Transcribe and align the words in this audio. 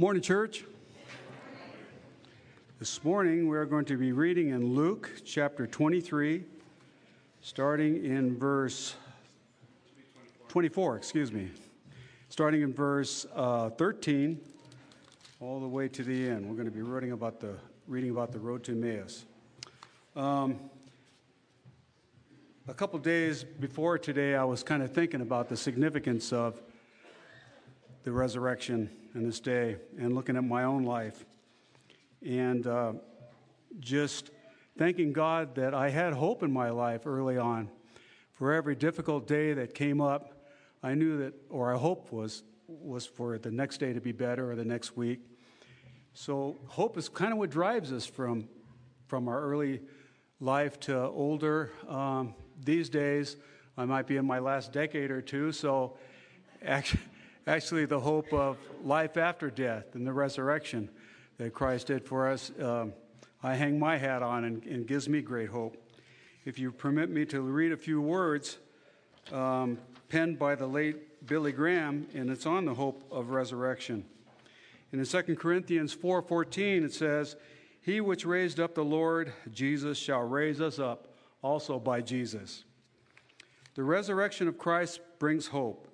Morning, 0.00 0.22
church. 0.22 0.64
This 2.78 3.04
morning 3.04 3.50
we 3.50 3.56
are 3.58 3.66
going 3.66 3.84
to 3.84 3.98
be 3.98 4.12
reading 4.12 4.48
in 4.48 4.74
Luke 4.74 5.10
chapter 5.26 5.66
23, 5.66 6.42
starting 7.42 8.02
in 8.02 8.38
verse 8.38 8.94
24, 10.48 10.96
excuse 10.96 11.30
me, 11.30 11.50
starting 12.30 12.62
in 12.62 12.72
verse 12.72 13.26
uh, 13.34 13.68
13 13.68 14.40
all 15.38 15.60
the 15.60 15.68
way 15.68 15.86
to 15.88 16.02
the 16.02 16.30
end. 16.30 16.46
We're 16.48 16.56
going 16.56 16.64
to 16.64 16.74
be 16.74 16.80
reading 16.80 17.12
about 17.12 17.38
the, 17.38 17.56
reading 17.86 18.08
about 18.08 18.32
the 18.32 18.40
road 18.40 18.64
to 18.64 18.72
Emmaus. 18.72 19.26
Um, 20.16 20.58
a 22.66 22.72
couple 22.72 22.98
days 23.00 23.44
before 23.44 23.98
today, 23.98 24.34
I 24.34 24.44
was 24.44 24.62
kind 24.62 24.82
of 24.82 24.94
thinking 24.94 25.20
about 25.20 25.50
the 25.50 25.58
significance 25.58 26.32
of 26.32 26.62
the 28.02 28.12
resurrection 28.12 28.90
and 29.14 29.26
this 29.26 29.40
day 29.40 29.76
and 29.98 30.14
looking 30.14 30.36
at 30.36 30.44
my 30.44 30.64
own 30.64 30.84
life 30.84 31.24
and 32.26 32.66
uh, 32.66 32.92
just 33.78 34.30
thanking 34.78 35.12
God 35.12 35.54
that 35.56 35.74
I 35.74 35.90
had 35.90 36.14
hope 36.14 36.42
in 36.42 36.52
my 36.52 36.70
life 36.70 37.06
early 37.06 37.36
on. 37.36 37.68
For 38.32 38.52
every 38.52 38.74
difficult 38.74 39.26
day 39.26 39.52
that 39.52 39.74
came 39.74 40.00
up, 40.00 40.46
I 40.82 40.94
knew 40.94 41.18
that, 41.18 41.34
or 41.50 41.74
I 41.74 41.78
hoped 41.78 42.12
was, 42.12 42.42
was 42.66 43.04
for 43.06 43.36
the 43.36 43.50
next 43.50 43.78
day 43.78 43.92
to 43.92 44.00
be 44.00 44.12
better 44.12 44.50
or 44.50 44.56
the 44.56 44.64
next 44.64 44.96
week. 44.96 45.20
So 46.14 46.56
hope 46.66 46.96
is 46.96 47.08
kind 47.08 47.32
of 47.32 47.38
what 47.38 47.50
drives 47.50 47.92
us 47.92 48.06
from, 48.06 48.48
from 49.08 49.28
our 49.28 49.40
early 49.42 49.82
life 50.40 50.80
to 50.80 50.98
older. 50.98 51.72
Um, 51.86 52.34
these 52.64 52.88
days, 52.88 53.36
I 53.76 53.84
might 53.84 54.06
be 54.06 54.16
in 54.16 54.26
my 54.26 54.38
last 54.38 54.72
decade 54.72 55.10
or 55.10 55.20
two, 55.20 55.52
so 55.52 55.98
actually, 56.64 57.02
actually 57.50 57.84
the 57.84 57.98
hope 57.98 58.32
of 58.32 58.56
life 58.84 59.16
after 59.16 59.50
death 59.50 59.96
and 59.96 60.06
the 60.06 60.12
resurrection 60.12 60.88
that 61.36 61.52
Christ 61.52 61.88
did 61.88 62.04
for 62.04 62.28
us, 62.28 62.52
um, 62.62 62.92
I 63.42 63.54
hang 63.54 63.76
my 63.76 63.96
hat 63.96 64.22
on 64.22 64.44
and, 64.44 64.64
and, 64.66 64.86
gives 64.86 65.08
me 65.08 65.20
great 65.20 65.50
hope. 65.50 65.76
If 66.44 66.60
you 66.60 66.70
permit 66.70 67.10
me 67.10 67.24
to 67.26 67.40
read 67.40 67.72
a 67.72 67.76
few 67.76 68.00
words 68.00 68.58
um, 69.32 69.78
penned 70.08 70.38
by 70.38 70.54
the 70.54 70.68
late 70.68 71.26
Billy 71.26 71.50
Graham, 71.50 72.06
and 72.14 72.30
it's 72.30 72.46
on 72.46 72.66
the 72.66 72.74
hope 72.74 73.02
of 73.10 73.30
resurrection. 73.30 74.04
In 74.92 75.04
2 75.04 75.36
Corinthians 75.36 75.92
4:14 75.92 76.84
it 76.84 76.92
says, 76.92 77.34
"He 77.80 78.00
which 78.00 78.24
raised 78.24 78.60
up 78.60 78.76
the 78.76 78.84
Lord 78.84 79.32
Jesus 79.50 79.98
shall 79.98 80.22
raise 80.22 80.60
us 80.60 80.78
up 80.78 81.08
also 81.42 81.80
by 81.80 82.00
Jesus." 82.00 82.64
The 83.74 83.82
resurrection 83.82 84.46
of 84.46 84.56
Christ 84.56 85.00
brings 85.18 85.48
hope. 85.48 85.89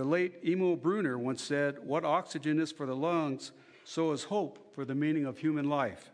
The 0.00 0.08
late 0.08 0.36
Emil 0.42 0.76
Brunner 0.76 1.18
once 1.18 1.42
said, 1.42 1.76
What 1.84 2.06
oxygen 2.06 2.58
is 2.58 2.72
for 2.72 2.86
the 2.86 2.96
lungs, 2.96 3.52
so 3.84 4.12
is 4.12 4.24
hope 4.24 4.74
for 4.74 4.86
the 4.86 4.94
meaning 4.94 5.26
of 5.26 5.36
human 5.36 5.68
life. 5.68 6.10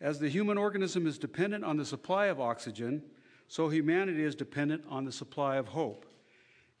As 0.00 0.18
the 0.18 0.28
human 0.28 0.58
organism 0.58 1.06
is 1.06 1.18
dependent 1.18 1.62
on 1.62 1.76
the 1.76 1.84
supply 1.84 2.26
of 2.26 2.40
oxygen, 2.40 3.04
so 3.46 3.68
humanity 3.68 4.24
is 4.24 4.34
dependent 4.34 4.82
on 4.90 5.04
the 5.04 5.12
supply 5.12 5.54
of 5.54 5.68
hope. 5.68 6.04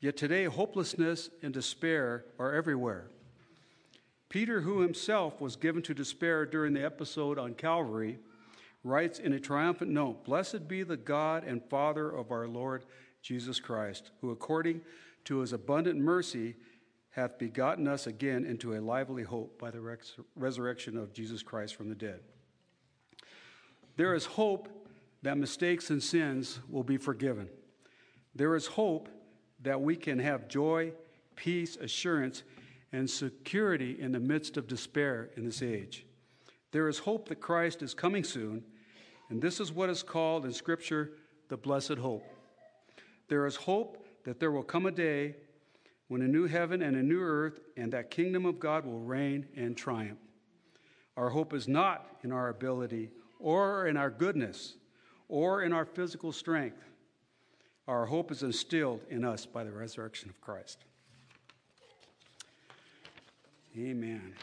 Yet 0.00 0.16
today, 0.16 0.46
hopelessness 0.46 1.30
and 1.44 1.54
despair 1.54 2.24
are 2.40 2.52
everywhere. 2.52 3.12
Peter, 4.28 4.62
who 4.62 4.80
himself 4.80 5.40
was 5.40 5.54
given 5.54 5.82
to 5.82 5.94
despair 5.94 6.44
during 6.44 6.72
the 6.72 6.84
episode 6.84 7.38
on 7.38 7.54
Calvary, 7.54 8.18
writes 8.82 9.20
in 9.20 9.32
a 9.32 9.38
triumphant 9.38 9.92
note 9.92 10.24
Blessed 10.24 10.66
be 10.66 10.82
the 10.82 10.96
God 10.96 11.44
and 11.44 11.62
Father 11.70 12.10
of 12.10 12.32
our 12.32 12.48
Lord 12.48 12.84
Jesus 13.22 13.60
Christ, 13.60 14.10
who 14.20 14.32
according 14.32 14.80
to 15.28 15.40
his 15.40 15.52
abundant 15.52 16.00
mercy 16.00 16.56
hath 17.10 17.38
begotten 17.38 17.86
us 17.86 18.06
again 18.06 18.46
into 18.46 18.72
a 18.72 18.80
lively 18.80 19.22
hope 19.22 19.58
by 19.58 19.70
the 19.70 19.78
res- 19.78 20.16
resurrection 20.34 20.96
of 20.96 21.12
Jesus 21.12 21.42
Christ 21.42 21.76
from 21.76 21.90
the 21.90 21.94
dead. 21.94 22.20
There 23.96 24.14
is 24.14 24.24
hope 24.24 24.70
that 25.20 25.36
mistakes 25.36 25.90
and 25.90 26.02
sins 26.02 26.60
will 26.70 26.82
be 26.82 26.96
forgiven. 26.96 27.50
There 28.34 28.56
is 28.56 28.68
hope 28.68 29.10
that 29.60 29.78
we 29.78 29.96
can 29.96 30.18
have 30.18 30.48
joy, 30.48 30.92
peace, 31.36 31.76
assurance, 31.76 32.42
and 32.92 33.10
security 33.10 34.00
in 34.00 34.12
the 34.12 34.20
midst 34.20 34.56
of 34.56 34.66
despair 34.66 35.28
in 35.36 35.44
this 35.44 35.60
age. 35.60 36.06
There 36.72 36.88
is 36.88 37.00
hope 37.00 37.28
that 37.28 37.40
Christ 37.40 37.82
is 37.82 37.92
coming 37.92 38.24
soon, 38.24 38.64
and 39.28 39.42
this 39.42 39.60
is 39.60 39.72
what 39.72 39.90
is 39.90 40.02
called 40.02 40.46
in 40.46 40.54
Scripture 40.54 41.10
the 41.50 41.58
blessed 41.58 41.98
hope. 41.98 42.24
There 43.28 43.44
is 43.44 43.56
hope 43.56 44.07
that 44.24 44.40
there 44.40 44.50
will 44.50 44.62
come 44.62 44.86
a 44.86 44.90
day 44.90 45.36
when 46.08 46.22
a 46.22 46.28
new 46.28 46.46
heaven 46.46 46.82
and 46.82 46.96
a 46.96 47.02
new 47.02 47.20
earth 47.20 47.60
and 47.76 47.92
that 47.92 48.10
kingdom 48.10 48.46
of 48.46 48.58
God 48.58 48.84
will 48.84 49.00
reign 49.00 49.46
and 49.56 49.76
triumph. 49.76 50.18
Our 51.16 51.30
hope 51.30 51.52
is 51.52 51.68
not 51.68 52.06
in 52.22 52.32
our 52.32 52.48
ability 52.48 53.10
or 53.38 53.86
in 53.86 53.96
our 53.96 54.10
goodness 54.10 54.74
or 55.28 55.62
in 55.62 55.72
our 55.72 55.84
physical 55.84 56.32
strength. 56.32 56.82
Our 57.86 58.06
hope 58.06 58.30
is 58.30 58.42
instilled 58.42 59.00
in 59.10 59.24
us 59.24 59.46
by 59.46 59.64
the 59.64 59.72
resurrection 59.72 60.28
of 60.30 60.40
Christ. 60.40 60.84
Amen. 63.76 64.34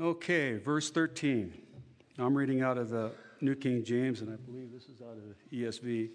Okay, 0.00 0.56
verse 0.56 0.90
13. 0.90 1.52
I'm 2.18 2.34
reading 2.34 2.62
out 2.62 2.78
of 2.78 2.88
the 2.88 3.12
New 3.42 3.54
King 3.54 3.84
James, 3.84 4.20
and 4.20 4.32
I 4.32 4.36
believe 4.36 4.72
this 4.72 4.84
is 4.84 5.00
out 5.00 5.16
of 5.16 5.36
ESV. 5.52 6.10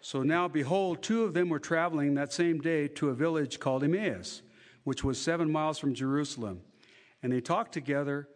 So 0.00 0.22
now, 0.22 0.48
behold, 0.48 1.02
two 1.02 1.24
of 1.24 1.34
them 1.34 1.48
were 1.48 1.58
traveling 1.58 2.14
that 2.14 2.32
same 2.32 2.60
day 2.60 2.88
to 2.88 3.10
a 3.10 3.14
village 3.14 3.60
called 3.60 3.84
Emmaus, 3.84 4.42
which 4.84 5.04
was 5.04 5.20
seven 5.20 5.50
miles 5.50 5.78
from 5.78 5.94
Jerusalem. 5.94 6.62
And 7.22 7.32
they 7.32 7.40
talked 7.40 7.72
together 7.72 8.28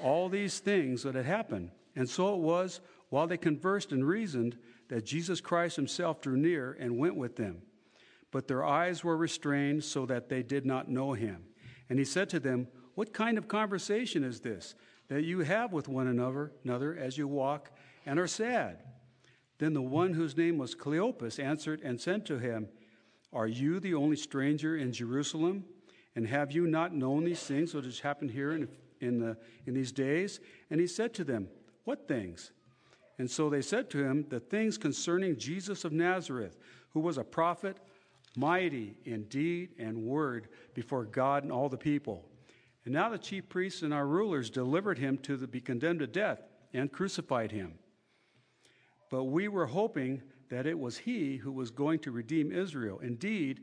all 0.00 0.28
these 0.28 0.60
things 0.60 1.02
that 1.02 1.14
had 1.14 1.26
happened. 1.26 1.70
And 1.96 2.08
so 2.08 2.34
it 2.34 2.40
was, 2.40 2.80
while 3.08 3.26
they 3.26 3.36
conversed 3.36 3.92
and 3.92 4.06
reasoned, 4.06 4.56
that 4.88 5.04
Jesus 5.04 5.40
Christ 5.40 5.76
himself 5.76 6.20
drew 6.20 6.36
near 6.36 6.76
and 6.78 6.98
went 6.98 7.16
with 7.16 7.36
them. 7.36 7.62
But 8.30 8.46
their 8.46 8.64
eyes 8.64 9.02
were 9.02 9.16
restrained 9.16 9.82
so 9.82 10.06
that 10.06 10.28
they 10.28 10.42
did 10.42 10.64
not 10.64 10.88
know 10.88 11.12
him. 11.12 11.44
And 11.88 11.98
he 11.98 12.04
said 12.04 12.28
to 12.30 12.40
them, 12.40 12.68
What 12.94 13.12
kind 13.12 13.36
of 13.36 13.48
conversation 13.48 14.22
is 14.22 14.40
this? 14.40 14.76
That 15.10 15.24
you 15.24 15.40
have 15.40 15.72
with 15.72 15.88
one 15.88 16.06
another, 16.06 16.52
another 16.64 16.96
as 16.96 17.18
you 17.18 17.26
walk 17.26 17.72
and 18.06 18.18
are 18.18 18.28
sad. 18.28 18.84
Then 19.58 19.74
the 19.74 19.82
one 19.82 20.14
whose 20.14 20.36
name 20.36 20.56
was 20.56 20.74
Cleopas 20.74 21.42
answered 21.42 21.80
and 21.82 22.00
said 22.00 22.24
to 22.26 22.38
him, 22.38 22.68
Are 23.32 23.48
you 23.48 23.80
the 23.80 23.94
only 23.94 24.16
stranger 24.16 24.76
in 24.76 24.92
Jerusalem? 24.92 25.64
And 26.14 26.26
have 26.28 26.52
you 26.52 26.66
not 26.66 26.94
known 26.94 27.24
these 27.24 27.42
things 27.42 27.74
which 27.74 27.84
has 27.84 28.00
happened 28.00 28.30
here 28.30 28.52
in, 28.52 28.68
in, 29.00 29.18
the, 29.18 29.36
in 29.66 29.74
these 29.74 29.90
days? 29.90 30.38
And 30.70 30.80
he 30.80 30.86
said 30.86 31.12
to 31.14 31.24
them, 31.24 31.48
What 31.84 32.06
things? 32.06 32.52
And 33.18 33.28
so 33.28 33.50
they 33.50 33.62
said 33.62 33.90
to 33.90 33.98
him, 33.98 34.26
The 34.28 34.40
things 34.40 34.78
concerning 34.78 35.36
Jesus 35.36 35.84
of 35.84 35.92
Nazareth, 35.92 36.56
who 36.90 37.00
was 37.00 37.18
a 37.18 37.24
prophet, 37.24 37.78
mighty 38.36 38.94
in 39.04 39.24
deed 39.24 39.70
and 39.76 40.04
word 40.04 40.48
before 40.72 41.04
God 41.04 41.42
and 41.42 41.50
all 41.50 41.68
the 41.68 41.76
people 41.76 42.29
and 42.84 42.94
now 42.94 43.08
the 43.08 43.18
chief 43.18 43.48
priests 43.48 43.82
and 43.82 43.92
our 43.92 44.06
rulers 44.06 44.50
delivered 44.50 44.98
him 44.98 45.18
to 45.18 45.36
the, 45.36 45.46
be 45.46 45.60
condemned 45.60 46.00
to 46.00 46.06
death 46.06 46.40
and 46.72 46.90
crucified 46.90 47.52
him. 47.52 47.74
But 49.10 49.24
we 49.24 49.48
were 49.48 49.66
hoping 49.66 50.22
that 50.48 50.66
it 50.66 50.78
was 50.78 50.98
he 50.98 51.36
who 51.36 51.52
was 51.52 51.70
going 51.70 51.98
to 52.00 52.10
redeem 52.10 52.52
Israel. 52.52 52.98
Indeed, 53.00 53.60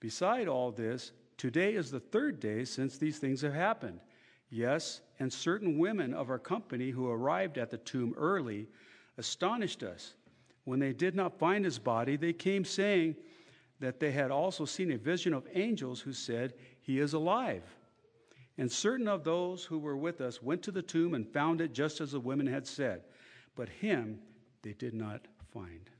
beside 0.00 0.48
all 0.48 0.72
this, 0.72 1.12
today 1.36 1.74
is 1.74 1.90
the 1.90 2.00
third 2.00 2.40
day 2.40 2.64
since 2.64 2.98
these 2.98 3.18
things 3.18 3.40
have 3.42 3.54
happened. 3.54 4.00
Yes, 4.50 5.00
and 5.18 5.32
certain 5.32 5.78
women 5.78 6.14
of 6.14 6.30
our 6.30 6.38
company 6.38 6.90
who 6.90 7.10
arrived 7.10 7.58
at 7.58 7.70
the 7.70 7.78
tomb 7.78 8.14
early 8.16 8.68
astonished 9.18 9.82
us. 9.82 10.14
When 10.64 10.78
they 10.78 10.92
did 10.92 11.14
not 11.14 11.38
find 11.38 11.64
his 11.64 11.78
body, 11.78 12.16
they 12.16 12.32
came 12.32 12.64
saying 12.64 13.16
that 13.80 14.00
they 14.00 14.10
had 14.12 14.30
also 14.30 14.64
seen 14.64 14.92
a 14.92 14.98
vision 14.98 15.32
of 15.32 15.46
angels 15.54 16.00
who 16.00 16.12
said, 16.12 16.54
He 16.80 16.98
is 16.98 17.12
alive. 17.12 17.62
And 18.58 18.72
certain 18.72 19.06
of 19.06 19.24
those 19.24 19.64
who 19.64 19.78
were 19.78 19.96
with 19.96 20.20
us 20.20 20.42
went 20.42 20.62
to 20.62 20.70
the 20.70 20.82
tomb 20.82 21.14
and 21.14 21.28
found 21.28 21.60
it 21.60 21.74
just 21.74 22.00
as 22.00 22.12
the 22.12 22.20
women 22.20 22.46
had 22.46 22.66
said, 22.66 23.02
but 23.54 23.68
him 23.68 24.18
they 24.62 24.72
did 24.72 24.94
not 24.94 25.26
find. 25.52 25.90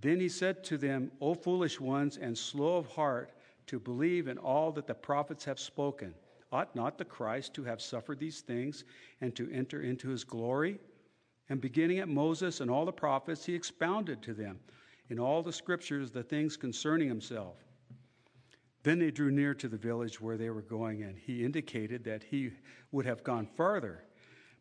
Then 0.00 0.20
he 0.20 0.28
said 0.28 0.64
to 0.64 0.78
them, 0.78 1.10
O 1.20 1.34
foolish 1.34 1.80
ones 1.80 2.16
and 2.16 2.36
slow 2.36 2.76
of 2.76 2.86
heart 2.86 3.32
to 3.66 3.78
believe 3.78 4.28
in 4.28 4.38
all 4.38 4.72
that 4.72 4.86
the 4.86 4.94
prophets 4.94 5.44
have 5.44 5.58
spoken. 5.58 6.14
Ought 6.52 6.76
not 6.76 6.96
the 6.96 7.04
Christ 7.04 7.54
to 7.54 7.64
have 7.64 7.82
suffered 7.82 8.18
these 8.18 8.40
things 8.40 8.84
and 9.20 9.34
to 9.36 9.50
enter 9.50 9.82
into 9.82 10.08
his 10.08 10.24
glory? 10.24 10.78
And 11.48 11.60
beginning 11.60 11.98
at 11.98 12.08
Moses 12.08 12.60
and 12.60 12.70
all 12.70 12.84
the 12.84 12.92
prophets, 12.92 13.44
he 13.44 13.54
expounded 13.54 14.22
to 14.22 14.34
them 14.34 14.60
in 15.08 15.18
all 15.18 15.42
the 15.42 15.52
scriptures 15.52 16.10
the 16.10 16.22
things 16.22 16.56
concerning 16.56 17.08
himself. 17.08 17.65
Then 18.86 19.00
they 19.00 19.10
drew 19.10 19.32
near 19.32 19.52
to 19.52 19.66
the 19.66 19.76
village 19.76 20.20
where 20.20 20.36
they 20.36 20.48
were 20.48 20.62
going, 20.62 21.02
and 21.02 21.18
he 21.18 21.44
indicated 21.44 22.04
that 22.04 22.22
he 22.22 22.52
would 22.92 23.04
have 23.04 23.24
gone 23.24 23.48
farther. 23.56 24.04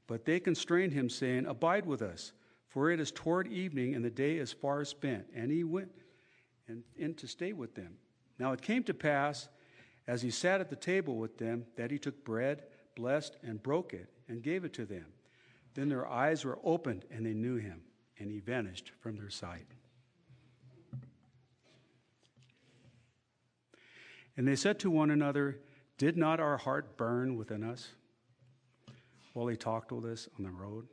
But 0.07 0.25
they 0.25 0.39
constrained 0.39 0.93
him, 0.93 1.11
saying, 1.11 1.45
Abide 1.45 1.85
with 1.85 2.01
us, 2.01 2.31
for 2.67 2.89
it 2.89 2.99
is 2.99 3.11
toward 3.11 3.47
evening, 3.47 3.93
and 3.93 4.03
the 4.03 4.09
day 4.09 4.37
is 4.37 4.51
far 4.51 4.83
spent. 4.83 5.27
And 5.35 5.51
he 5.51 5.63
went 5.63 5.91
and, 6.67 6.81
in 6.97 7.13
to 7.13 7.27
stay 7.27 7.53
with 7.53 7.75
them. 7.75 7.97
Now 8.39 8.51
it 8.51 8.63
came 8.63 8.81
to 8.85 8.95
pass, 8.95 9.47
as 10.07 10.23
he 10.23 10.31
sat 10.31 10.59
at 10.59 10.71
the 10.71 10.75
table 10.75 11.17
with 11.17 11.37
them, 11.37 11.67
that 11.75 11.91
he 11.91 11.99
took 11.99 12.25
bread, 12.25 12.63
blessed, 12.95 13.37
and 13.43 13.61
broke 13.61 13.93
it, 13.93 14.09
and 14.27 14.41
gave 14.41 14.65
it 14.65 14.73
to 14.73 14.87
them. 14.87 15.05
Then 15.75 15.87
their 15.87 16.07
eyes 16.07 16.43
were 16.43 16.57
opened, 16.63 17.05
and 17.11 17.27
they 17.27 17.35
knew 17.35 17.57
him, 17.57 17.83
and 18.17 18.31
he 18.31 18.39
vanished 18.39 18.91
from 19.01 19.17
their 19.17 19.29
sight. 19.29 19.67
And 24.37 24.47
they 24.47 24.55
said 24.55 24.79
to 24.79 24.89
one 24.89 25.11
another, 25.11 25.59
Did 25.97 26.17
not 26.17 26.39
our 26.39 26.57
heart 26.57 26.97
burn 26.97 27.35
within 27.35 27.63
us 27.63 27.89
while 29.33 29.47
he 29.47 29.55
talked 29.55 29.91
with 29.91 30.05
us 30.05 30.27
on 30.37 30.43
the 30.43 30.51
road? 30.51 30.87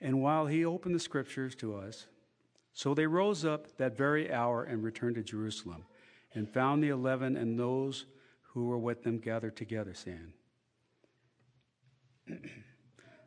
And 0.00 0.20
while 0.20 0.46
he 0.46 0.64
opened 0.64 0.94
the 0.94 1.00
scriptures 1.00 1.54
to 1.56 1.76
us, 1.76 2.06
so 2.72 2.94
they 2.94 3.06
rose 3.06 3.44
up 3.44 3.76
that 3.76 3.96
very 3.96 4.32
hour 4.32 4.64
and 4.64 4.82
returned 4.82 5.14
to 5.16 5.22
Jerusalem, 5.22 5.84
and 6.34 6.48
found 6.48 6.82
the 6.82 6.88
eleven 6.88 7.36
and 7.36 7.58
those 7.58 8.06
who 8.42 8.64
were 8.64 8.78
with 8.78 9.02
them 9.02 9.18
gathered 9.18 9.56
together, 9.56 9.94
saying, 9.94 10.32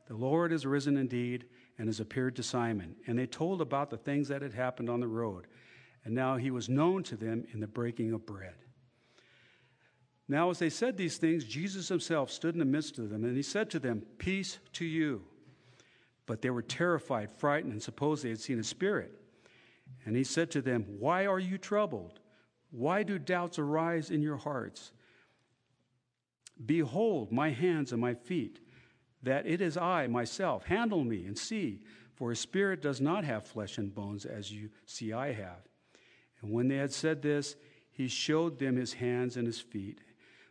The 0.07 0.15
Lord 0.15 0.51
is 0.51 0.65
risen 0.65 0.97
indeed 0.97 1.45
and 1.77 1.87
has 1.87 1.99
appeared 1.99 2.35
to 2.35 2.43
Simon. 2.43 2.95
And 3.07 3.17
they 3.17 3.25
told 3.25 3.61
about 3.61 3.89
the 3.89 3.97
things 3.97 4.27
that 4.27 4.41
had 4.41 4.53
happened 4.53 4.89
on 4.89 4.99
the 4.99 5.07
road. 5.07 5.47
And 6.05 6.13
now 6.13 6.37
he 6.37 6.51
was 6.51 6.69
known 6.69 7.03
to 7.03 7.17
them 7.17 7.45
in 7.51 7.59
the 7.59 7.67
breaking 7.67 8.13
of 8.13 8.25
bread. 8.25 8.53
Now, 10.27 10.49
as 10.49 10.59
they 10.59 10.69
said 10.69 10.97
these 10.97 11.17
things, 11.17 11.43
Jesus 11.43 11.87
himself 11.87 12.31
stood 12.31 12.55
in 12.55 12.59
the 12.59 12.65
midst 12.65 12.97
of 12.97 13.09
them, 13.09 13.25
and 13.25 13.35
he 13.35 13.43
said 13.43 13.69
to 13.71 13.79
them, 13.79 14.03
Peace 14.17 14.59
to 14.73 14.85
you. 14.85 15.23
But 16.25 16.41
they 16.41 16.49
were 16.49 16.63
terrified, 16.63 17.31
frightened, 17.31 17.73
and 17.73 17.81
supposed 17.81 18.23
they 18.23 18.29
had 18.29 18.39
seen 18.39 18.59
a 18.59 18.63
spirit. 18.63 19.13
And 20.05 20.15
he 20.15 20.23
said 20.23 20.49
to 20.51 20.61
them, 20.61 20.85
Why 20.99 21.25
are 21.25 21.39
you 21.39 21.57
troubled? 21.57 22.19
Why 22.71 23.03
do 23.03 23.19
doubts 23.19 23.59
arise 23.59 24.09
in 24.09 24.21
your 24.21 24.37
hearts? 24.37 24.91
Behold, 26.65 27.31
my 27.31 27.51
hands 27.51 27.91
and 27.91 28.01
my 28.01 28.13
feet, 28.13 28.59
that 29.23 29.45
it 29.45 29.61
is 29.61 29.77
I 29.77 30.07
myself. 30.07 30.65
Handle 30.65 31.03
me 31.03 31.25
and 31.25 31.37
see, 31.37 31.81
for 32.15 32.31
a 32.31 32.35
spirit 32.35 32.81
does 32.81 33.01
not 33.01 33.23
have 33.23 33.45
flesh 33.45 33.77
and 33.77 33.93
bones 33.93 34.25
as 34.25 34.51
you 34.51 34.69
see 34.85 35.13
I 35.13 35.33
have. 35.33 35.67
And 36.45 36.53
when 36.53 36.67
they 36.67 36.75
had 36.75 36.93
said 36.93 37.23
this, 37.23 37.55
he 37.91 38.07
showed 38.07 38.59
them 38.59 38.75
his 38.75 38.93
hands 38.93 39.35
and 39.35 39.47
his 39.47 39.59
feet. 39.59 39.97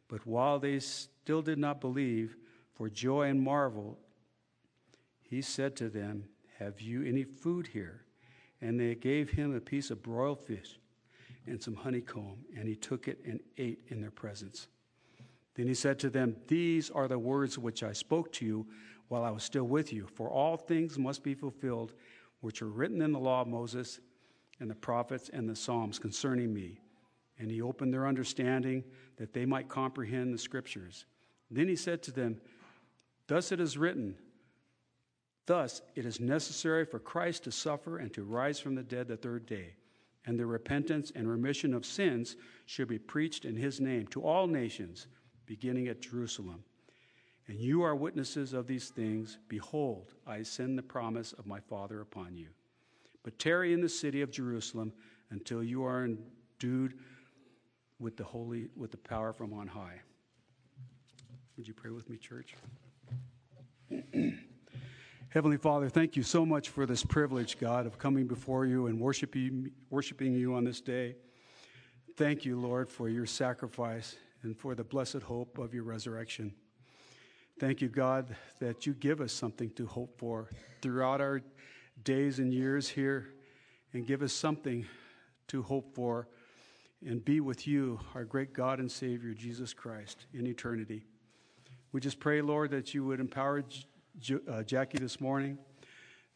But 0.08 0.26
while 0.26 0.58
they 0.58 0.81
still 0.81 1.41
did 1.41 1.56
not 1.56 1.81
believe, 1.81 2.37
for 2.73 2.91
joy 2.91 3.29
and 3.29 3.41
marvel 3.41 4.00
he 5.23 5.41
said 5.41 5.76
to 5.76 5.88
them, 5.88 6.25
Have 6.58 6.81
you 6.81 7.05
any 7.05 7.23
food 7.23 7.69
here? 7.69 8.06
And 8.61 8.79
they 8.79 8.96
gave 8.96 9.31
him 9.31 9.55
a 9.55 9.61
piece 9.61 9.93
of 9.93 10.02
broiled 10.02 10.41
fish 10.41 10.81
and 11.46 11.62
some 11.62 11.76
honeycomb, 11.76 12.38
and 12.56 12.67
he 12.67 12.75
took 12.75 13.06
it 13.06 13.20
and 13.25 13.38
ate 13.56 13.85
in 13.87 14.00
their 14.00 14.11
presence. 14.11 14.67
Then 15.55 15.69
he 15.69 15.75
said 15.75 16.00
to 16.00 16.11
them, 16.11 16.35
These 16.49 16.90
are 16.90 17.06
the 17.06 17.20
words 17.20 17.56
which 17.56 17.85
I 17.85 17.93
spoke 17.93 18.32
to 18.32 18.44
you 18.44 18.67
while 19.06 19.23
I 19.23 19.31
was 19.31 19.44
still 19.44 19.69
with 19.69 19.93
you, 19.93 20.08
for 20.08 20.29
all 20.29 20.56
things 20.56 20.99
must 20.99 21.23
be 21.23 21.35
fulfilled 21.35 21.93
which 22.40 22.62
are 22.62 22.69
written 22.69 23.00
in 23.00 23.12
the 23.12 23.20
law 23.20 23.43
of 23.43 23.47
Moses 23.47 24.00
and 24.60 24.70
the 24.70 24.74
prophets 24.74 25.30
and 25.32 25.48
the 25.48 25.56
Psalms 25.56 25.98
concerning 25.98 26.52
me. 26.52 26.80
And 27.38 27.50
he 27.50 27.60
opened 27.60 27.92
their 27.92 28.06
understanding 28.06 28.84
that 29.16 29.32
they 29.32 29.44
might 29.44 29.68
comprehend 29.68 30.32
the 30.32 30.38
scriptures. 30.38 31.06
Then 31.50 31.68
he 31.68 31.76
said 31.76 32.02
to 32.04 32.12
them, 32.12 32.40
Thus 33.26 33.52
it 33.52 33.60
is 33.60 33.76
written, 33.76 34.16
Thus, 35.46 35.82
it 35.94 36.06
is 36.06 36.20
necessary 36.20 36.84
for 36.84 36.98
Christ 36.98 37.44
to 37.44 37.52
suffer 37.52 37.98
and 37.98 38.12
to 38.14 38.24
rise 38.24 38.58
from 38.58 38.74
the 38.74 38.82
dead 38.82 39.08
the 39.08 39.16
third 39.16 39.46
day, 39.46 39.74
and 40.24 40.38
the 40.38 40.46
repentance 40.46 41.12
and 41.14 41.28
remission 41.28 41.74
of 41.74 41.84
sins 41.84 42.36
should 42.64 42.88
be 42.88 42.98
preached 42.98 43.44
in 43.44 43.56
his 43.56 43.80
name 43.80 44.06
to 44.08 44.22
all 44.22 44.46
nations, 44.46 45.06
beginning 45.44 45.88
at 45.88 46.00
Jerusalem. 46.00 46.64
And 47.46 47.58
you 47.60 47.82
are 47.82 47.94
witnesses 47.94 48.54
of 48.54 48.66
these 48.66 48.88
things. 48.88 49.38
Behold, 49.48 50.14
I 50.26 50.42
send 50.42 50.78
the 50.78 50.82
promise 50.82 51.34
of 51.34 51.46
my 51.46 51.60
Father 51.60 52.00
upon 52.00 52.38
you. 52.38 52.48
But 53.25 53.38
tarry 53.38 53.73
in 53.73 53.81
the 53.81 53.88
city 53.88 54.23
of 54.23 54.31
Jerusalem 54.31 54.93
until 55.31 55.65
you 55.65 55.82
are 55.82 56.05
endued 56.05 56.94
with 57.99 58.17
the 58.17 58.25
holy 58.25 58.69
with 58.76 58.93
the 58.93 58.99
power 58.99 59.32
from 59.32 59.53
on 59.53 59.67
high. 59.67 60.00
Would 61.56 61.67
you 61.67 61.75
pray 61.75 61.91
with 61.91 62.09
me, 62.09 62.19
church? 62.19 62.55
Heavenly 65.29 65.56
Father, 65.56 65.88
thank 65.88 66.17
you 66.17 66.23
so 66.23 66.47
much 66.47 66.69
for 66.69 66.87
this 66.87 67.03
privilege, 67.03 67.59
God, 67.59 67.87
of 67.87 67.99
coming 67.99 68.26
before 68.26 68.67
you 68.67 68.87
and 68.87 69.00
worshiping, 69.00 69.71
worshiping 69.91 70.35
you 70.35 70.55
on 70.55 70.65
this 70.65 70.81
day. 70.81 71.17
Thank 72.17 72.44
you, 72.44 72.61
Lord, 72.61 72.88
for 72.88 73.09
your 73.09 73.26
sacrifice 73.26 74.17
and 74.43 74.56
for 74.56 74.75
the 74.76 74.85
blessed 74.85 75.23
hope 75.23 75.59
of 75.59 75.75
your 75.75 75.82
resurrection. 75.82 76.55
Thank 77.59 77.81
you, 77.81 77.88
God, 77.88 78.37
that 78.61 78.87
you 78.87 78.94
give 78.94 79.21
us 79.21 79.32
something 79.32 79.71
to 79.71 79.87
hope 79.87 80.19
for 80.19 80.50
throughout 80.82 81.21
our 81.21 81.41
days 82.02 82.38
and 82.38 82.52
years 82.52 82.88
here 82.88 83.29
and 83.93 84.06
give 84.06 84.23
us 84.23 84.32
something 84.32 84.87
to 85.49 85.62
hope 85.62 85.94
for 85.94 86.29
and 87.06 87.25
be 87.25 87.41
with 87.41 87.67
you, 87.67 88.00
our 88.14 88.25
great 88.25 88.52
God 88.52 88.79
and 88.81 88.91
Savior, 88.91 89.35
Jesus 89.35 89.75
Christ, 89.75 90.26
in 90.32 90.46
eternity. 90.46 91.05
We 91.93 92.00
just 92.00 92.19
pray, 92.19 92.41
Lord, 92.41 92.70
that 92.70 92.94
you 92.94 93.05
would 93.05 93.20
empower 93.20 93.62
uh, 94.49 94.62
Jackie 94.62 94.99
this 94.99 95.20
morning, 95.20 95.58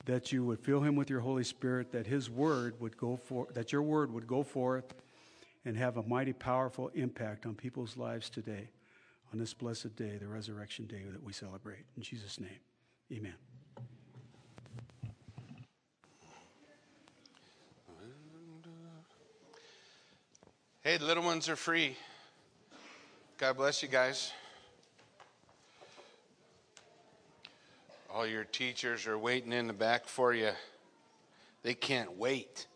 that 0.04 0.30
you 0.30 0.44
would 0.44 0.60
fill 0.60 0.80
him 0.80 0.94
with 0.94 1.10
your 1.10 1.20
Holy 1.20 1.44
Spirit, 1.44 1.90
that 1.92 2.06
his 2.06 2.30
word 2.30 2.80
would 2.80 2.96
go 2.96 3.16
for, 3.16 3.48
that 3.54 3.72
your 3.72 3.82
word 3.82 4.12
would 4.12 4.26
go 4.26 4.42
forth 4.42 4.94
and 5.64 5.76
have 5.76 5.96
a 5.96 6.02
mighty 6.02 6.32
powerful 6.32 6.88
impact 6.94 7.46
on 7.46 7.54
people's 7.54 7.96
lives 7.96 8.30
today, 8.30 8.70
on 9.32 9.38
this 9.38 9.54
blessed 9.54 9.96
day, 9.96 10.16
the 10.18 10.28
resurrection 10.28 10.86
day 10.86 11.02
that 11.10 11.22
we 11.22 11.32
celebrate. 11.32 11.84
In 11.96 12.02
Jesus' 12.02 12.38
name, 12.38 12.60
amen. 13.12 13.34
Hey, 20.88 20.96
the 20.96 21.04
little 21.04 21.22
ones 21.22 21.50
are 21.50 21.56
free. 21.56 21.98
God 23.36 23.58
bless 23.58 23.82
you 23.82 23.90
guys. 23.90 24.32
All 28.10 28.26
your 28.26 28.44
teachers 28.44 29.06
are 29.06 29.18
waiting 29.18 29.52
in 29.52 29.66
the 29.66 29.74
back 29.74 30.06
for 30.06 30.32
you. 30.32 30.52
They 31.62 31.74
can't 31.74 32.16
wait. 32.16 32.66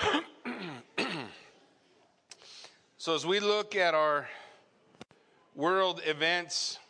so, 2.98 3.14
as 3.14 3.24
we 3.24 3.38
look 3.38 3.76
at 3.76 3.94
our 3.94 4.28
world 5.54 6.00
events, 6.04 6.80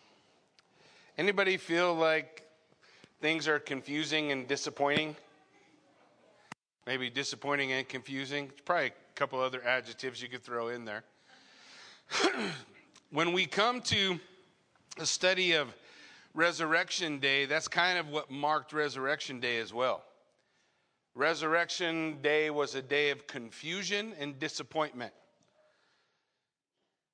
anybody 1.18 1.58
feel 1.58 1.94
like 1.94 2.42
things 3.20 3.46
are 3.46 3.58
confusing 3.58 4.32
and 4.32 4.48
disappointing? 4.48 5.14
Maybe 6.86 7.10
disappointing 7.10 7.72
and 7.72 7.88
confusing. 7.88 8.52
Probably 8.64 8.86
a 8.86 8.92
couple 9.16 9.40
other 9.40 9.62
adjectives 9.64 10.22
you 10.22 10.28
could 10.28 10.44
throw 10.44 10.68
in 10.68 10.84
there. 10.84 11.02
When 13.12 13.32
we 13.32 13.46
come 13.46 13.82
to 13.82 14.18
a 14.98 15.06
study 15.06 15.52
of 15.52 15.72
Resurrection 16.34 17.18
Day, 17.20 17.46
that's 17.46 17.68
kind 17.68 17.98
of 17.98 18.08
what 18.08 18.32
marked 18.32 18.72
Resurrection 18.72 19.38
Day 19.38 19.58
as 19.58 19.72
well. 19.72 20.02
Resurrection 21.14 22.18
Day 22.20 22.50
was 22.50 22.74
a 22.74 22.82
day 22.82 23.10
of 23.10 23.28
confusion 23.28 24.12
and 24.18 24.38
disappointment. 24.40 25.12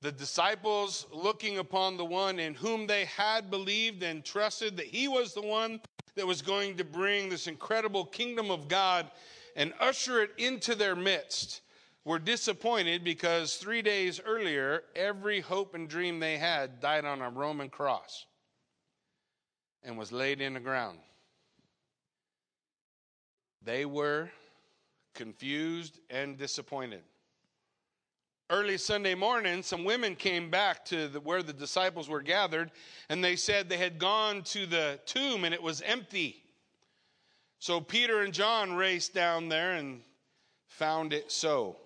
The 0.00 0.10
disciples 0.10 1.06
looking 1.12 1.58
upon 1.58 1.98
the 1.98 2.06
one 2.06 2.40
in 2.40 2.54
whom 2.54 2.86
they 2.86 3.04
had 3.04 3.50
believed 3.50 4.02
and 4.02 4.24
trusted 4.24 4.78
that 4.78 4.86
he 4.86 5.08
was 5.08 5.34
the 5.34 5.42
one 5.42 5.78
that 6.16 6.26
was 6.26 6.40
going 6.42 6.78
to 6.78 6.84
bring 6.84 7.28
this 7.28 7.46
incredible 7.46 8.06
kingdom 8.06 8.50
of 8.50 8.66
God 8.66 9.10
and 9.56 9.72
usher 9.80 10.22
it 10.22 10.30
into 10.38 10.74
their 10.74 10.96
midst 10.96 11.60
were 12.04 12.18
disappointed 12.18 13.04
because 13.04 13.56
three 13.56 13.82
days 13.82 14.20
earlier, 14.24 14.82
every 14.96 15.40
hope 15.40 15.74
and 15.74 15.88
dream 15.88 16.18
they 16.18 16.36
had 16.36 16.80
died 16.80 17.04
on 17.04 17.20
a 17.22 17.30
Roman 17.30 17.68
cross 17.68 18.26
and 19.84 19.96
was 19.96 20.12
laid 20.12 20.40
in 20.40 20.54
the 20.54 20.60
ground. 20.60 20.98
They 23.64 23.84
were 23.84 24.30
confused 25.14 26.00
and 26.10 26.36
disappointed. 26.36 27.02
Early 28.50 28.76
Sunday 28.76 29.14
morning, 29.14 29.62
some 29.62 29.84
women 29.84 30.14
came 30.14 30.50
back 30.50 30.84
to 30.86 31.08
the, 31.08 31.20
where 31.20 31.42
the 31.42 31.52
disciples 31.52 32.08
were 32.08 32.20
gathered, 32.20 32.70
and 33.08 33.24
they 33.24 33.36
said 33.36 33.68
they 33.68 33.78
had 33.78 33.98
gone 33.98 34.42
to 34.42 34.66
the 34.66 35.00
tomb 35.06 35.44
and 35.44 35.54
it 35.54 35.62
was 35.62 35.80
empty. 35.82 36.41
So 37.62 37.80
Peter 37.80 38.22
and 38.22 38.34
John 38.34 38.74
raced 38.74 39.14
down 39.14 39.48
there 39.48 39.74
and 39.74 40.00
found 40.66 41.12
it 41.12 41.30
so. 41.30 41.76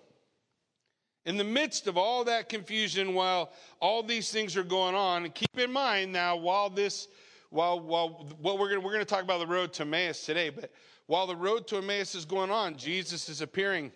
In 1.23 1.37
the 1.37 1.43
midst 1.43 1.85
of 1.85 1.97
all 1.99 2.23
that 2.23 2.49
confusion, 2.49 3.13
while 3.13 3.51
all 3.79 4.01
these 4.01 4.31
things 4.31 4.57
are 4.57 4.63
going 4.63 4.95
on, 4.95 5.29
keep 5.29 5.55
in 5.55 5.71
mind 5.71 6.11
now, 6.11 6.35
while 6.35 6.71
this, 6.71 7.07
while, 7.51 7.79
while 7.79 8.25
what 8.41 8.57
we're 8.57 8.69
going 8.69 8.81
we're 8.81 8.91
going 8.91 9.05
to 9.05 9.05
talk 9.05 9.21
about 9.21 9.37
the 9.37 9.45
road 9.45 9.71
to 9.73 9.83
Emmaus 9.83 10.25
today, 10.25 10.49
but 10.49 10.71
while 11.05 11.27
the 11.27 11.35
road 11.35 11.67
to 11.67 11.77
Emmaus 11.77 12.15
is 12.15 12.25
going 12.25 12.49
on, 12.49 12.75
Jesus 12.75 13.29
is 13.29 13.41
appearing. 13.41 13.91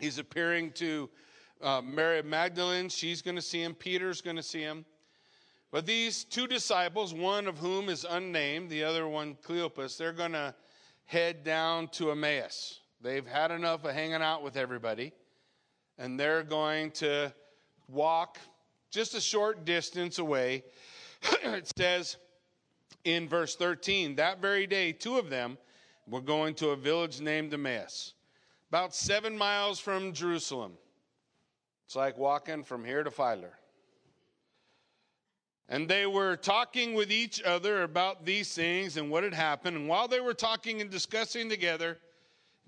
He's 0.00 0.18
appearing 0.18 0.70
to 0.76 1.10
uh, 1.60 1.82
Mary 1.82 2.22
Magdalene. 2.22 2.88
She's 2.88 3.20
going 3.20 3.36
to 3.36 3.42
see 3.42 3.62
him. 3.62 3.74
Peter's 3.74 4.22
going 4.22 4.36
to 4.36 4.42
see 4.42 4.62
him. 4.62 4.86
But 5.70 5.84
these 5.84 6.24
two 6.24 6.46
disciples, 6.46 7.12
one 7.12 7.46
of 7.46 7.58
whom 7.58 7.90
is 7.90 8.06
unnamed, 8.08 8.70
the 8.70 8.84
other 8.84 9.06
one 9.06 9.36
Cleopas, 9.46 9.98
they're 9.98 10.10
going 10.12 10.32
to 10.32 10.54
head 11.06 11.44
down 11.44 11.88
to 11.88 12.10
Emmaus. 12.10 12.80
They've 13.00 13.26
had 13.26 13.50
enough 13.50 13.84
of 13.84 13.92
hanging 13.92 14.22
out 14.22 14.42
with 14.42 14.56
everybody 14.56 15.12
and 15.98 16.18
they're 16.18 16.42
going 16.42 16.90
to 16.92 17.32
walk 17.88 18.38
just 18.90 19.14
a 19.14 19.20
short 19.20 19.64
distance 19.64 20.18
away. 20.18 20.64
it 21.42 21.70
says 21.76 22.16
in 23.04 23.28
verse 23.28 23.56
13, 23.56 24.16
that 24.16 24.40
very 24.40 24.66
day, 24.66 24.92
two 24.92 25.18
of 25.18 25.30
them 25.30 25.58
were 26.08 26.20
going 26.20 26.54
to 26.54 26.70
a 26.70 26.76
village 26.76 27.20
named 27.20 27.52
Emmaus, 27.52 28.14
about 28.68 28.94
seven 28.94 29.36
miles 29.36 29.78
from 29.78 30.12
Jerusalem. 30.12 30.72
It's 31.86 31.96
like 31.96 32.18
walking 32.18 32.64
from 32.64 32.84
here 32.84 33.02
to 33.02 33.10
Filer. 33.10 33.52
And 35.68 35.88
they 35.88 36.06
were 36.06 36.36
talking 36.36 36.94
with 36.94 37.10
each 37.10 37.42
other 37.42 37.82
about 37.82 38.24
these 38.24 38.54
things 38.54 38.96
and 38.96 39.10
what 39.10 39.24
had 39.24 39.34
happened. 39.34 39.76
And 39.76 39.88
while 39.88 40.08
they 40.08 40.20
were 40.20 40.34
talking 40.34 40.80
and 40.80 40.90
discussing 40.90 41.48
together, 41.48 41.98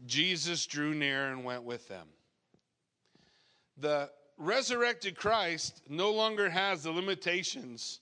Jesus 0.06 0.66
drew 0.66 0.94
near 0.94 1.28
and 1.28 1.44
went 1.44 1.62
with 1.62 1.88
them 1.88 2.08
the 3.76 4.10
resurrected 4.38 5.16
Christ 5.16 5.82
no 5.88 6.12
longer 6.12 6.48
has 6.48 6.82
the 6.82 6.90
limitations 6.90 8.00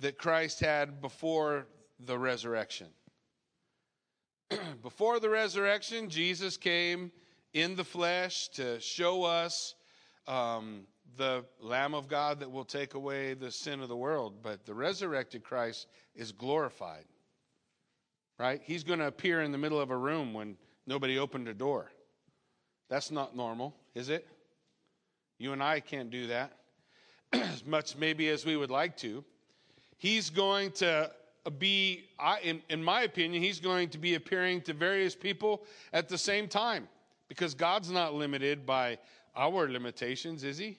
that 0.00 0.18
Christ 0.18 0.60
had 0.60 1.00
before 1.00 1.66
the 1.98 2.18
resurrection. 2.18 2.88
before 4.82 5.18
the 5.18 5.30
resurrection, 5.30 6.08
Jesus 6.08 6.56
came 6.56 7.10
in 7.54 7.74
the 7.74 7.84
flesh 7.84 8.48
to 8.50 8.78
show 8.80 9.24
us 9.24 9.74
um, 10.26 10.82
the 11.16 11.44
Lamb 11.60 11.94
of 11.94 12.08
God 12.08 12.40
that 12.40 12.50
will 12.50 12.64
take 12.64 12.94
away 12.94 13.34
the 13.34 13.50
sin 13.50 13.80
of 13.80 13.88
the 13.88 13.96
world. 13.96 14.42
But 14.42 14.66
the 14.66 14.74
resurrected 14.74 15.44
Christ 15.44 15.86
is 16.14 16.32
glorified, 16.32 17.04
right? 18.38 18.60
He's 18.64 18.84
going 18.84 18.98
to 18.98 19.06
appear 19.06 19.42
in 19.42 19.52
the 19.52 19.58
middle 19.58 19.80
of 19.80 19.90
a 19.90 19.96
room 19.96 20.34
when 20.34 20.56
nobody 20.86 21.18
opened 21.18 21.48
a 21.48 21.54
door. 21.54 21.90
That's 22.88 23.10
not 23.10 23.34
normal, 23.34 23.74
is 23.94 24.08
it? 24.08 24.26
You 25.38 25.52
and 25.52 25.62
I 25.62 25.80
can't 25.80 26.10
do 26.10 26.28
that 26.28 26.52
as 27.32 27.64
much, 27.64 27.96
maybe, 27.96 28.28
as 28.28 28.44
we 28.44 28.56
would 28.56 28.70
like 28.70 28.96
to. 28.98 29.24
He's 29.98 30.30
going 30.30 30.72
to 30.72 31.10
be, 31.58 32.04
in, 32.68 32.82
my 32.82 33.02
opinion, 33.02 33.42
he's 33.42 33.60
going 33.60 33.88
to 33.90 33.98
be 33.98 34.14
appearing 34.14 34.60
to 34.62 34.74
various 34.74 35.14
people 35.14 35.64
at 35.92 36.08
the 36.08 36.18
same 36.18 36.48
time 36.48 36.88
because 37.28 37.54
God's 37.54 37.90
not 37.90 38.14
limited 38.14 38.66
by 38.66 38.98
our 39.34 39.68
limitations, 39.68 40.44
is 40.44 40.58
he? 40.58 40.78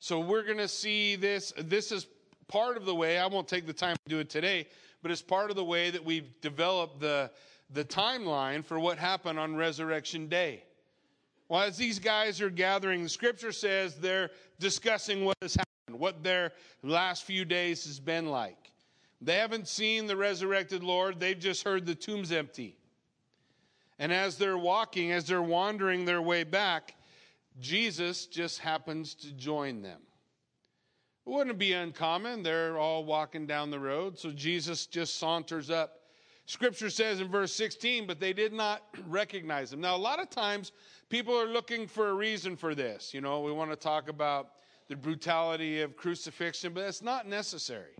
So 0.00 0.18
we're 0.18 0.44
going 0.44 0.58
to 0.58 0.68
see 0.68 1.16
this. 1.16 1.52
This 1.58 1.92
is 1.92 2.06
part 2.48 2.78
of 2.78 2.86
the 2.86 2.94
way, 2.94 3.18
I 3.18 3.26
won't 3.26 3.46
take 3.46 3.66
the 3.66 3.72
time 3.72 3.96
to 3.96 4.08
do 4.08 4.18
it 4.18 4.30
today, 4.30 4.66
but 5.02 5.10
it's 5.10 5.22
part 5.22 5.50
of 5.50 5.56
the 5.56 5.64
way 5.64 5.90
that 5.90 6.04
we've 6.04 6.40
developed 6.40 7.00
the, 7.00 7.30
the 7.72 7.84
timeline 7.84 8.64
for 8.64 8.80
what 8.80 8.98
happened 8.98 9.38
on 9.38 9.54
Resurrection 9.54 10.26
Day. 10.26 10.64
Well, 11.48 11.62
as 11.62 11.76
these 11.76 11.98
guys 11.98 12.40
are 12.40 12.48
gathering, 12.48 13.02
the 13.02 13.08
scripture 13.10 13.52
says 13.52 13.96
they're 13.96 14.30
discussing 14.58 15.24
what 15.24 15.36
has 15.42 15.54
happened, 15.54 16.00
what 16.00 16.22
their 16.22 16.52
last 16.82 17.24
few 17.24 17.44
days 17.44 17.84
has 17.84 18.00
been 18.00 18.30
like. 18.30 18.72
They 19.20 19.36
haven't 19.36 19.68
seen 19.68 20.06
the 20.06 20.16
resurrected 20.16 20.82
Lord, 20.82 21.20
they've 21.20 21.38
just 21.38 21.62
heard 21.62 21.84
the 21.84 21.94
tomb's 21.94 22.32
empty. 22.32 22.76
And 23.98 24.12
as 24.12 24.38
they're 24.38 24.56
walking, 24.56 25.12
as 25.12 25.26
they're 25.26 25.42
wandering 25.42 26.06
their 26.06 26.22
way 26.22 26.44
back, 26.44 26.94
Jesus 27.60 28.26
just 28.26 28.58
happens 28.58 29.14
to 29.16 29.32
join 29.32 29.82
them. 29.82 30.00
It 31.26 31.30
wouldn't 31.30 31.58
be 31.58 31.72
uncommon. 31.72 32.42
They're 32.42 32.78
all 32.78 33.04
walking 33.04 33.46
down 33.46 33.70
the 33.70 33.78
road, 33.78 34.18
so 34.18 34.30
Jesus 34.30 34.86
just 34.86 35.18
saunters 35.18 35.70
up 35.70 36.00
Scripture 36.50 36.90
says 36.90 37.20
in 37.20 37.28
verse 37.28 37.52
16, 37.52 38.08
but 38.08 38.18
they 38.18 38.32
did 38.32 38.52
not 38.52 38.82
recognize 39.06 39.72
him. 39.72 39.80
Now, 39.80 39.94
a 39.94 39.98
lot 39.98 40.20
of 40.20 40.30
times 40.30 40.72
people 41.08 41.32
are 41.32 41.46
looking 41.46 41.86
for 41.86 42.08
a 42.08 42.14
reason 42.14 42.56
for 42.56 42.74
this. 42.74 43.14
You 43.14 43.20
know, 43.20 43.40
we 43.42 43.52
want 43.52 43.70
to 43.70 43.76
talk 43.76 44.08
about 44.08 44.48
the 44.88 44.96
brutality 44.96 45.80
of 45.80 45.96
crucifixion, 45.96 46.72
but 46.74 46.80
that's 46.80 47.02
not 47.02 47.28
necessary. 47.28 47.94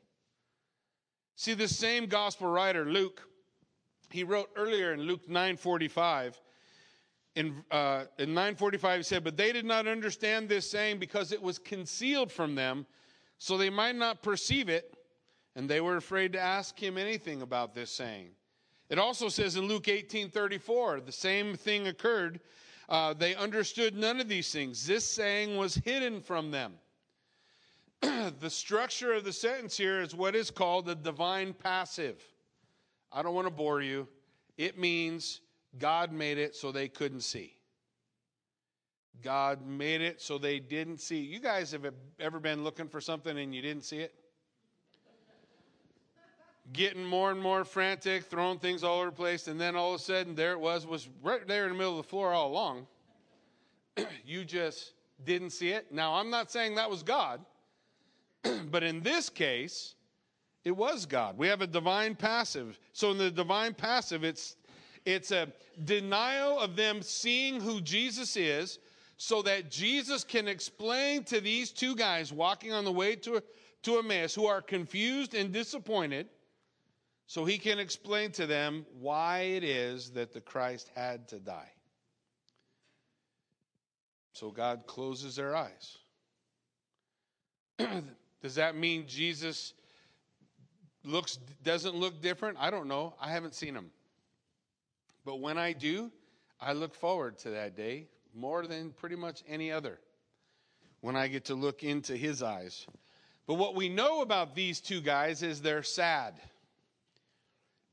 See, 1.37 1.55
the 1.55 1.69
same 1.69 2.07
gospel 2.07 2.49
writer, 2.49 2.85
Luke, 2.85 3.23
he 4.11 4.25
wrote 4.25 4.51
earlier 4.57 4.93
in 4.95 5.03
Luke 5.03 5.29
9:45. 5.29 6.35
In, 7.37 7.63
uh, 7.71 8.05
in 8.19 8.35
945 8.35 8.99
he 8.99 9.03
said 9.05 9.25
but 9.25 9.37
they 9.37 9.53
did 9.53 9.65
not 9.65 9.87
understand 9.87 10.49
this 10.49 10.69
saying 10.69 10.99
because 10.99 11.31
it 11.31 11.41
was 11.41 11.59
concealed 11.59 12.33
from 12.33 12.57
them 12.57 12.87
so 13.39 13.57
they 13.57 13.71
might 13.71 13.95
not 13.95 14.23
perceive 14.23 14.69
it 14.69 14.95
and 15.55 15.71
they 15.71 15.81
were 15.81 15.97
afraid 15.97 16.33
to 16.33 16.41
ask 16.41 16.77
him 16.77 16.99
anything 16.99 17.43
about 17.43 17.73
this 17.73 17.91
saying 17.91 18.31
it 18.91 18.99
also 18.99 19.29
says 19.29 19.55
in 19.55 19.69
Luke 19.69 19.89
18 19.89 20.31
34, 20.31 21.01
the 21.01 21.13
same 21.13 21.55
thing 21.55 21.87
occurred. 21.87 22.41
Uh, 22.89 23.15
they 23.15 23.37
understood 23.37 23.97
none 23.97 24.21
of 24.21 24.29
these 24.29 24.51
things. 24.51 24.85
This 24.85 25.09
saying 25.09 25.57
was 25.57 25.77
hidden 25.77 26.21
from 26.21 26.51
them. 26.51 26.75
the 28.01 28.51
structure 28.51 29.13
of 29.13 29.23
the 29.23 29.33
sentence 29.33 29.77
here 29.77 30.01
is 30.01 30.13
what 30.13 30.35
is 30.35 30.51
called 30.51 30.87
the 30.87 30.97
divine 30.97 31.55
passive. 31.55 32.21
I 33.13 33.23
don't 33.23 33.35
want 33.35 33.47
to 33.47 33.53
bore 33.53 33.81
you. 33.81 34.09
It 34.59 34.77
means 34.77 35.41
God 35.79 36.13
made 36.13 36.39
it 36.39 36.57
so 36.57 36.73
they 36.73 36.89
couldn't 36.89 37.23
see. 37.23 37.55
God 39.23 39.67
made 39.67 40.01
it 40.01 40.21
so 40.21 40.39
they 40.39 40.59
didn't 40.59 40.99
see. 40.99 41.21
You 41.21 41.41
guys 41.41 41.73
have 41.73 41.87
ever 42.19 42.41
been 42.41 42.65
looking 42.65 42.89
for 42.89 43.01
something 43.01 43.39
and 43.39 43.55
you 43.55 43.61
didn't 43.61 43.85
see 43.85 43.99
it? 43.99 44.15
getting 46.73 47.05
more 47.05 47.31
and 47.31 47.41
more 47.41 47.65
frantic, 47.65 48.25
throwing 48.25 48.59
things 48.59 48.85
all 48.85 48.99
over 48.99 49.07
the 49.07 49.17
place, 49.17 49.49
and 49.49 49.61
then 49.61 49.77
all 49.77 49.95
of 49.95 50.01
a 50.01 50.05
sudden 50.05 50.35
there 50.35 50.53
it 50.53 50.61
was, 50.61 50.87
was 50.87 51.09
right 51.23 51.47
there 51.47 51.65
in 51.65 51.73
the 51.73 51.79
middle 51.79 51.99
of 51.99 52.05
the 52.05 52.09
floor 52.09 52.33
all 52.33 52.49
along. 52.49 52.87
you 54.25 54.45
just 54.45 54.93
didn't 55.25 55.51
see 55.51 55.71
it. 55.71 55.93
Now, 55.93 56.15
I'm 56.15 56.31
not 56.31 56.51
saying 56.51 56.77
that 56.77 56.89
was 56.89 57.03
God, 57.03 57.41
but 58.71 58.83
in 58.83 59.01
this 59.01 59.29
case, 59.29 59.95
it 60.65 60.73
was 60.73 61.07
God. 61.07 61.39
We 61.39 61.49
have 61.49 61.63
a 61.63 61.67
divine 61.67 62.15
passive. 62.15 62.79
So 62.93 63.11
in 63.11 63.19
the 63.19 63.31
divine 63.31 63.75
passive, 63.75 64.25
it's 64.25 64.57
it's 65.11 65.31
a 65.31 65.49
denial 65.85 66.59
of 66.59 66.77
them 66.77 67.03
seeing 67.03 67.61
who 67.61 67.81
Jesus 67.81 68.37
is 68.37 68.79
so 69.17 69.43
that 69.43 69.71
Jesus 69.71 70.25
can 70.25 70.49
explain 70.49 71.25
to 71.25 71.41
these 71.41 71.71
two 71.71 71.95
guys 71.95 72.33
walking 72.33 72.73
on 72.73 72.85
the 72.85 72.93
way 72.93 73.17
to, 73.17 73.43
to 73.83 73.99
Emmaus 73.99 74.35
who 74.35 74.47
are 74.47 74.63
confused 74.63 75.35
and 75.35 75.53
disappointed 75.53 76.29
so 77.27 77.45
he 77.45 77.59
can 77.59 77.79
explain 77.79 78.33
to 78.33 78.47
them 78.47 78.85
why 78.99 79.41
it 79.41 79.63
is 79.63 80.11
that 80.11 80.33
the 80.33 80.41
Christ 80.41 80.91
had 80.95 81.29
to 81.29 81.39
die. 81.39 81.71
So 84.33 84.51
God 84.51 84.85
closes 84.87 85.37
their 85.37 85.55
eyes. 85.55 85.99
Does 88.43 88.55
that 88.55 88.75
mean 88.75 89.05
Jesus 89.07 89.75
looks 91.05 91.39
doesn't 91.63 91.95
look 91.95 92.23
different? 92.23 92.57
I 92.59 92.71
don't 92.71 92.89
know. 92.89 93.15
I 93.21 93.31
haven't 93.31 93.55
seen 93.55 93.75
him. 93.75 93.91
But 95.25 95.41
when 95.41 95.59
I 95.59 95.73
do, 95.73 96.11
I 96.61 96.73
look 96.73 96.95
forward 96.95 97.39
to 97.39 97.51
that 97.51 97.77
day 97.77 98.07
more 98.35 98.67
than 98.67 98.91
pretty 98.93 99.17
much 99.17 99.43
any 99.49 99.71
other. 99.73 99.99
When 101.01 101.17
I 101.17 101.29
get 101.29 101.47
to 101.47 101.55
look 101.55 101.83
into 101.83 102.17
his 102.17 102.43
eyes. 102.43 102.87
But 103.47 103.55
what 103.55 103.75
we 103.75 103.89
know 103.89 104.21
about 104.21 104.55
these 104.55 104.81
two 104.81 105.01
guys 105.01 105.43
is 105.43 105.63
they're 105.63 105.83
sad. 105.83 106.35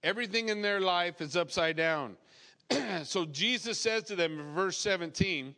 Everything 0.03 0.49
in 0.49 0.61
their 0.61 0.81
life 0.81 1.21
is 1.21 1.35
upside 1.35 1.77
down. 1.77 2.17
so 3.03 3.25
Jesus 3.25 3.79
says 3.79 4.03
to 4.03 4.15
them 4.15 4.39
in 4.39 4.53
verse 4.53 4.77
17, 4.77 5.55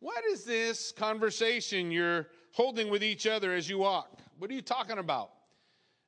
What 0.00 0.22
is 0.30 0.44
this 0.44 0.92
conversation 0.92 1.90
you're 1.90 2.28
holding 2.52 2.90
with 2.90 3.02
each 3.02 3.26
other 3.26 3.54
as 3.54 3.68
you 3.68 3.78
walk? 3.78 4.18
What 4.38 4.50
are 4.50 4.54
you 4.54 4.62
talking 4.62 4.98
about? 4.98 5.30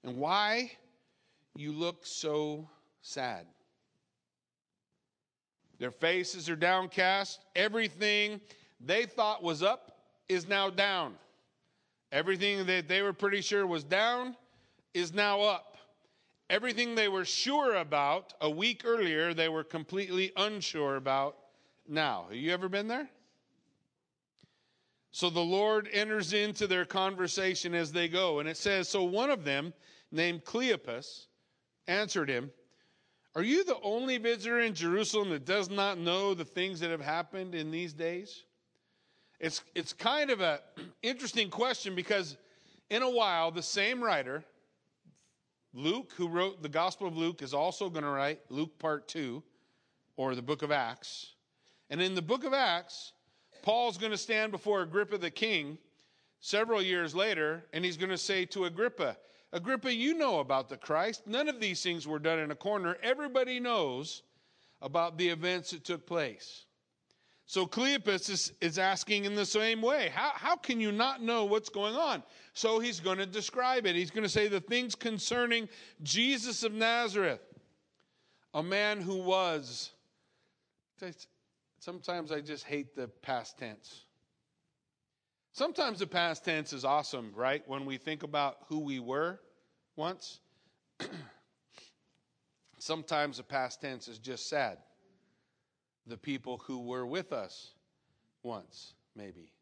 And 0.05 0.17
why 0.17 0.73
you 1.57 1.73
look 1.73 2.05
so 2.05 2.69
sad? 3.01 3.47
Their 5.83 5.91
faces 5.91 6.49
are 6.49 6.55
downcast. 6.55 7.41
Everything 7.57 8.41
they 8.79 9.05
thought 9.05 9.43
was 9.43 9.65
up 9.65 9.99
is 10.29 10.47
now 10.47 10.71
down. 10.71 11.17
Everything 12.13 12.65
that 12.67 12.87
they 12.87 13.03
were 13.03 13.13
pretty 13.13 13.41
sure 13.41 13.67
was 13.67 13.83
down 13.83 14.37
is 14.95 15.13
now 15.13 15.41
up. 15.41 15.77
Everything 16.49 16.95
they 16.95 17.09
were 17.09 17.25
sure 17.25 17.75
about 17.75 18.33
a 18.41 18.49
week 18.49 18.83
earlier, 18.85 19.35
they 19.35 19.49
were 19.49 19.65
completely 19.65 20.31
unsure 20.37 20.95
about 20.95 21.37
now. 21.89 22.27
Have 22.29 22.39
you 22.39 22.53
ever 22.53 22.69
been 22.69 22.87
there? 22.87 23.09
So 25.11 25.31
the 25.31 25.41
Lord 25.41 25.89
enters 25.93 26.33
into 26.33 26.69
their 26.69 26.85
conversation 26.85 27.75
as 27.75 27.91
they 27.91 28.07
go. 28.07 28.39
And 28.39 28.49
it 28.49 28.57
says, 28.57 28.89
So 28.89 29.03
one 29.03 29.31
of 29.31 29.43
them, 29.43 29.75
named 30.13 30.45
Cleopas, 30.45 31.27
answered 31.89 32.29
him, 32.29 32.53
Are 33.35 33.43
you 33.43 33.65
the 33.65 33.81
only 33.83 34.19
visitor 34.19 34.61
in 34.61 34.75
Jerusalem 34.75 35.31
that 35.31 35.47
does 35.47 35.71
not 35.71 35.99
know 35.99 36.35
the 36.35 36.45
things 36.45 36.81
that 36.81 36.91
have 36.91 37.01
happened 37.01 37.55
in 37.55 37.71
these 37.71 37.95
days? 37.95 38.45
It's, 39.41 39.63
it's 39.75 39.93
kind 39.93 40.31
of 40.31 40.41
an 40.41 40.59
interesting 41.03 41.49
question 41.49 41.95
because 41.95 42.37
in 42.91 43.03
a 43.03 43.11
while, 43.11 43.51
the 43.51 43.63
same 43.63 44.05
writer, 44.05 44.45
Luke, 45.73 46.13
who 46.17 46.29
wrote 46.29 46.63
the 46.63 46.69
Gospel 46.69 47.09
of 47.09 47.17
Luke, 47.17 47.41
is 47.41 47.55
also 47.55 47.89
going 47.89 48.05
to 48.05 48.11
write 48.11 48.41
Luke 48.51 48.79
Part 48.79 49.09
2, 49.09 49.43
or 50.17 50.35
the 50.35 50.43
book 50.43 50.63
of 50.63 50.71
Acts. 50.71 51.33
And 51.89 52.03
in 52.03 52.15
the 52.15 52.23
book 52.23 52.45
of 52.45 52.53
Acts, 52.53 53.15
Paul's 53.63 53.97
going 53.97 54.13
to 54.13 54.19
stand 54.19 54.53
before 54.53 54.83
Agrippa 54.83 55.17
the 55.17 55.31
king 55.31 55.79
several 56.41 56.83
years 56.83 57.15
later, 57.15 57.65
and 57.73 57.83
he's 57.83 57.97
going 57.97 58.11
to 58.11 58.19
say 58.19 58.45
to 58.47 58.67
Agrippa, 58.67 59.17
Agrippa, 59.53 59.93
you 59.93 60.15
know 60.15 60.41
about 60.41 60.69
the 60.69 60.77
Christ. 60.77 61.27
None 61.27 61.49
of 61.49 61.61
these 61.61 61.83
things 61.83 62.07
were 62.07 62.19
done 62.19 62.39
in 62.39 62.51
a 62.51 62.57
corner. 62.57 62.97
Everybody 63.03 63.61
knows 63.61 64.23
about 64.81 65.19
the 65.19 65.29
events 65.29 65.71
that 65.71 65.85
took 65.85 66.07
place. 66.07 66.65
So 67.45 67.67
Cleopas 67.67 68.31
is, 68.31 68.53
is 68.63 68.79
asking 68.79 69.27
in 69.27 69.35
the 69.35 69.45
same 69.45 69.83
way 69.83 70.11
how, 70.15 70.31
how 70.35 70.57
can 70.57 70.81
you 70.81 70.91
not 70.91 71.23
know 71.23 71.45
what's 71.45 71.69
going 71.69 71.95
on? 71.95 72.23
So 72.55 72.79
he's 72.79 72.99
going 72.99 73.19
to 73.19 73.27
describe 73.27 73.85
it. 73.85 73.95
He's 73.95 74.11
going 74.11 74.23
to 74.23 74.29
say 74.29 74.49
the 74.49 74.61
things 74.61 74.95
concerning 74.95 75.69
Jesus 76.03 76.63
of 76.63 76.73
Nazareth, 76.73 77.43
a 78.55 78.63
man 78.63 79.03
who 79.03 79.17
was. 79.17 79.91
Sometimes 81.79 82.33
I 82.33 82.41
just 82.41 82.65
hate 82.65 82.95
the 82.95 83.09
past 83.09 83.59
tense. 83.59 84.05
Sometimes 85.53 85.99
the 85.99 86.07
past 86.07 86.45
tense 86.45 86.73
is 86.73 86.85
awesome, 86.85 87.31
right? 87.35 87.63
When 87.67 87.85
we 87.85 87.99
think 87.99 88.23
about 88.23 88.57
who 88.69 88.81
we 88.81 88.99
were 89.01 89.39
once. 89.97 90.41
Sometimes 92.79 93.37
the 93.37 93.43
past 93.43 93.83
tense 93.83 94.09
is 94.09 94.19
just 94.19 94.49
sad. 94.49 94.79
The 96.07 96.17
people 96.17 96.63
who 96.67 96.81
were 96.81 97.07
with 97.07 97.33
us 97.33 97.75
once, 98.43 98.95
maybe. 99.15 99.53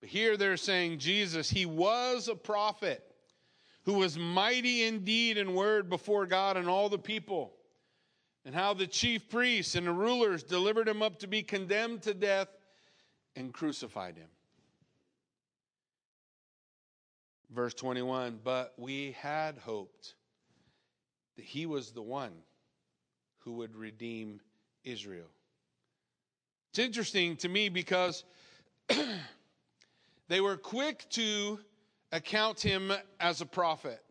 But 0.00 0.08
here 0.08 0.38
they're 0.38 0.56
saying 0.56 0.98
Jesus, 0.98 1.50
he 1.50 1.66
was 1.66 2.28
a 2.28 2.34
prophet 2.34 3.04
who 3.84 3.94
was 3.94 4.18
mighty 4.18 4.84
in 4.84 5.04
deed 5.04 5.36
and 5.36 5.54
word 5.54 5.90
before 5.90 6.24
God 6.24 6.56
and 6.56 6.68
all 6.68 6.88
the 6.88 6.98
people 6.98 7.52
and 8.46 8.54
how 8.54 8.72
the 8.72 8.86
chief 8.86 9.28
priests 9.28 9.74
and 9.74 9.86
the 9.86 9.92
rulers 9.92 10.42
delivered 10.42 10.88
him 10.88 11.02
up 11.02 11.18
to 11.18 11.26
be 11.26 11.42
condemned 11.42 12.02
to 12.02 12.14
death 12.14 12.48
and 13.36 13.52
crucified 13.52 14.16
him. 14.16 14.28
Verse 17.52 17.74
21 17.74 18.40
But 18.42 18.74
we 18.76 19.16
had 19.20 19.58
hoped 19.58 20.14
that 21.36 21.44
he 21.44 21.66
was 21.66 21.92
the 21.92 22.02
one 22.02 22.32
who 23.38 23.52
would 23.54 23.74
redeem 23.74 24.40
Israel. 24.84 25.30
It's 26.70 26.78
interesting 26.78 27.36
to 27.38 27.48
me 27.48 27.68
because 27.68 28.24
they 30.28 30.40
were 30.40 30.56
quick 30.56 31.04
to 31.10 31.58
account 32.12 32.60
him 32.60 32.92
as 33.18 33.40
a 33.40 33.46
prophet. 33.46 34.02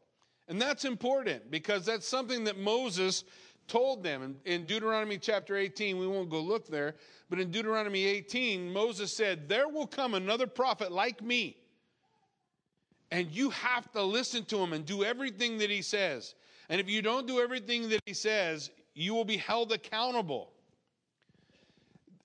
And 0.47 0.61
that's 0.61 0.83
important 0.83 1.51
because 1.51 1.85
that's 1.85 2.07
something 2.07 2.43
that 2.45 2.57
Moses 2.57 3.23
told 3.67 4.03
them 4.03 4.37
in, 4.45 4.65
Deuteronomy 4.65 5.17
chapter 5.17 5.55
18, 5.55 5.99
we 5.99 6.07
won't 6.07 6.29
go 6.29 6.41
look 6.41 6.67
there, 6.67 6.95
but 7.29 7.39
in 7.39 7.51
Deuteronomy 7.51 8.03
18, 8.05 8.73
Moses 8.73 9.15
said, 9.15 9.47
There 9.47 9.69
will 9.69 9.87
come 9.87 10.15
another 10.15 10.47
prophet 10.47 10.91
like 10.91 11.21
me. 11.21 11.55
And 13.11 13.31
you 13.31 13.49
have 13.49 13.91
to 13.93 14.03
listen 14.03 14.45
to 14.45 14.57
him 14.57 14.73
and 14.73 14.85
do 14.85 15.03
everything 15.03 15.57
that 15.59 15.69
he 15.69 15.81
says. 15.81 16.35
And 16.69 16.79
if 16.79 16.89
you 16.89 17.01
don't 17.01 17.27
do 17.27 17.39
everything 17.39 17.89
that 17.89 18.01
he 18.05 18.13
says, 18.13 18.69
you 18.93 19.13
will 19.13 19.25
be 19.25 19.37
held 19.37 19.71
accountable. 19.71 20.51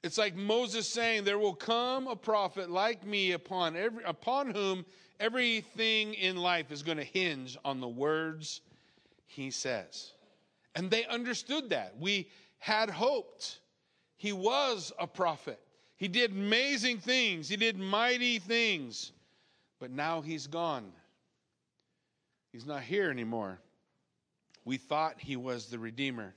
It's 0.02 0.18
like 0.18 0.36
Moses 0.36 0.86
saying, 0.86 1.24
There 1.24 1.38
will 1.38 1.54
come 1.54 2.06
a 2.08 2.16
prophet 2.16 2.70
like 2.70 3.06
me 3.06 3.32
upon, 3.32 3.74
every, 3.74 4.04
upon 4.04 4.50
whom 4.50 4.84
everything 5.18 6.12
in 6.14 6.36
life 6.36 6.70
is 6.70 6.82
going 6.82 6.98
to 6.98 7.04
hinge 7.04 7.56
on 7.64 7.80
the 7.80 7.88
words 7.88 8.60
he 9.26 9.50
says. 9.50 10.12
And 10.74 10.90
they 10.90 11.06
understood 11.06 11.70
that. 11.70 11.94
We 11.98 12.28
had 12.58 12.90
hoped. 12.90 13.60
He 14.16 14.32
was 14.32 14.92
a 14.98 15.06
prophet. 15.06 15.58
He 15.96 16.08
did 16.08 16.32
amazing 16.32 16.98
things, 16.98 17.48
he 17.48 17.56
did 17.56 17.78
mighty 17.78 18.38
things. 18.38 19.12
But 19.80 19.90
now 19.90 20.20
he's 20.20 20.46
gone. 20.46 20.92
He's 22.52 22.66
not 22.66 22.82
here 22.82 23.10
anymore. 23.10 23.60
We 24.64 24.76
thought 24.76 25.16
he 25.18 25.36
was 25.36 25.66
the 25.66 25.78
Redeemer. 25.78 26.34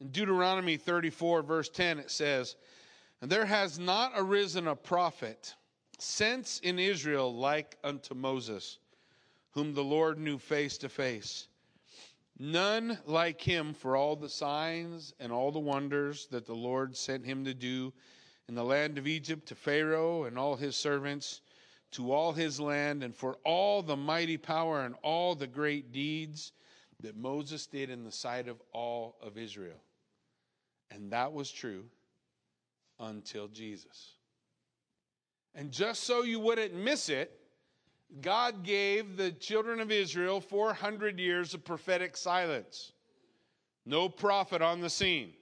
In 0.00 0.08
Deuteronomy 0.08 0.76
34, 0.76 1.42
verse 1.42 1.68
10, 1.68 1.98
it 1.98 2.10
says, 2.10 2.56
And 3.20 3.30
there 3.30 3.46
has 3.46 3.78
not 3.78 4.12
arisen 4.16 4.68
a 4.68 4.76
prophet 4.76 5.54
since 5.98 6.60
in 6.60 6.78
Israel 6.78 7.34
like 7.34 7.78
unto 7.82 8.14
Moses, 8.14 8.78
whom 9.52 9.74
the 9.74 9.84
Lord 9.84 10.18
knew 10.18 10.38
face 10.38 10.76
to 10.78 10.88
face 10.88 11.48
None 12.38 12.98
like 13.06 13.40
him 13.40 13.74
for 13.74 13.96
all 13.96 14.16
the 14.16 14.28
signs 14.28 15.14
and 15.20 15.30
all 15.30 15.52
the 15.52 15.60
wonders 15.60 16.26
that 16.26 16.46
the 16.46 16.54
Lord 16.54 16.96
sent 16.96 17.24
him 17.24 17.44
to 17.44 17.54
do 17.54 17.92
in 18.48 18.56
the 18.56 18.64
land 18.64 18.98
of 18.98 19.06
Egypt 19.06 19.46
to 19.48 19.54
Pharaoh 19.54 20.24
and 20.24 20.36
all 20.36 20.56
his 20.56 20.76
servants, 20.76 21.42
to 21.94 22.12
all 22.12 22.32
his 22.32 22.58
land, 22.58 23.02
and 23.02 23.14
for 23.14 23.36
all 23.44 23.82
the 23.82 23.96
mighty 23.96 24.36
power 24.36 24.84
and 24.84 24.94
all 25.02 25.34
the 25.34 25.46
great 25.46 25.92
deeds 25.92 26.52
that 27.00 27.16
Moses 27.16 27.66
did 27.66 27.90
in 27.90 28.04
the 28.04 28.12
sight 28.12 28.48
of 28.48 28.60
all 28.72 29.16
of 29.22 29.38
Israel. 29.38 29.80
And 30.90 31.12
that 31.12 31.32
was 31.32 31.50
true 31.50 31.84
until 32.98 33.48
Jesus. 33.48 34.12
And 35.54 35.70
just 35.70 36.04
so 36.04 36.22
you 36.22 36.40
wouldn't 36.40 36.74
miss 36.74 37.08
it, 37.08 37.30
God 38.20 38.64
gave 38.64 39.16
the 39.16 39.30
children 39.32 39.80
of 39.80 39.90
Israel 39.90 40.40
400 40.40 41.18
years 41.18 41.54
of 41.54 41.64
prophetic 41.64 42.16
silence. 42.16 42.92
No 43.86 44.08
prophet 44.08 44.62
on 44.62 44.80
the 44.80 44.90
scene. 44.90 45.32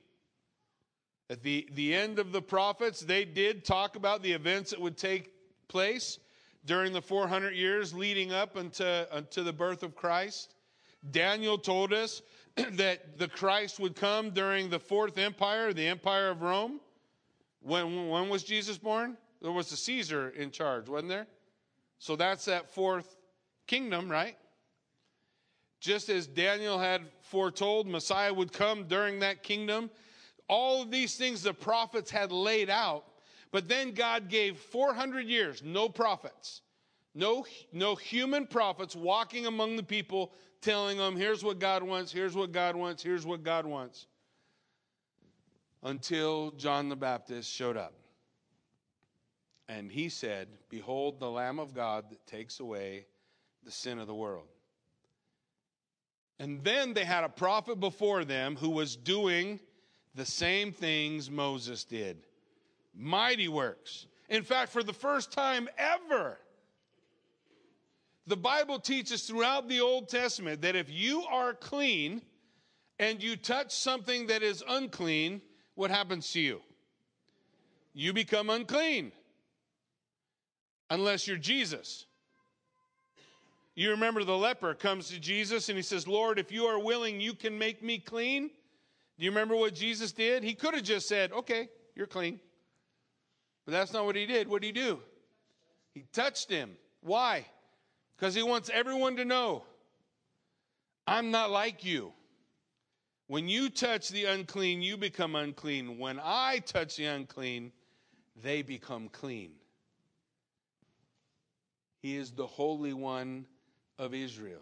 At 1.30 1.42
the, 1.42 1.68
the 1.72 1.94
end 1.94 2.18
of 2.18 2.32
the 2.32 2.42
prophets, 2.42 3.00
they 3.00 3.24
did 3.24 3.64
talk 3.64 3.96
about 3.96 4.22
the 4.22 4.32
events 4.32 4.70
that 4.70 4.80
would 4.80 4.98
take 4.98 5.32
place 5.68 6.18
during 6.64 6.92
the 6.92 7.02
400 7.02 7.54
years 7.54 7.92
leading 7.92 8.32
up 8.32 8.56
unto, 8.56 8.84
unto 9.10 9.42
the 9.42 9.52
birth 9.52 9.82
of 9.82 9.94
Christ. 9.94 10.54
Daniel 11.10 11.58
told 11.58 11.92
us 11.92 12.22
that 12.72 13.18
the 13.18 13.28
Christ 13.28 13.80
would 13.80 13.96
come 13.96 14.30
during 14.30 14.70
the 14.70 14.78
fourth 14.78 15.18
empire, 15.18 15.72
the 15.72 15.86
empire 15.86 16.30
of 16.30 16.42
Rome. 16.42 16.80
When, 17.60 18.08
when 18.08 18.28
was 18.28 18.42
Jesus 18.42 18.78
born? 18.78 19.16
There 19.40 19.52
was 19.52 19.72
a 19.72 19.76
Caesar 19.76 20.30
in 20.30 20.50
charge, 20.50 20.88
wasn't 20.88 21.08
there? 21.08 21.26
So 21.98 22.16
that's 22.16 22.44
that 22.46 22.70
fourth 22.70 23.16
kingdom, 23.66 24.10
right? 24.10 24.36
Just 25.80 26.08
as 26.08 26.28
Daniel 26.28 26.78
had 26.78 27.02
foretold, 27.22 27.88
Messiah 27.88 28.32
would 28.32 28.52
come 28.52 28.84
during 28.84 29.18
that 29.20 29.42
kingdom. 29.42 29.90
All 30.48 30.82
of 30.82 30.90
these 30.90 31.16
things 31.16 31.42
the 31.42 31.52
prophets 31.52 32.10
had 32.10 32.30
laid 32.30 32.70
out, 32.70 33.04
but 33.52 33.68
then 33.68 33.92
God 33.92 34.28
gave 34.28 34.58
400 34.58 35.26
years, 35.26 35.62
no 35.62 35.88
prophets, 35.88 36.62
no, 37.14 37.44
no 37.70 37.94
human 37.94 38.46
prophets 38.46 38.96
walking 38.96 39.46
among 39.46 39.76
the 39.76 39.82
people 39.82 40.32
telling 40.62 40.96
them, 40.96 41.16
here's 41.16 41.44
what 41.44 41.58
God 41.58 41.82
wants, 41.82 42.10
here's 42.10 42.34
what 42.34 42.50
God 42.50 42.74
wants, 42.74 43.02
here's 43.02 43.26
what 43.26 43.44
God 43.44 43.66
wants. 43.66 44.06
Until 45.82 46.52
John 46.52 46.88
the 46.88 46.96
Baptist 46.96 47.52
showed 47.52 47.76
up. 47.76 47.92
And 49.68 49.90
he 49.90 50.08
said, 50.08 50.48
Behold, 50.70 51.20
the 51.20 51.30
Lamb 51.30 51.58
of 51.58 51.74
God 51.74 52.04
that 52.10 52.24
takes 52.26 52.60
away 52.60 53.06
the 53.64 53.70
sin 53.70 53.98
of 53.98 54.06
the 54.06 54.14
world. 54.14 54.46
And 56.38 56.62
then 56.64 56.94
they 56.94 57.04
had 57.04 57.24
a 57.24 57.28
prophet 57.28 57.80
before 57.80 58.24
them 58.24 58.56
who 58.56 58.70
was 58.70 58.96
doing 58.96 59.60
the 60.14 60.24
same 60.24 60.72
things 60.72 61.30
Moses 61.30 61.84
did 61.84 62.24
mighty 62.94 63.48
works. 63.48 64.06
In 64.28 64.42
fact, 64.42 64.72
for 64.72 64.82
the 64.82 64.92
first 64.92 65.32
time 65.32 65.68
ever, 65.76 66.38
the 68.26 68.36
Bible 68.36 68.78
teaches 68.78 69.24
throughout 69.24 69.68
the 69.68 69.80
Old 69.80 70.08
Testament 70.08 70.62
that 70.62 70.76
if 70.76 70.90
you 70.90 71.24
are 71.24 71.54
clean 71.54 72.22
and 72.98 73.22
you 73.22 73.36
touch 73.36 73.72
something 73.72 74.28
that 74.28 74.42
is 74.42 74.62
unclean, 74.68 75.42
what 75.74 75.90
happens 75.90 76.30
to 76.32 76.40
you? 76.40 76.60
You 77.94 78.12
become 78.12 78.48
unclean 78.48 79.12
unless 80.88 81.26
you're 81.26 81.36
Jesus. 81.36 82.06
You 83.74 83.90
remember 83.90 84.22
the 84.22 84.36
leper 84.36 84.74
comes 84.74 85.08
to 85.08 85.18
Jesus 85.18 85.68
and 85.68 85.76
he 85.76 85.82
says, 85.82 86.06
Lord, 86.06 86.38
if 86.38 86.52
you 86.52 86.64
are 86.66 86.78
willing, 86.78 87.20
you 87.20 87.34
can 87.34 87.58
make 87.58 87.82
me 87.82 87.98
clean. 87.98 88.50
Do 89.18 89.24
you 89.24 89.30
remember 89.30 89.56
what 89.56 89.74
Jesus 89.74 90.12
did? 90.12 90.44
He 90.44 90.54
could 90.54 90.74
have 90.74 90.84
just 90.84 91.08
said, 91.08 91.32
Okay, 91.32 91.68
you're 91.96 92.06
clean. 92.06 92.38
But 93.64 93.72
that's 93.72 93.92
not 93.92 94.04
what 94.04 94.16
he 94.16 94.26
did. 94.26 94.48
What 94.48 94.62
did 94.62 94.76
he 94.76 94.82
do? 94.82 95.00
He 95.94 96.04
touched 96.12 96.50
him. 96.50 96.70
Why? 97.00 97.46
Because 98.16 98.34
he 98.34 98.42
wants 98.42 98.70
everyone 98.72 99.16
to 99.16 99.24
know 99.24 99.64
I'm 101.06 101.30
not 101.30 101.50
like 101.50 101.84
you. 101.84 102.12
When 103.26 103.48
you 103.48 103.70
touch 103.70 104.08
the 104.08 104.26
unclean, 104.26 104.82
you 104.82 104.96
become 104.96 105.34
unclean. 105.34 105.98
When 105.98 106.20
I 106.22 106.58
touch 106.58 106.96
the 106.96 107.06
unclean, 107.06 107.72
they 108.42 108.62
become 108.62 109.08
clean. 109.08 109.52
He 112.02 112.16
is 112.16 112.32
the 112.32 112.46
Holy 112.46 112.92
One 112.92 113.46
of 113.98 114.12
Israel. 114.14 114.60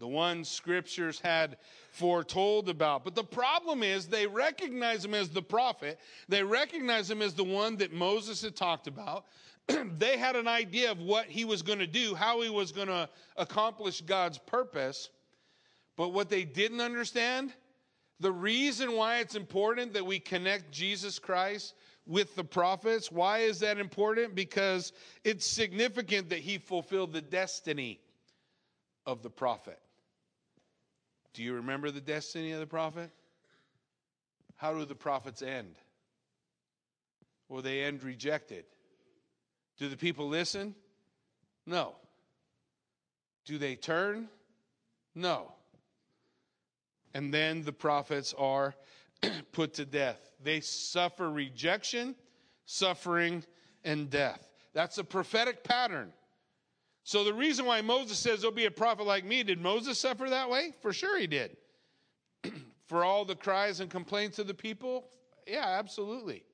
The 0.00 0.08
one 0.08 0.44
scriptures 0.44 1.20
had 1.20 1.56
foretold 1.90 2.68
about. 2.68 3.04
But 3.04 3.14
the 3.14 3.24
problem 3.24 3.82
is 3.82 4.06
they 4.06 4.26
recognize 4.26 5.04
him 5.04 5.14
as 5.14 5.28
the 5.28 5.42
prophet. 5.42 6.00
They 6.28 6.42
recognize 6.42 7.10
him 7.10 7.22
as 7.22 7.34
the 7.34 7.44
one 7.44 7.76
that 7.76 7.92
Moses 7.92 8.42
had 8.42 8.56
talked 8.56 8.88
about. 8.88 9.26
they 9.98 10.18
had 10.18 10.36
an 10.36 10.48
idea 10.48 10.90
of 10.90 10.98
what 10.98 11.26
he 11.26 11.44
was 11.44 11.62
going 11.62 11.78
to 11.78 11.86
do, 11.86 12.14
how 12.14 12.40
he 12.40 12.50
was 12.50 12.72
going 12.72 12.88
to 12.88 13.08
accomplish 13.36 14.00
God's 14.00 14.38
purpose. 14.38 15.10
But 15.96 16.08
what 16.08 16.28
they 16.28 16.44
didn't 16.44 16.80
understand, 16.80 17.52
the 18.18 18.32
reason 18.32 18.92
why 18.92 19.18
it's 19.18 19.36
important 19.36 19.92
that 19.92 20.04
we 20.04 20.18
connect 20.18 20.72
Jesus 20.72 21.20
Christ 21.20 21.74
with 22.06 22.34
the 22.34 22.44
prophets, 22.44 23.12
why 23.12 23.38
is 23.38 23.60
that 23.60 23.78
important? 23.78 24.34
Because 24.34 24.92
it's 25.22 25.46
significant 25.46 26.28
that 26.30 26.40
he 26.40 26.58
fulfilled 26.58 27.12
the 27.12 27.22
destiny 27.22 28.00
of 29.06 29.22
the 29.22 29.30
prophet. 29.30 29.78
Do 31.34 31.42
you 31.42 31.54
remember 31.54 31.90
the 31.90 32.00
destiny 32.00 32.52
of 32.52 32.60
the 32.60 32.66
prophet? 32.66 33.10
How 34.56 34.72
do 34.72 34.84
the 34.84 34.94
prophets 34.94 35.42
end? 35.42 35.74
Well, 37.48 37.60
they 37.60 37.82
end 37.82 38.02
rejected. 38.02 38.64
Do 39.78 39.88
the 39.88 39.96
people 39.96 40.28
listen? 40.28 40.74
No. 41.66 41.96
Do 43.44 43.58
they 43.58 43.74
turn? 43.74 44.28
No. 45.14 45.52
And 47.12 47.34
then 47.34 47.62
the 47.62 47.72
prophets 47.72 48.32
are 48.38 48.74
put 49.52 49.74
to 49.74 49.84
death. 49.84 50.18
They 50.42 50.60
suffer 50.60 51.30
rejection, 51.30 52.14
suffering, 52.64 53.44
and 53.84 54.08
death. 54.08 54.48
That's 54.72 54.98
a 54.98 55.04
prophetic 55.04 55.64
pattern. 55.64 56.12
So 57.04 57.22
the 57.22 57.34
reason 57.34 57.66
why 57.66 57.80
Moses 57.82 58.18
says 58.18 58.40
there'll 58.40 58.54
be 58.54 58.64
a 58.64 58.70
prophet 58.70 59.06
like 59.06 59.24
me, 59.24 59.42
did 59.42 59.60
Moses 59.60 59.98
suffer 59.98 60.28
that 60.30 60.50
way? 60.50 60.72
For 60.80 60.92
sure 60.92 61.18
he 61.18 61.26
did. 61.26 61.56
For 62.86 63.04
all 63.04 63.24
the 63.24 63.36
cries 63.36 63.80
and 63.80 63.90
complaints 63.90 64.38
of 64.38 64.46
the 64.46 64.54
people? 64.54 65.06
Yeah, 65.46 65.66
absolutely 65.66 66.44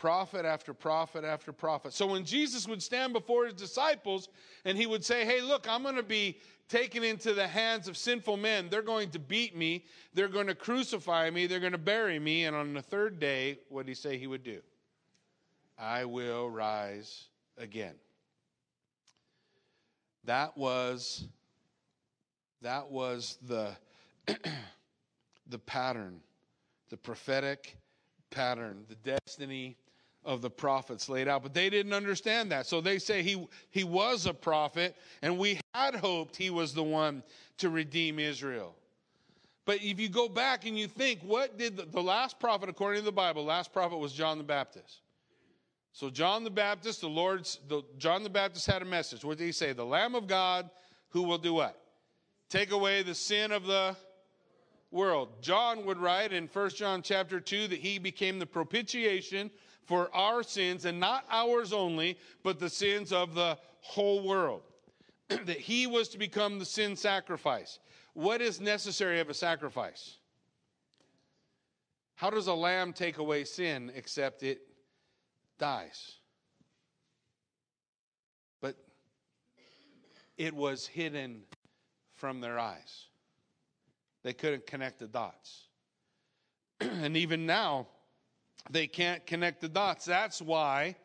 prophet 0.00 0.46
after 0.46 0.72
prophet 0.72 1.24
after 1.24 1.52
prophet. 1.52 1.92
So 1.92 2.06
when 2.06 2.24
Jesus 2.24 2.66
would 2.66 2.82
stand 2.82 3.12
before 3.12 3.44
his 3.44 3.52
disciples 3.52 4.30
and 4.64 4.76
he 4.76 4.86
would 4.86 5.04
say, 5.04 5.26
Hey, 5.26 5.42
look, 5.42 5.68
I'm 5.68 5.82
going 5.82 5.96
to 5.96 6.02
be 6.02 6.38
taken 6.68 7.04
into 7.04 7.34
the 7.34 7.46
hands 7.46 7.86
of 7.86 7.98
sinful 7.98 8.38
men. 8.38 8.68
They're 8.70 8.80
going 8.80 9.10
to 9.10 9.18
beat 9.18 9.54
me. 9.54 9.84
They're 10.14 10.28
going 10.28 10.46
to 10.46 10.54
crucify 10.54 11.28
me. 11.28 11.46
They're 11.46 11.60
going 11.60 11.72
to 11.72 11.78
bury 11.78 12.18
me. 12.18 12.46
And 12.46 12.56
on 12.56 12.72
the 12.72 12.80
third 12.80 13.20
day, 13.20 13.58
what 13.68 13.84
did 13.84 13.90
he 13.90 13.94
say 13.94 14.16
he 14.16 14.26
would 14.26 14.42
do? 14.42 14.60
I 15.78 16.06
will 16.06 16.48
rise 16.48 17.26
again. 17.58 17.94
That 20.24 20.56
was 20.56 21.26
that 22.62 22.90
was 22.90 23.38
the 23.46 23.76
the 25.46 25.58
pattern, 25.58 26.20
the 26.90 26.96
prophetic 26.96 27.76
pattern, 28.30 28.84
the 28.88 28.96
destiny 28.96 29.76
of 30.24 30.42
the 30.42 30.50
prophets 30.50 31.08
laid 31.08 31.28
out. 31.28 31.42
But 31.42 31.54
they 31.54 31.70
didn't 31.70 31.92
understand 31.92 32.52
that. 32.52 32.66
So 32.66 32.80
they 32.80 32.98
say 32.98 33.22
he, 33.22 33.46
he 33.70 33.84
was 33.84 34.26
a 34.26 34.34
prophet, 34.34 34.96
and 35.22 35.38
we 35.38 35.60
had 35.74 35.94
hoped 35.94 36.36
he 36.36 36.50
was 36.50 36.74
the 36.74 36.82
one 36.82 37.22
to 37.58 37.70
redeem 37.70 38.18
Israel. 38.18 38.74
But 39.64 39.82
if 39.82 40.00
you 40.00 40.08
go 40.08 40.28
back 40.28 40.66
and 40.66 40.78
you 40.78 40.88
think, 40.88 41.20
what 41.22 41.58
did 41.58 41.76
the, 41.76 41.84
the 41.84 42.02
last 42.02 42.38
prophet, 42.38 42.68
according 42.68 43.00
to 43.00 43.04
the 43.04 43.12
Bible, 43.12 43.44
last 43.44 43.72
prophet 43.72 43.96
was 43.96 44.12
John 44.12 44.38
the 44.38 44.44
Baptist. 44.44 45.00
So 45.92 46.08
John 46.08 46.44
the 46.44 46.50
Baptist, 46.50 47.00
the 47.00 47.08
Lord's, 47.08 47.58
the, 47.68 47.82
John 47.98 48.22
the 48.22 48.30
Baptist 48.30 48.66
had 48.66 48.82
a 48.82 48.84
message. 48.86 49.24
What 49.24 49.38
did 49.38 49.44
he 49.44 49.52
say? 49.52 49.72
The 49.72 49.84
Lamb 49.84 50.14
of 50.14 50.26
God 50.26 50.70
who 51.10 51.22
will 51.22 51.38
do 51.38 51.54
what? 51.54 51.80
Take 52.48 52.72
away 52.72 53.02
the 53.02 53.14
sin 53.14 53.52
of 53.52 53.66
the 53.66 53.96
world. 54.90 55.40
John 55.40 55.84
would 55.84 55.98
write 55.98 56.32
in 56.32 56.48
1 56.48 56.70
John 56.70 57.02
chapter 57.02 57.40
2 57.40 57.68
that 57.68 57.78
he 57.78 57.98
became 57.98 58.38
the 58.38 58.46
propitiation 58.46 59.50
for 59.84 60.14
our 60.14 60.42
sins, 60.42 60.84
and 60.84 61.00
not 61.00 61.24
ours 61.30 61.72
only, 61.72 62.16
but 62.44 62.60
the 62.60 62.70
sins 62.70 63.12
of 63.12 63.34
the 63.34 63.58
whole 63.80 64.26
world. 64.26 64.62
that 65.28 65.58
he 65.58 65.86
was 65.86 66.08
to 66.08 66.18
become 66.18 66.58
the 66.58 66.64
sin 66.64 66.96
sacrifice. 66.96 67.78
What 68.14 68.40
is 68.40 68.60
necessary 68.60 69.20
of 69.20 69.30
a 69.30 69.34
sacrifice? 69.34 70.16
How 72.14 72.30
does 72.30 72.48
a 72.48 72.54
lamb 72.54 72.92
take 72.92 73.18
away 73.18 73.44
sin 73.44 73.90
except 73.94 74.42
it 74.42 74.60
dies? 75.60 76.16
But 78.60 78.74
it 80.36 80.52
was 80.52 80.88
hidden 80.88 81.42
from 82.14 82.40
their 82.40 82.58
eyes. 82.58 83.06
They 84.24 84.32
couldn't 84.32 84.66
connect 84.66 84.98
the 84.98 85.06
dots. 85.06 85.68
and 86.80 87.16
even 87.16 87.46
now, 87.46 87.86
they 88.68 88.86
can't 88.86 89.24
connect 89.26 89.60
the 89.60 89.68
dots. 89.68 90.04
That's 90.04 90.42
why 90.42 90.96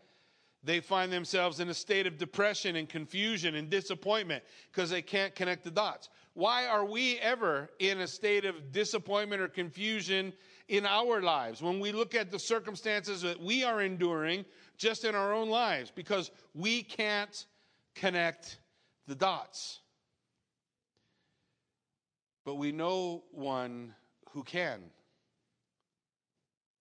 they 0.63 0.79
find 0.79 1.11
themselves 1.11 1.59
in 1.59 1.69
a 1.69 1.73
state 1.73 2.07
of 2.07 2.17
depression 2.17 2.75
and 2.75 2.89
confusion 2.89 3.55
and 3.55 3.69
disappointment 3.69 4.43
because 4.71 4.89
they 4.89 5.01
can't 5.01 5.35
connect 5.35 5.63
the 5.63 5.71
dots. 5.71 6.09
Why 6.33 6.65
are 6.65 6.83
we 6.83 7.19
ever 7.19 7.69
in 7.79 8.01
a 8.01 8.07
state 8.07 8.45
of 8.45 8.71
disappointment 8.71 9.41
or 9.41 9.47
confusion 9.47 10.33
in 10.67 10.85
our 10.85 11.21
lives 11.21 11.61
when 11.61 11.79
we 11.79 11.91
look 11.91 12.15
at 12.15 12.31
the 12.31 12.39
circumstances 12.39 13.21
that 13.21 13.39
we 13.39 13.63
are 13.63 13.81
enduring 13.81 14.45
just 14.77 15.05
in 15.05 15.15
our 15.15 15.33
own 15.33 15.49
lives? 15.49 15.91
Because 15.93 16.31
we 16.53 16.83
can't 16.83 17.45
connect 17.93 18.59
the 19.07 19.15
dots. 19.15 19.79
But 22.45 22.55
we 22.55 22.71
know 22.71 23.23
one 23.31 23.93
who 24.31 24.43
can. 24.43 24.81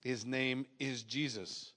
His 0.00 0.26
name 0.26 0.66
is 0.78 1.02
Jesus. 1.02 1.72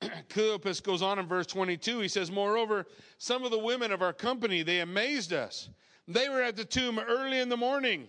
Cleopas 0.28 0.80
goes 0.82 1.02
on 1.02 1.18
in 1.18 1.26
verse 1.26 1.46
22. 1.46 1.98
He 2.00 2.08
says, 2.08 2.30
Moreover, 2.30 2.86
some 3.18 3.44
of 3.44 3.50
the 3.50 3.58
women 3.58 3.90
of 3.90 4.02
our 4.02 4.12
company, 4.12 4.62
they 4.62 4.80
amazed 4.80 5.32
us. 5.32 5.68
They 6.06 6.28
were 6.28 6.42
at 6.42 6.56
the 6.56 6.64
tomb 6.64 6.98
early 6.98 7.40
in 7.40 7.48
the 7.48 7.56
morning. 7.56 8.06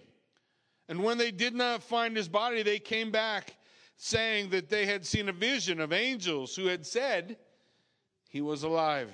And 0.90 1.04
when 1.04 1.20
they 1.20 1.30
did 1.30 1.54
not 1.54 1.84
find 1.84 2.18
his 2.18 2.28
body, 2.28 2.64
they 2.64 2.80
came 2.80 3.12
back 3.12 3.56
saying 3.96 4.50
that 4.50 4.70
they 4.70 4.88
had 4.88 5.06
seen 5.06 5.30
a 5.30 5.34
vision 5.34 5.80
of 5.80 5.94
angels 5.94 6.56
who 6.56 6.66
had 6.66 6.86
said 6.86 7.38
he 8.28 8.42
was 8.42 8.64
alive. 8.64 9.12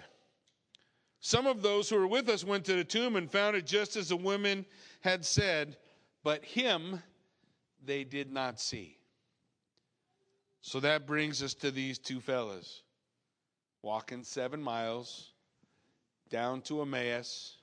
Some 1.20 1.46
of 1.46 1.62
those 1.62 1.90
who 1.90 1.98
were 1.98 2.08
with 2.08 2.30
us 2.30 2.44
went 2.46 2.64
to 2.66 2.76
the 2.76 2.84
tomb 2.84 3.18
and 3.18 3.30
found 3.30 3.58
it 3.58 3.66
just 3.66 3.98
as 3.98 4.10
the 4.10 4.16
women 4.16 4.66
had 5.02 5.26
said, 5.26 5.76
but 6.24 6.46
him 6.46 7.02
they 7.84 8.04
did 8.04 8.32
not 8.32 8.60
see. 8.60 8.98
So 10.62 10.80
that 10.80 11.06
brings 11.06 11.44
us 11.44 11.54
to 11.56 11.72
these 11.72 12.00
two 12.00 12.22
fellas 12.22 12.84
walking 13.82 14.24
seven 14.24 14.62
miles 14.62 15.34
down 16.30 16.62
to 16.62 16.82
Emmaus, 16.82 17.58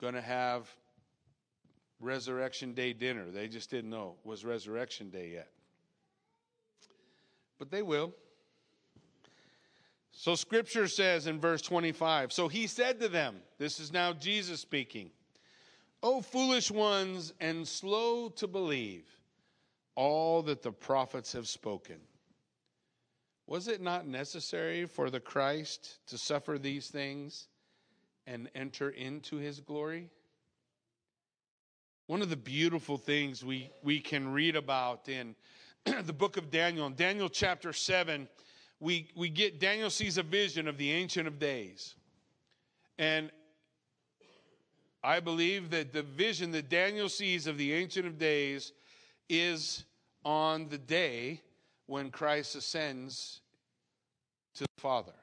going 0.00 0.14
to 0.14 0.20
have 0.20 0.68
Resurrection 2.00 2.72
Day 2.72 2.92
dinner. 2.92 3.30
They 3.30 3.48
just 3.48 3.70
didn't 3.70 3.90
know 3.90 4.16
it 4.24 4.28
was 4.28 4.44
Resurrection 4.44 5.10
Day 5.10 5.30
yet. 5.34 5.48
But 7.58 7.70
they 7.70 7.82
will. 7.82 8.14
So 10.12 10.34
scripture 10.34 10.88
says 10.88 11.26
in 11.26 11.40
verse 11.40 11.62
25 11.62 12.32
So 12.32 12.48
he 12.48 12.66
said 12.66 13.00
to 13.00 13.08
them, 13.08 13.36
This 13.58 13.78
is 13.80 13.92
now 13.92 14.12
Jesus 14.12 14.60
speaking, 14.60 15.10
O 16.02 16.20
foolish 16.22 16.70
ones 16.70 17.32
and 17.40 17.66
slow 17.68 18.30
to 18.30 18.46
believe 18.46 19.04
all 19.94 20.42
that 20.42 20.62
the 20.62 20.72
prophets 20.72 21.32
have 21.32 21.46
spoken. 21.46 22.00
Was 23.46 23.68
it 23.68 23.80
not 23.80 24.06
necessary 24.06 24.86
for 24.86 25.10
the 25.10 25.20
Christ 25.20 25.98
to 26.06 26.16
suffer 26.16 26.58
these 26.58 26.88
things 26.88 27.48
and 28.26 28.48
enter 28.54 28.90
into 28.90 29.36
his 29.36 29.60
glory? 29.60 30.08
One 32.10 32.22
of 32.22 32.28
the 32.28 32.36
beautiful 32.36 32.98
things 32.98 33.44
we, 33.44 33.70
we 33.84 34.00
can 34.00 34.32
read 34.32 34.56
about 34.56 35.08
in 35.08 35.36
the 35.84 36.12
book 36.12 36.36
of 36.36 36.50
Daniel, 36.50 36.88
in 36.88 36.96
Daniel 36.96 37.28
chapter 37.28 37.72
7, 37.72 38.26
we, 38.80 39.12
we 39.14 39.28
get 39.28 39.60
Daniel 39.60 39.90
sees 39.90 40.18
a 40.18 40.24
vision 40.24 40.66
of 40.66 40.76
the 40.76 40.90
Ancient 40.90 41.28
of 41.28 41.38
Days. 41.38 41.94
And 42.98 43.30
I 45.04 45.20
believe 45.20 45.70
that 45.70 45.92
the 45.92 46.02
vision 46.02 46.50
that 46.50 46.68
Daniel 46.68 47.08
sees 47.08 47.46
of 47.46 47.56
the 47.56 47.74
Ancient 47.74 48.08
of 48.08 48.18
Days 48.18 48.72
is 49.28 49.84
on 50.24 50.66
the 50.68 50.78
day 50.78 51.40
when 51.86 52.10
Christ 52.10 52.56
ascends 52.56 53.40
to 54.56 54.64
the 54.64 54.80
Father, 54.80 55.14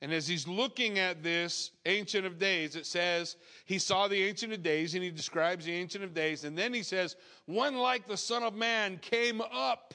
And 0.00 0.12
as 0.12 0.28
he's 0.28 0.46
looking 0.46 0.98
at 0.98 1.22
this 1.22 1.72
Ancient 1.84 2.24
of 2.24 2.38
Days, 2.38 2.76
it 2.76 2.86
says 2.86 3.36
he 3.64 3.78
saw 3.78 4.06
the 4.06 4.22
Ancient 4.22 4.52
of 4.52 4.62
Days 4.62 4.94
and 4.94 5.02
he 5.02 5.10
describes 5.10 5.64
the 5.64 5.74
Ancient 5.74 6.04
of 6.04 6.14
Days. 6.14 6.44
And 6.44 6.56
then 6.56 6.72
he 6.72 6.84
says, 6.84 7.16
One 7.46 7.76
like 7.76 8.06
the 8.06 8.16
Son 8.16 8.44
of 8.44 8.54
Man 8.54 8.98
came 8.98 9.40
up 9.40 9.94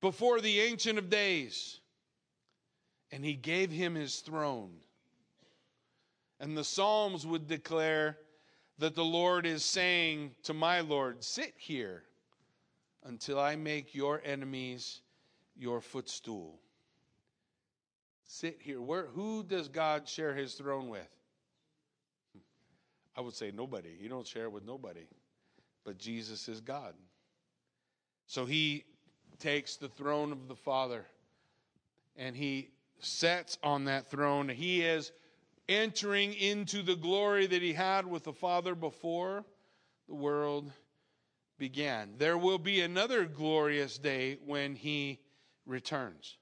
before 0.00 0.40
the 0.40 0.60
Ancient 0.60 0.98
of 0.98 1.10
Days, 1.10 1.80
and 3.10 3.24
he 3.24 3.34
gave 3.34 3.70
him 3.70 3.94
his 3.94 4.20
throne. 4.20 4.72
And 6.40 6.56
the 6.56 6.64
Psalms 6.64 7.26
would 7.26 7.46
declare 7.46 8.18
that 8.78 8.94
the 8.94 9.04
Lord 9.04 9.46
is 9.46 9.64
saying 9.64 10.32
to 10.42 10.54
my 10.54 10.80
Lord, 10.80 11.22
Sit 11.22 11.54
here 11.56 12.02
until 13.04 13.38
I 13.38 13.56
make 13.56 13.94
your 13.94 14.20
enemies 14.24 15.00
your 15.56 15.80
footstool. 15.80 16.58
Sit 18.34 18.58
here. 18.60 18.80
Where, 18.80 19.06
who 19.06 19.44
does 19.44 19.68
God 19.68 20.08
share 20.08 20.34
his 20.34 20.54
throne 20.54 20.88
with? 20.88 21.06
I 23.16 23.20
would 23.20 23.34
say 23.34 23.52
nobody. 23.54 23.90
You 24.00 24.08
don't 24.08 24.26
share 24.26 24.46
it 24.46 24.52
with 24.52 24.66
nobody. 24.66 25.06
But 25.84 25.98
Jesus 25.98 26.48
is 26.48 26.60
God. 26.60 26.94
So 28.26 28.44
he 28.44 28.82
takes 29.38 29.76
the 29.76 29.86
throne 29.86 30.32
of 30.32 30.48
the 30.48 30.56
Father 30.56 31.04
and 32.16 32.34
he 32.34 32.70
sits 32.98 33.56
on 33.62 33.84
that 33.84 34.10
throne. 34.10 34.48
He 34.48 34.82
is 34.82 35.12
entering 35.68 36.34
into 36.34 36.82
the 36.82 36.96
glory 36.96 37.46
that 37.46 37.62
he 37.62 37.72
had 37.72 38.04
with 38.04 38.24
the 38.24 38.32
Father 38.32 38.74
before 38.74 39.44
the 40.08 40.16
world 40.16 40.72
began. 41.56 42.14
There 42.18 42.36
will 42.36 42.58
be 42.58 42.80
another 42.80 43.26
glorious 43.26 43.96
day 43.96 44.38
when 44.44 44.74
he 44.74 45.20
returns, 45.66 46.36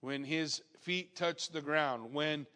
when 0.00 0.24
his 0.24 0.62
feet 0.80 1.16
touch 1.16 1.48
the 1.50 1.60
ground, 1.60 2.12
when 2.12 2.46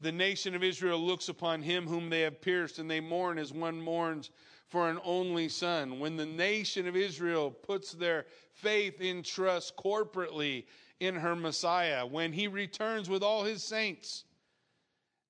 the 0.00 0.12
nation 0.12 0.54
of 0.54 0.64
Israel 0.64 0.98
looks 0.98 1.28
upon 1.28 1.62
him 1.62 1.86
whom 1.86 2.10
they 2.10 2.22
have 2.22 2.40
pierced, 2.40 2.78
and 2.78 2.90
they 2.90 3.00
mourn 3.00 3.38
as 3.38 3.52
one 3.52 3.80
mourns 3.80 4.30
for 4.68 4.88
an 4.88 4.98
only 5.04 5.48
son. 5.48 6.00
When 6.00 6.16
the 6.16 6.26
nation 6.26 6.88
of 6.88 6.96
Israel 6.96 7.50
puts 7.50 7.92
their 7.92 8.26
faith 8.54 9.00
in 9.00 9.22
trust 9.22 9.76
corporately 9.76 10.64
in 10.98 11.14
her 11.14 11.36
Messiah, 11.36 12.06
when 12.06 12.32
he 12.32 12.48
returns 12.48 13.08
with 13.08 13.22
all 13.22 13.44
his 13.44 13.62
saints, 13.62 14.24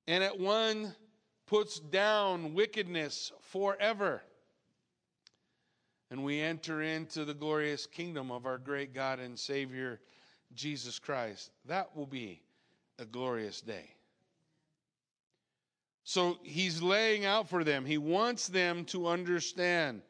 and 0.07 0.23
at 0.23 0.39
one 0.39 0.95
puts 1.47 1.81
down 1.81 2.55
wickedness 2.55 3.33
forever. 3.41 4.23
And 6.11 6.25
we 6.25 6.41
enter 6.41 6.83
into 6.83 7.25
the 7.25 7.35
glorious 7.35 7.87
kingdom 7.87 8.31
of 8.31 8.47
our 8.47 8.59
great 8.59 8.95
God 8.95 9.19
and 9.19 9.39
Savior, 9.39 10.01
Jesus 10.55 10.99
Christ. 10.99 11.51
That 11.67 11.97
will 11.97 12.07
be 12.07 12.43
a 12.99 13.05
glorious 13.05 13.61
day. 13.61 13.95
So 16.05 16.39
he's 16.43 16.83
laying 16.83 17.25
out 17.25 17.49
for 17.49 17.65
them. 17.65 17.85
He 17.85 17.99
wants 17.99 18.49
them 18.49 18.85
to 18.87 19.07
understand 19.07 20.03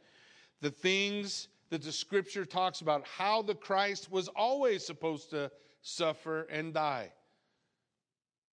the 0.60 0.70
things 0.70 1.48
that 1.70 1.82
the 1.82 1.92
scripture 1.92 2.44
talks 2.44 2.80
about, 2.80 3.06
how 3.06 3.42
the 3.42 3.54
Christ 3.54 4.10
was 4.10 4.28
always 4.28 4.86
supposed 4.86 5.30
to 5.30 5.50
suffer 5.82 6.42
and 6.50 6.72
die. 6.72 7.12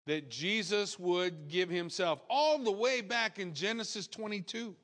That 0.06 0.30
Jesus 0.30 0.98
would 0.98 1.48
give 1.48 1.68
himself 1.68 2.20
all 2.30 2.58
the 2.58 2.72
way 2.72 3.00
back 3.02 3.38
in 3.38 3.54
Genesis 3.54 4.06
22. 4.06 4.74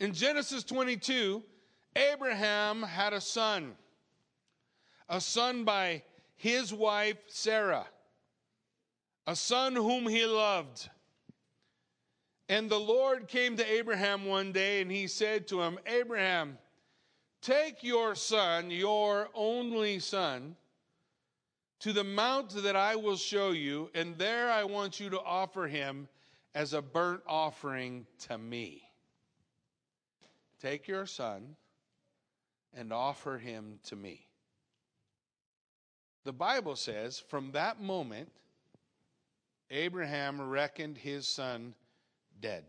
In 0.00 0.12
Genesis 0.12 0.62
22, 0.62 1.42
Abraham 1.96 2.82
had 2.82 3.12
a 3.12 3.20
son, 3.20 3.74
a 5.08 5.20
son 5.20 5.64
by 5.64 6.02
his 6.36 6.72
wife 6.72 7.18
Sarah, 7.28 7.86
a 9.26 9.34
son 9.34 9.74
whom 9.74 10.06
he 10.06 10.24
loved. 10.24 10.88
And 12.48 12.70
the 12.70 12.80
Lord 12.80 13.28
came 13.28 13.56
to 13.56 13.72
Abraham 13.72 14.24
one 14.24 14.52
day 14.52 14.80
and 14.80 14.90
he 14.90 15.06
said 15.06 15.48
to 15.48 15.60
him, 15.60 15.78
Abraham, 15.86 16.56
take 17.42 17.82
your 17.82 18.14
son, 18.14 18.70
your 18.70 19.28
only 19.34 19.98
son, 19.98 20.56
to 21.80 21.92
the 21.92 22.04
mount 22.04 22.50
that 22.62 22.74
I 22.74 22.96
will 22.96 23.16
show 23.16 23.50
you, 23.50 23.90
and 23.94 24.16
there 24.18 24.50
I 24.50 24.64
want 24.64 24.98
you 24.98 25.10
to 25.10 25.20
offer 25.20 25.68
him 25.68 26.08
as 26.54 26.72
a 26.72 26.82
burnt 26.82 27.22
offering 27.26 28.06
to 28.26 28.38
me. 28.38 28.82
Take 30.60 30.88
your 30.88 31.06
son 31.06 31.54
and 32.74 32.92
offer 32.92 33.38
him 33.38 33.78
to 33.84 33.96
me. 33.96 34.27
The 36.24 36.32
Bible 36.32 36.76
says, 36.76 37.18
from 37.18 37.52
that 37.52 37.80
moment, 37.80 38.30
Abraham 39.70 40.40
reckoned 40.40 40.98
his 40.98 41.26
son 41.26 41.74
dead. 42.40 42.64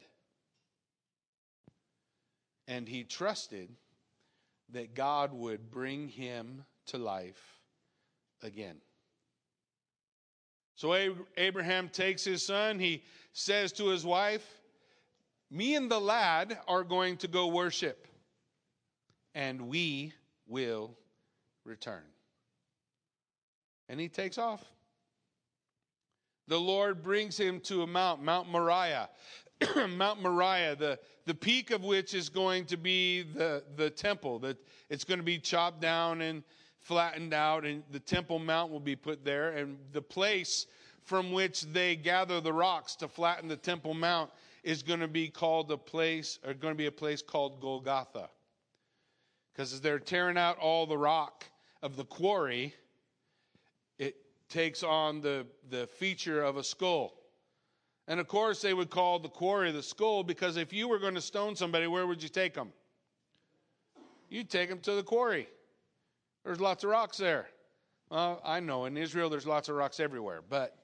And 2.68 2.88
he 2.88 3.04
trusted 3.04 3.70
that 4.72 4.94
God 4.94 5.34
would 5.34 5.72
bring 5.72 6.08
him 6.08 6.64
to 6.88 6.98
life 6.98 7.60
again. 8.44 8.78
So 10.76 10.96
Abraham 11.36 11.90
takes 11.90 12.24
his 12.24 12.46
son. 12.46 12.80
He 12.80 13.04
says 13.34 13.74
to 13.74 13.88
his 13.88 14.06
wife, 14.06 14.46
Me 15.52 15.76
and 15.76 15.92
the 15.92 16.00
lad 16.00 16.58
are 16.68 16.84
going 16.84 17.18
to 17.18 17.28
go 17.28 17.48
worship, 17.48 18.08
and 19.36 19.68
we 19.68 20.14
will 20.48 20.96
return. 21.66 22.04
And 23.90 24.00
he 24.00 24.08
takes 24.08 24.38
off. 24.38 24.64
The 26.48 26.60
Lord 26.60 27.04
brings 27.04 27.38
him 27.38 27.60
to 27.62 27.84
a 27.84 27.88
mount, 27.88 28.24
Mount 28.24 28.50
Moriah. 28.50 29.10
Mount 29.90 30.22
Moriah, 30.22 30.76
the, 30.76 30.98
the 31.26 31.34
peak 31.34 31.72
of 31.72 31.84
which 31.84 32.14
is 32.14 32.30
going 32.30 32.66
to 32.66 32.78
be 32.78 33.24
the, 33.24 33.64
the 33.76 33.90
temple, 33.90 34.40
that 34.40 34.58
it's 34.90 35.04
going 35.04 35.20
to 35.20 35.26
be 35.26 35.38
chopped 35.38 35.82
down 35.82 36.22
and 36.22 36.44
flattened 36.80 37.34
out, 37.34 37.66
and 37.66 37.84
the 37.92 38.00
Temple 38.00 38.40
Mount 38.40 38.72
will 38.72 38.80
be 38.80 38.96
put 38.96 39.24
there. 39.24 39.52
And 39.52 39.78
the 39.92 40.02
place 40.02 40.66
from 41.04 41.32
which 41.32 41.62
they 41.64 41.96
gather 41.96 42.40
the 42.40 42.54
rocks 42.54 42.96
to 42.98 43.08
flatten 43.08 43.48
the 43.48 43.58
Temple 43.58 43.94
Mount 43.94 44.32
is 44.64 44.82
going 44.84 45.00
to 45.00 45.08
be 45.08 45.28
called 45.28 45.72
a 45.72 45.78
place, 45.78 46.40
or 46.46 46.54
going 46.54 46.74
to 46.74 46.78
be 46.78 46.88
a 46.88 46.92
place 46.92 47.22
called 47.22 47.62
Golgotha. 47.62 48.30
Because 49.52 49.74
as 49.74 49.82
they're 49.82 50.00
tearing 50.00 50.38
out 50.38 50.58
all 50.58 50.86
the 50.86 50.98
rock 50.98 51.46
of 51.82 51.96
the 51.96 52.06
quarry, 52.06 52.74
takes 54.50 54.84
on 54.84 55.22
the, 55.22 55.46
the 55.70 55.88
feature 55.88 56.44
of 56.44 56.58
a 56.58 56.64
skull. 56.64 57.14
And 58.08 58.20
of 58.20 58.28
course, 58.28 58.62
they 58.62 58.74
would 58.74 58.90
call 58.90 59.20
the 59.20 59.30
quarry 59.30 59.72
the 59.72 59.84
skull 59.84 60.24
because 60.24 60.58
if 60.58 60.74
you 60.74 60.88
were 60.88 61.00
going 61.00 61.16
to 61.16 61.22
stone 61.22 61.56
somebody, 61.56 61.88
where 61.88 62.08
would 62.08 62.22
you 62.24 62.30
take 62.30 62.56
them? 62.56 62.74
You'd 64.30 64.50
take 64.50 64.70
them 64.70 64.80
to 64.80 64.94
the 64.94 65.04
quarry. 65.04 65.48
There's 66.44 66.60
lots 66.60 66.84
of 66.84 66.90
rocks 66.90 67.18
there. 67.18 67.48
Well, 68.10 68.42
I 68.44 68.60
know 68.60 68.86
in 68.86 68.98
Israel 68.98 69.30
there's 69.30 69.46
lots 69.46 69.70
of 69.70 69.76
rocks 69.76 70.00
everywhere, 70.00 70.42
but 70.48 70.76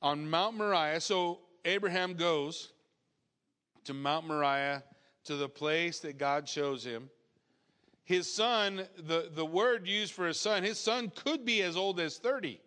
on 0.00 0.30
Mount 0.30 0.56
Moriah, 0.56 1.00
so 1.00 1.40
Abraham 1.64 2.14
goes 2.14 2.72
to 3.84 3.94
Mount 3.94 4.28
Moriah 4.28 4.84
to 5.24 5.36
the 5.36 5.48
place 5.48 5.98
that 6.00 6.18
God 6.18 6.48
shows 6.48 6.84
him. 6.84 7.10
His 8.08 8.32
son, 8.32 8.86
the, 8.96 9.28
the 9.34 9.44
word 9.44 9.86
used 9.86 10.14
for 10.14 10.26
his 10.26 10.40
son, 10.40 10.62
his 10.62 10.78
son 10.78 11.12
could 11.14 11.44
be 11.44 11.60
as 11.60 11.76
old 11.76 12.00
as 12.00 12.16
30. 12.16 12.58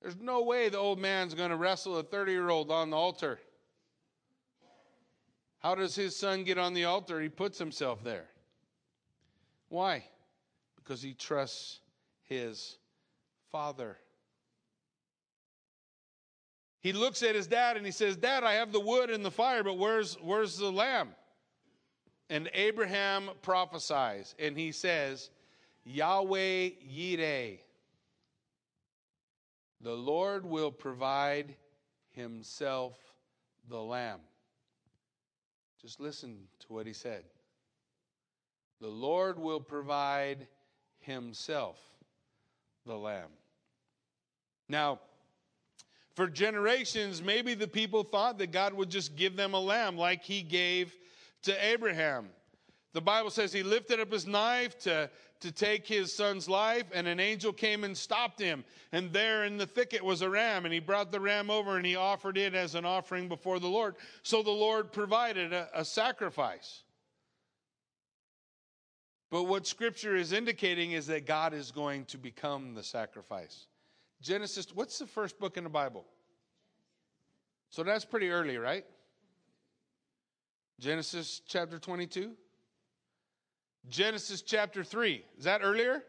There's 0.00 0.16
no 0.16 0.40
way 0.40 0.70
the 0.70 0.78
old 0.78 0.98
man's 0.98 1.34
going 1.34 1.50
to 1.50 1.56
wrestle 1.56 1.98
a 1.98 2.02
30 2.02 2.32
year 2.32 2.48
old 2.48 2.70
on 2.70 2.88
the 2.88 2.96
altar. 2.96 3.38
How 5.58 5.74
does 5.74 5.94
his 5.94 6.16
son 6.16 6.44
get 6.44 6.56
on 6.56 6.72
the 6.72 6.86
altar? 6.86 7.20
He 7.20 7.28
puts 7.28 7.58
himself 7.58 8.02
there. 8.02 8.24
Why? 9.68 10.02
Because 10.76 11.02
he 11.02 11.12
trusts 11.12 11.80
his 12.24 12.78
father. 13.52 13.98
He 16.80 16.94
looks 16.94 17.22
at 17.22 17.34
his 17.34 17.48
dad 17.48 17.76
and 17.76 17.84
he 17.84 17.92
says, 17.92 18.16
Dad, 18.16 18.44
I 18.44 18.54
have 18.54 18.72
the 18.72 18.80
wood 18.80 19.10
and 19.10 19.22
the 19.22 19.30
fire, 19.30 19.62
but 19.62 19.76
where's, 19.76 20.14
where's 20.22 20.56
the 20.56 20.72
lamb? 20.72 21.10
And 22.28 22.50
Abraham 22.54 23.30
prophesies 23.42 24.34
and 24.38 24.56
he 24.56 24.72
says, 24.72 25.30
Yahweh 25.84 26.70
Yireh. 26.90 27.58
The 29.80 29.94
Lord 29.94 30.44
will 30.44 30.72
provide 30.72 31.54
himself 32.10 32.96
the 33.68 33.78
lamb. 33.78 34.20
Just 35.80 36.00
listen 36.00 36.36
to 36.60 36.66
what 36.72 36.86
he 36.86 36.92
said. 36.92 37.22
The 38.80 38.88
Lord 38.88 39.38
will 39.38 39.60
provide 39.60 40.48
himself 40.98 41.78
the 42.84 42.96
lamb. 42.96 43.28
Now, 44.68 45.00
for 46.14 46.26
generations, 46.26 47.22
maybe 47.22 47.54
the 47.54 47.68
people 47.68 48.02
thought 48.02 48.38
that 48.38 48.50
God 48.50 48.72
would 48.74 48.90
just 48.90 49.14
give 49.16 49.36
them 49.36 49.54
a 49.54 49.60
lamb 49.60 49.96
like 49.96 50.24
he 50.24 50.42
gave 50.42 50.94
to 51.46 51.66
Abraham. 51.66 52.28
The 52.92 53.00
Bible 53.00 53.30
says 53.30 53.52
he 53.52 53.62
lifted 53.62 53.98
up 53.98 54.12
his 54.12 54.26
knife 54.26 54.78
to 54.80 55.10
to 55.40 55.52
take 55.52 55.86
his 55.86 56.14
son's 56.14 56.48
life, 56.48 56.84
and 56.92 57.06
an 57.06 57.20
angel 57.20 57.52
came 57.52 57.84
and 57.84 57.96
stopped 57.96 58.40
him. 58.40 58.64
And 58.92 59.12
there 59.12 59.44
in 59.44 59.58
the 59.58 59.66
thicket 59.66 60.02
was 60.02 60.22
a 60.22 60.30
ram, 60.30 60.64
and 60.64 60.72
he 60.72 60.80
brought 60.80 61.12
the 61.12 61.20
ram 61.20 61.50
over 61.50 61.76
and 61.76 61.84
he 61.84 61.96
offered 61.96 62.38
it 62.38 62.54
as 62.54 62.74
an 62.74 62.84
offering 62.84 63.28
before 63.28 63.58
the 63.58 63.68
Lord. 63.68 63.96
So 64.22 64.42
the 64.42 64.50
Lord 64.50 64.92
provided 64.92 65.52
a, 65.52 65.68
a 65.74 65.84
sacrifice. 65.84 66.82
But 69.30 69.44
what 69.44 69.66
scripture 69.66 70.16
is 70.16 70.32
indicating 70.32 70.92
is 70.92 71.06
that 71.08 71.26
God 71.26 71.52
is 71.52 71.70
going 71.70 72.04
to 72.06 72.18
become 72.18 72.74
the 72.74 72.82
sacrifice. 72.82 73.66
Genesis, 74.22 74.68
what's 74.74 74.98
the 74.98 75.06
first 75.06 75.38
book 75.38 75.56
in 75.56 75.64
the 75.64 75.70
Bible? 75.70 76.06
So 77.68 77.82
that's 77.82 78.04
pretty 78.04 78.30
early, 78.30 78.56
right? 78.56 78.86
Genesis 80.78 81.40
chapter 81.46 81.78
22. 81.78 82.32
Genesis 83.88 84.42
chapter 84.42 84.84
3. 84.84 85.24
Is 85.38 85.44
that 85.44 85.62
earlier? 85.62 86.02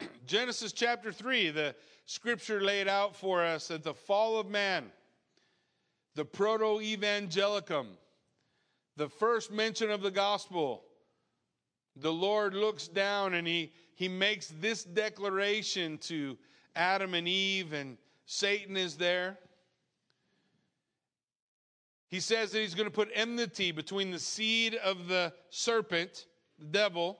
Genesis 0.26 0.72
chapter 0.72 1.12
3, 1.12 1.50
the 1.50 1.74
scripture 2.06 2.60
laid 2.62 2.88
out 2.88 3.14
for 3.14 3.42
us 3.44 3.68
that 3.68 3.82
the 3.82 3.92
fall 3.92 4.38
of 4.38 4.48
man, 4.48 4.86
the 6.14 6.24
proto 6.24 6.80
evangelicum, 6.80 7.88
the 8.96 9.08
first 9.08 9.52
mention 9.52 9.90
of 9.90 10.00
the 10.00 10.10
gospel, 10.10 10.84
the 11.94 12.12
Lord 12.12 12.54
looks 12.54 12.88
down 12.88 13.34
and 13.34 13.46
he, 13.46 13.72
he 13.94 14.08
makes 14.08 14.52
this 14.60 14.84
declaration 14.84 15.98
to 15.98 16.38
Adam 16.74 17.14
and 17.14 17.26
Eve, 17.26 17.72
and 17.72 17.98
Satan 18.24 18.76
is 18.76 18.96
there. 18.96 19.36
He 22.08 22.20
says 22.20 22.52
that 22.52 22.60
he's 22.60 22.74
going 22.74 22.88
to 22.88 22.94
put 22.94 23.10
enmity 23.14 23.70
between 23.70 24.10
the 24.10 24.18
seed 24.18 24.74
of 24.76 25.08
the 25.08 25.32
serpent, 25.50 26.26
the 26.58 26.64
devil, 26.64 27.18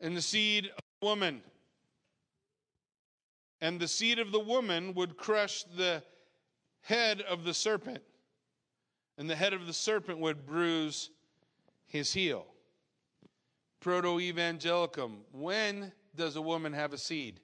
and 0.00 0.16
the 0.16 0.22
seed 0.22 0.66
of 0.66 0.82
the 1.00 1.06
woman. 1.06 1.42
And 3.60 3.78
the 3.78 3.88
seed 3.88 4.18
of 4.18 4.32
the 4.32 4.40
woman 4.40 4.94
would 4.94 5.16
crush 5.16 5.64
the 5.76 6.02
head 6.80 7.20
of 7.20 7.44
the 7.44 7.54
serpent, 7.54 8.02
and 9.18 9.28
the 9.28 9.36
head 9.36 9.52
of 9.52 9.66
the 9.66 9.72
serpent 9.72 10.18
would 10.18 10.46
bruise 10.46 11.10
his 11.86 12.12
heel. 12.12 12.46
Proto 13.80 14.18
evangelicum. 14.18 15.18
When 15.30 15.92
does 16.16 16.36
a 16.36 16.42
woman 16.42 16.72
have 16.72 16.92
a 16.92 16.98
seed? 16.98 17.38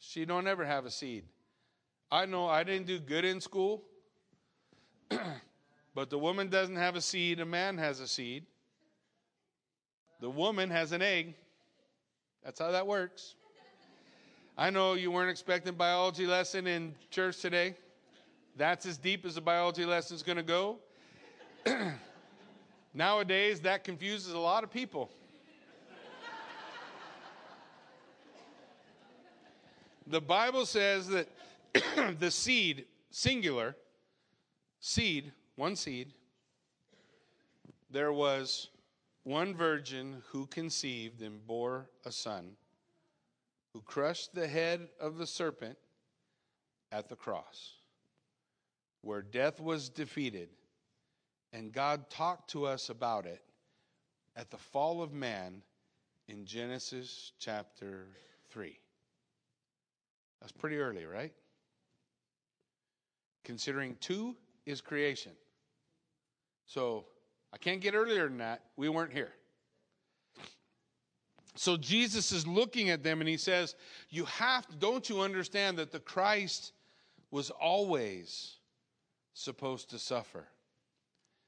She 0.00 0.24
don't 0.24 0.48
ever 0.48 0.64
have 0.64 0.84
a 0.84 0.90
seed. 0.90 1.24
I 2.10 2.26
know 2.26 2.46
I 2.48 2.64
didn't 2.64 2.86
do 2.86 2.98
good 2.98 3.24
in 3.24 3.40
school. 3.40 3.84
but 5.94 6.10
the 6.10 6.18
woman 6.18 6.48
doesn't 6.48 6.76
have 6.76 6.96
a 6.96 7.00
seed, 7.00 7.40
a 7.40 7.44
man 7.44 7.78
has 7.78 8.00
a 8.00 8.08
seed. 8.08 8.44
The 10.20 10.30
woman 10.30 10.70
has 10.70 10.92
an 10.92 11.02
egg. 11.02 11.34
That's 12.44 12.60
how 12.60 12.70
that 12.70 12.86
works. 12.86 13.34
I 14.56 14.70
know 14.70 14.94
you 14.94 15.10
weren't 15.10 15.30
expecting 15.30 15.74
biology 15.74 16.26
lesson 16.26 16.66
in 16.66 16.94
church 17.10 17.38
today. 17.38 17.74
That's 18.56 18.84
as 18.84 18.98
deep 18.98 19.24
as 19.24 19.36
a 19.36 19.40
biology 19.40 19.86
lesson 19.86 20.16
is 20.16 20.22
going 20.22 20.36
to 20.36 20.42
go. 20.42 20.78
Nowadays, 22.94 23.60
that 23.60 23.84
confuses 23.84 24.32
a 24.32 24.38
lot 24.38 24.64
of 24.64 24.70
people. 24.70 25.10
the 30.06 30.20
Bible 30.20 30.66
says 30.66 31.08
that 31.08 31.28
the 32.18 32.30
seed, 32.30 32.84
singular, 33.10 33.76
seed, 34.80 35.32
one 35.56 35.76
seed, 35.76 36.12
there 37.90 38.12
was 38.12 38.68
one 39.24 39.54
virgin 39.54 40.22
who 40.28 40.46
conceived 40.46 41.22
and 41.22 41.46
bore 41.46 41.88
a 42.04 42.10
son, 42.12 42.52
who 43.72 43.80
crushed 43.82 44.34
the 44.34 44.48
head 44.48 44.88
of 44.98 45.18
the 45.18 45.26
serpent 45.26 45.76
at 46.90 47.08
the 47.08 47.16
cross, 47.16 47.74
where 49.02 49.22
death 49.22 49.60
was 49.60 49.88
defeated. 49.88 50.48
And 51.52 51.72
God 51.72 52.08
talked 52.10 52.50
to 52.50 52.64
us 52.64 52.90
about 52.90 53.26
it 53.26 53.42
at 54.36 54.50
the 54.50 54.56
fall 54.56 55.02
of 55.02 55.12
man 55.12 55.62
in 56.28 56.44
Genesis 56.44 57.32
chapter 57.38 58.06
3. 58.50 58.78
That's 60.40 60.52
pretty 60.52 60.78
early, 60.78 61.04
right? 61.04 61.32
Considering 63.44 63.96
two 64.00 64.36
is 64.66 64.80
creation. 64.80 65.32
So 66.66 67.04
I 67.52 67.58
can't 67.58 67.80
get 67.80 67.94
earlier 67.94 68.28
than 68.28 68.38
that. 68.38 68.62
We 68.76 68.88
weren't 68.88 69.12
here. 69.12 69.32
So 71.56 71.76
Jesus 71.76 72.32
is 72.32 72.46
looking 72.46 72.90
at 72.90 73.02
them 73.02 73.20
and 73.20 73.28
he 73.28 73.36
says, 73.36 73.74
You 74.08 74.24
have 74.26 74.66
to, 74.68 74.76
don't 74.76 75.08
you 75.08 75.20
understand 75.20 75.78
that 75.78 75.90
the 75.90 76.00
Christ 76.00 76.72
was 77.30 77.50
always 77.50 78.56
supposed 79.34 79.90
to 79.90 79.98
suffer? 79.98 80.46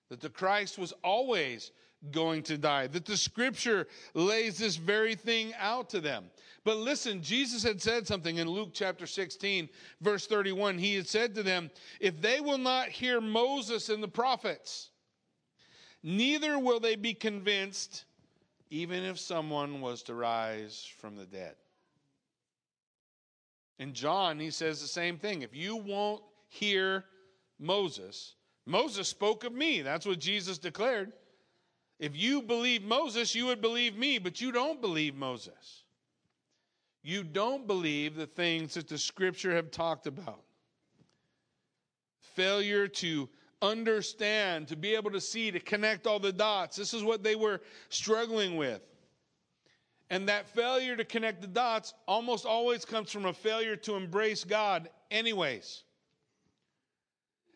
That 0.08 0.20
the 0.20 0.28
Christ 0.28 0.78
was 0.78 0.92
always 1.02 1.70
going 2.10 2.42
to 2.44 2.58
die. 2.58 2.86
That 2.86 3.04
the 3.04 3.16
scripture 3.16 3.86
lays 4.14 4.58
this 4.58 4.76
very 4.76 5.14
thing 5.14 5.52
out 5.58 5.88
to 5.90 6.00
them. 6.00 6.24
But 6.64 6.76
listen, 6.76 7.22
Jesus 7.22 7.62
had 7.62 7.80
said 7.80 8.06
something 8.06 8.36
in 8.36 8.48
Luke 8.48 8.70
chapter 8.72 9.06
16, 9.06 9.68
verse 10.00 10.26
31. 10.26 10.78
He 10.78 10.94
had 10.94 11.08
said 11.08 11.34
to 11.34 11.42
them, 11.42 11.70
If 12.00 12.20
they 12.20 12.40
will 12.40 12.58
not 12.58 12.88
hear 12.88 13.20
Moses 13.20 13.88
and 13.88 14.02
the 14.02 14.08
prophets, 14.08 14.90
neither 16.02 16.58
will 16.58 16.80
they 16.80 16.94
be 16.94 17.14
convinced, 17.14 18.04
even 18.70 19.02
if 19.02 19.18
someone 19.18 19.80
was 19.80 20.02
to 20.04 20.14
rise 20.14 20.88
from 20.98 21.16
the 21.16 21.26
dead. 21.26 21.54
In 23.78 23.92
John, 23.92 24.38
he 24.38 24.50
says 24.50 24.80
the 24.80 24.86
same 24.86 25.18
thing. 25.18 25.42
If 25.42 25.56
you 25.56 25.76
won't 25.76 26.22
hear 26.48 27.04
Moses, 27.58 28.36
Moses 28.66 29.08
spoke 29.08 29.42
of 29.42 29.52
me. 29.52 29.82
That's 29.82 30.06
what 30.06 30.20
Jesus 30.20 30.58
declared. 30.58 31.12
If 32.02 32.16
you 32.16 32.42
believe 32.42 32.82
Moses, 32.82 33.32
you 33.32 33.46
would 33.46 33.60
believe 33.60 33.96
me, 33.96 34.18
but 34.18 34.40
you 34.40 34.50
don't 34.50 34.80
believe 34.80 35.14
Moses. 35.14 35.84
You 37.04 37.22
don't 37.22 37.64
believe 37.68 38.16
the 38.16 38.26
things 38.26 38.74
that 38.74 38.88
the 38.88 38.98
scripture 38.98 39.54
have 39.54 39.70
talked 39.70 40.08
about. 40.08 40.42
Failure 42.34 42.88
to 42.88 43.28
understand, 43.62 44.66
to 44.66 44.74
be 44.74 44.96
able 44.96 45.12
to 45.12 45.20
see, 45.20 45.52
to 45.52 45.60
connect 45.60 46.08
all 46.08 46.18
the 46.18 46.32
dots. 46.32 46.76
This 46.76 46.92
is 46.92 47.04
what 47.04 47.22
they 47.22 47.36
were 47.36 47.60
struggling 47.88 48.56
with. 48.56 48.82
And 50.10 50.28
that 50.28 50.48
failure 50.48 50.96
to 50.96 51.04
connect 51.04 51.40
the 51.40 51.46
dots 51.46 51.94
almost 52.08 52.44
always 52.44 52.84
comes 52.84 53.12
from 53.12 53.26
a 53.26 53.32
failure 53.32 53.76
to 53.76 53.94
embrace 53.94 54.42
God, 54.42 54.90
anyways. 55.12 55.84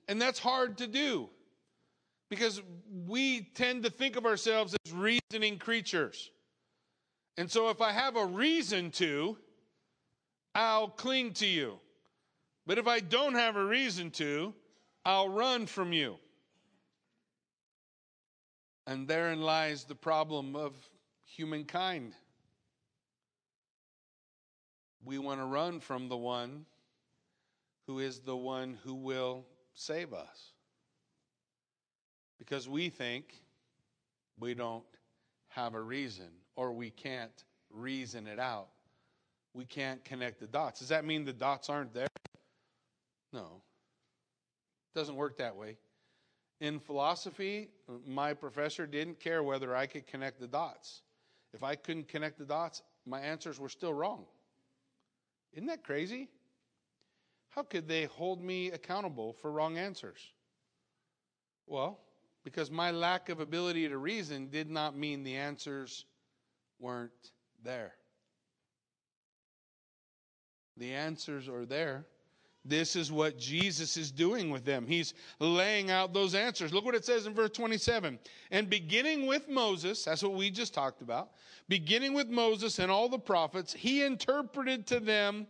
And 0.07 0.23
that's 0.23 0.39
hard 0.39 0.79
to 0.79 0.87
do 0.87 1.31
because 2.29 2.61
we 3.07 3.43
tend 3.55 3.85
to 3.85 3.91
think 3.91 4.17
of 4.17 4.27
ourselves 4.27 4.75
as 4.85 4.93
reasoning 4.93 5.59
creatures. 5.59 6.31
And 7.37 7.51
so 7.51 7.69
if 7.69 7.81
I 7.81 7.93
have 7.93 8.17
a 8.17 8.27
reason 8.27 8.91
to, 8.93 9.37
I'll 10.55 10.89
cling 10.89 11.35
to 11.35 11.47
you. 11.47 11.79
But 12.67 12.79
if 12.79 12.87
I 12.87 13.01
don't 13.01 13.35
have 13.35 13.57
a 13.57 13.65
reason 13.65 14.11
to, 14.13 14.55
I'll 15.05 15.29
run 15.29 15.67
from 15.67 15.93
you. 15.93 16.17
And 18.87 19.07
therein 19.07 19.43
lies 19.43 19.85
the 19.85 19.95
problem 19.95 20.57
of 20.57 20.75
humankind. 21.25 22.15
We 25.05 25.19
want 25.19 25.41
to 25.41 25.47
run 25.47 25.79
from 25.79 26.09
the 26.09 26.17
one 26.17 26.67
who 27.87 28.01
is 28.01 28.21
the 28.21 28.37
one 28.37 28.79
who 28.83 28.95
will 28.95 29.45
save 29.75 30.13
us 30.13 30.56
because 32.39 32.69
we 32.69 32.89
think 32.89 33.41
we 34.39 34.55
don't 34.55 34.85
have 35.49 35.75
a 35.75 35.81
reason 35.81 36.29
or 36.55 36.73
we 36.73 36.91
can't 36.91 37.45
reason 37.71 38.27
it 38.27 38.39
out. 38.39 38.69
We 39.55 39.65
can't 39.65 40.05
connect 40.05 40.41
the 40.41 40.47
dots. 40.47 40.81
Does 40.81 40.91
that 40.91 41.05
mean 41.05 41.25
the 41.25 41.33
dots 41.33 41.71
aren't 41.71 41.95
there? 41.95 42.09
No. 43.33 43.63
It 44.95 44.99
doesn't 44.99 45.17
work 45.17 45.39
that 45.39 45.57
way. 45.57 45.79
In 46.61 46.79
philosophy, 46.79 47.69
my 48.07 48.33
professor 48.35 48.87
didn't 48.87 49.21
care 49.21 49.43
whether 49.43 49.75
I 49.75 49.87
could 49.87 50.07
connect 50.07 50.41
the 50.41 50.47
dots. 50.47 51.03
If 51.53 51.63
I 51.63 51.75
couldn't 51.75 52.09
connect 52.09 52.39
the 52.39 52.45
dots, 52.45 52.83
my 53.07 53.21
answers 53.21 53.61
were 53.61 53.69
still 53.69 53.95
wrong. 53.95 54.25
Isn't 55.53 55.67
that 55.67 55.85
crazy? 55.85 56.29
How 57.49 57.63
could 57.63 57.89
they 57.89 58.05
hold 58.05 58.43
me 58.43 58.71
accountable 58.71 59.33
for 59.33 59.51
wrong 59.51 59.79
answers? 59.79 60.21
Well, 61.67 62.01
because 62.47 62.71
my 62.71 62.93
lack 62.93 63.29
of 63.29 63.41
ability 63.41 63.89
to 63.89 63.99
reason 63.99 64.47
did 64.47 64.71
not 64.71 64.97
mean 64.97 65.25
the 65.25 65.35
answers 65.35 66.05
weren't 66.79 67.33
there. 67.65 67.93
The 70.77 70.93
answers 70.95 71.49
are 71.49 71.67
there. 71.67 72.07
This 72.65 72.95
is 72.95 73.11
what 73.11 73.37
Jesus 73.37 73.97
is 73.97 74.13
doing 74.13 74.51
with 74.51 74.65
them. 74.65 74.87
He's 74.87 75.15
laying 75.41 75.91
out 75.91 76.15
those 76.15 76.37
answers. 76.37 76.73
Look 76.73 76.85
what 76.85 76.95
it 76.95 77.05
says 77.05 77.27
in 77.27 77.35
verse 77.35 77.51
27. 77.51 78.17
And 78.53 78.71
beginning 78.71 79.27
with 79.27 79.49
Moses, 79.49 80.05
that's 80.05 80.23
what 80.23 80.35
we 80.35 80.49
just 80.49 80.73
talked 80.73 81.03
about, 81.03 81.31
beginning 81.69 82.15
with 82.15 82.29
Moses 82.29 82.79
and 82.79 82.93
all 82.93 83.09
the 83.09 83.19
prophets, 83.19 83.73
he 83.73 84.05
interpreted 84.05 84.87
to 84.87 85.01
them 85.01 85.49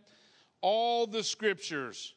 all 0.61 1.05
the 1.05 1.23
scriptures, 1.23 2.15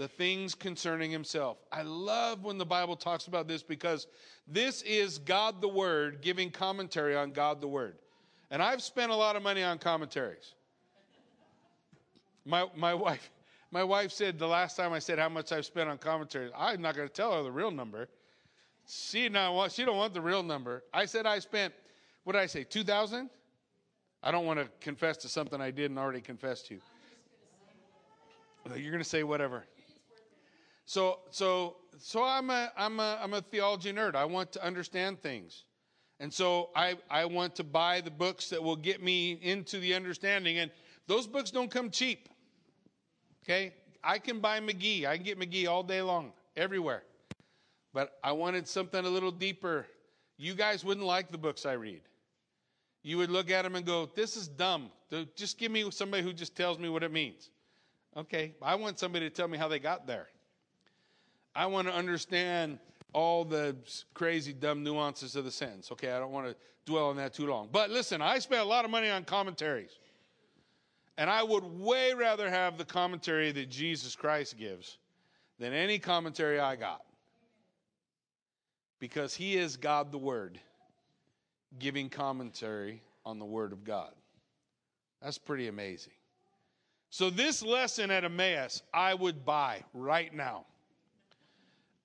the 0.00 0.08
things 0.08 0.54
concerning 0.54 1.10
himself. 1.10 1.58
I 1.70 1.82
love 1.82 2.42
when 2.42 2.56
the 2.56 2.64
Bible 2.64 2.96
talks 2.96 3.26
about 3.26 3.46
this 3.46 3.62
because 3.62 4.06
this 4.48 4.80
is 4.80 5.18
God 5.18 5.60
the 5.60 5.68
Word 5.68 6.22
giving 6.22 6.50
commentary 6.50 7.14
on 7.14 7.32
God 7.32 7.60
the 7.60 7.68
Word. 7.68 7.96
And 8.50 8.62
I've 8.62 8.82
spent 8.82 9.12
a 9.12 9.14
lot 9.14 9.36
of 9.36 9.42
money 9.42 9.62
on 9.62 9.76
commentaries. 9.76 10.54
My, 12.46 12.64
my 12.74 12.94
wife 12.94 13.30
my 13.70 13.84
wife 13.84 14.10
said 14.10 14.38
the 14.38 14.48
last 14.48 14.74
time 14.74 14.94
I 14.94 15.00
said 15.00 15.18
how 15.18 15.28
much 15.28 15.52
I've 15.52 15.66
spent 15.66 15.90
on 15.90 15.98
commentaries, 15.98 16.50
I'm 16.56 16.80
not 16.80 16.96
going 16.96 17.06
to 17.06 17.12
tell 17.12 17.36
her 17.36 17.42
the 17.42 17.52
real 17.52 17.70
number. 17.70 18.08
She 18.88 19.28
not 19.28 19.52
want, 19.52 19.70
she 19.70 19.84
don't 19.84 19.98
want 19.98 20.14
the 20.14 20.22
real 20.22 20.42
number. 20.42 20.82
I 20.94 21.04
said 21.04 21.26
I 21.26 21.40
spent 21.40 21.74
what 22.24 22.32
did 22.32 22.40
I 22.40 22.46
say? 22.46 22.64
Two 22.64 22.84
thousand. 22.84 23.28
I 24.22 24.30
don't 24.30 24.46
want 24.46 24.60
to 24.60 24.68
confess 24.80 25.18
to 25.18 25.28
something 25.28 25.60
I 25.60 25.70
didn't 25.70 25.98
already 25.98 26.22
confess 26.22 26.62
to. 26.62 26.78
You're 28.74 28.92
going 28.92 29.02
to 29.02 29.08
say 29.08 29.24
whatever. 29.24 29.64
So 30.90 31.20
so 31.30 31.76
so 32.00 32.24
I'm 32.24 32.50
a 32.50 32.72
I'm 32.76 32.98
a 32.98 33.20
I'm 33.22 33.32
a 33.34 33.40
theology 33.40 33.92
nerd. 33.92 34.16
I 34.16 34.24
want 34.24 34.50
to 34.54 34.64
understand 34.66 35.22
things. 35.22 35.62
And 36.18 36.34
so 36.34 36.70
I 36.74 36.96
I 37.08 37.26
want 37.26 37.54
to 37.56 37.64
buy 37.64 38.00
the 38.00 38.10
books 38.10 38.48
that 38.50 38.60
will 38.60 38.74
get 38.74 39.00
me 39.00 39.38
into 39.40 39.78
the 39.78 39.94
understanding 39.94 40.58
and 40.58 40.68
those 41.06 41.28
books 41.28 41.52
don't 41.52 41.70
come 41.70 41.90
cheap. 41.90 42.28
Okay? 43.44 43.72
I 44.02 44.18
can 44.18 44.40
buy 44.40 44.58
McGee. 44.58 45.06
I 45.06 45.14
can 45.14 45.24
get 45.24 45.38
McGee 45.38 45.68
all 45.68 45.84
day 45.84 46.02
long, 46.02 46.32
everywhere. 46.56 47.04
But 47.94 48.18
I 48.24 48.32
wanted 48.32 48.66
something 48.66 49.04
a 49.04 49.08
little 49.08 49.30
deeper. 49.30 49.86
You 50.38 50.54
guys 50.54 50.84
wouldn't 50.84 51.06
like 51.06 51.30
the 51.30 51.38
books 51.38 51.66
I 51.66 51.74
read. 51.74 52.00
You 53.04 53.16
would 53.18 53.30
look 53.30 53.48
at 53.48 53.62
them 53.62 53.76
and 53.76 53.86
go, 53.86 54.10
This 54.16 54.36
is 54.36 54.48
dumb. 54.48 54.90
Just 55.36 55.56
give 55.56 55.70
me 55.70 55.88
somebody 55.92 56.24
who 56.24 56.32
just 56.32 56.56
tells 56.56 56.80
me 56.80 56.88
what 56.88 57.04
it 57.04 57.12
means. 57.12 57.50
Okay, 58.16 58.56
I 58.60 58.74
want 58.74 58.98
somebody 58.98 59.28
to 59.28 59.32
tell 59.32 59.46
me 59.46 59.56
how 59.56 59.68
they 59.68 59.78
got 59.78 60.08
there. 60.08 60.26
I 61.54 61.66
want 61.66 61.88
to 61.88 61.94
understand 61.94 62.78
all 63.12 63.44
the 63.44 63.76
crazy, 64.14 64.52
dumb 64.52 64.82
nuances 64.82 65.36
of 65.36 65.44
the 65.44 65.50
sentence. 65.50 65.90
Okay, 65.92 66.12
I 66.12 66.18
don't 66.18 66.32
want 66.32 66.46
to 66.46 66.56
dwell 66.86 67.08
on 67.08 67.16
that 67.16 67.34
too 67.34 67.46
long. 67.46 67.68
But 67.70 67.90
listen, 67.90 68.22
I 68.22 68.38
spent 68.38 68.62
a 68.62 68.64
lot 68.64 68.84
of 68.84 68.90
money 68.90 69.10
on 69.10 69.24
commentaries. 69.24 69.98
And 71.18 71.28
I 71.28 71.42
would 71.42 71.64
way 71.64 72.14
rather 72.14 72.48
have 72.48 72.78
the 72.78 72.84
commentary 72.84 73.52
that 73.52 73.68
Jesus 73.68 74.16
Christ 74.16 74.56
gives 74.56 74.98
than 75.58 75.72
any 75.72 75.98
commentary 75.98 76.58
I 76.58 76.76
got. 76.76 77.02
Because 79.00 79.34
he 79.34 79.56
is 79.56 79.76
God 79.76 80.12
the 80.12 80.18
Word, 80.18 80.58
giving 81.78 82.08
commentary 82.08 83.02
on 83.26 83.38
the 83.38 83.44
Word 83.44 83.72
of 83.72 83.84
God. 83.84 84.12
That's 85.22 85.38
pretty 85.38 85.68
amazing. 85.68 86.12
So, 87.10 87.28
this 87.28 87.62
lesson 87.62 88.10
at 88.10 88.24
Emmaus, 88.24 88.82
I 88.94 89.14
would 89.14 89.44
buy 89.44 89.84
right 89.92 90.32
now. 90.32 90.64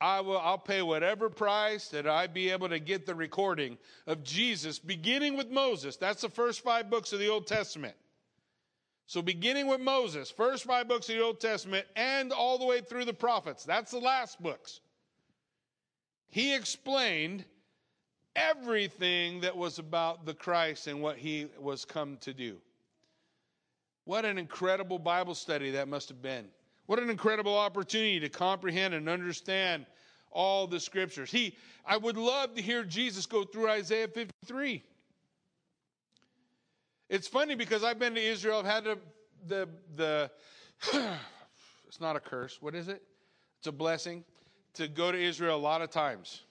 I 0.01 0.19
will, 0.21 0.39
I'll 0.39 0.57
pay 0.57 0.81
whatever 0.81 1.29
price 1.29 1.87
that 1.89 2.07
I 2.07 2.27
be 2.27 2.49
able 2.49 2.69
to 2.69 2.79
get 2.79 3.05
the 3.05 3.15
recording 3.15 3.77
of 4.07 4.23
Jesus, 4.23 4.77
beginning 4.77 5.37
with 5.37 5.49
Moses. 5.49 5.95
That's 5.95 6.21
the 6.21 6.29
first 6.29 6.61
five 6.61 6.89
books 6.89 7.13
of 7.13 7.19
the 7.19 7.29
Old 7.29 7.47
Testament. 7.47 7.95
So, 9.07 9.21
beginning 9.21 9.67
with 9.67 9.79
Moses, 9.79 10.31
first 10.31 10.63
five 10.63 10.87
books 10.87 11.07
of 11.09 11.15
the 11.15 11.23
Old 11.23 11.39
Testament, 11.39 11.85
and 11.95 12.33
all 12.33 12.57
the 12.57 12.65
way 12.65 12.81
through 12.81 13.05
the 13.05 13.13
prophets, 13.13 13.63
that's 13.63 13.91
the 13.91 13.99
last 13.99 14.41
books. 14.41 14.81
He 16.27 16.53
explained 16.55 17.45
everything 18.35 19.41
that 19.41 19.55
was 19.55 19.79
about 19.79 20.25
the 20.25 20.33
Christ 20.33 20.87
and 20.87 21.01
what 21.01 21.17
he 21.17 21.47
was 21.59 21.85
come 21.85 22.17
to 22.21 22.33
do. 22.33 22.57
What 24.03 24.25
an 24.25 24.37
incredible 24.37 24.99
Bible 24.99 25.35
study 25.35 25.71
that 25.71 25.87
must 25.87 26.09
have 26.09 26.21
been. 26.21 26.47
What 26.85 26.99
an 26.99 27.09
incredible 27.09 27.57
opportunity 27.57 28.19
to 28.19 28.29
comprehend 28.29 28.93
and 28.93 29.09
understand 29.09 29.85
all 30.31 30.67
the 30.67 30.79
scriptures. 30.79 31.31
He 31.31 31.55
I 31.85 31.97
would 31.97 32.17
love 32.17 32.55
to 32.55 32.61
hear 32.61 32.83
Jesus 32.83 33.25
go 33.25 33.43
through 33.43 33.69
Isaiah 33.69 34.07
53. 34.07 34.83
It's 37.09 37.27
funny 37.27 37.55
because 37.55 37.83
I've 37.83 37.99
been 37.99 38.15
to 38.15 38.21
Israel. 38.21 38.59
I've 38.59 38.65
had 38.65 38.83
the, 38.83 38.97
the, 39.47 39.69
the 39.95 40.31
it's 41.87 42.01
not 42.01 42.15
a 42.15 42.19
curse. 42.19 42.57
What 42.61 42.75
is 42.75 42.87
it? 42.87 43.03
It's 43.59 43.67
a 43.67 43.71
blessing 43.71 44.23
to 44.73 44.87
go 44.87 45.11
to 45.11 45.17
Israel 45.17 45.57
a 45.57 45.59
lot 45.59 45.81
of 45.81 45.89
times. 45.89 46.41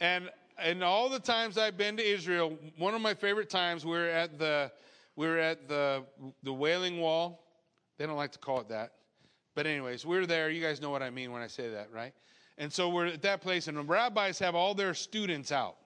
And 0.00 0.30
and 0.58 0.82
all 0.82 1.08
the 1.08 1.20
times 1.20 1.58
I've 1.58 1.76
been 1.76 1.96
to 1.98 2.02
Israel, 2.02 2.56
one 2.78 2.94
of 2.94 3.00
my 3.00 3.14
favorite 3.14 3.50
times 3.50 3.84
we 3.84 3.96
are 3.96 4.08
at 4.08 4.38
the 4.38 4.70
we 5.14 5.26
are 5.26 5.38
at 5.38 5.68
the 5.68 6.04
the 6.42 6.52
Wailing 6.52 7.00
Wall. 7.00 7.42
They 7.98 8.06
don't 8.06 8.16
like 8.16 8.32
to 8.32 8.38
call 8.38 8.60
it 8.60 8.68
that. 8.68 8.92
But 9.56 9.66
anyways, 9.66 10.04
we 10.04 10.18
we're 10.18 10.26
there. 10.26 10.50
You 10.50 10.62
guys 10.62 10.82
know 10.82 10.90
what 10.90 11.02
I 11.02 11.08
mean 11.08 11.32
when 11.32 11.40
I 11.40 11.46
say 11.46 11.70
that, 11.70 11.88
right? 11.90 12.12
And 12.58 12.70
so 12.70 12.90
we're 12.90 13.06
at 13.06 13.22
that 13.22 13.40
place, 13.40 13.68
and 13.68 13.76
the 13.78 13.82
rabbis 13.82 14.38
have 14.38 14.54
all 14.54 14.74
their 14.74 14.92
students 14.92 15.50
out. 15.50 15.76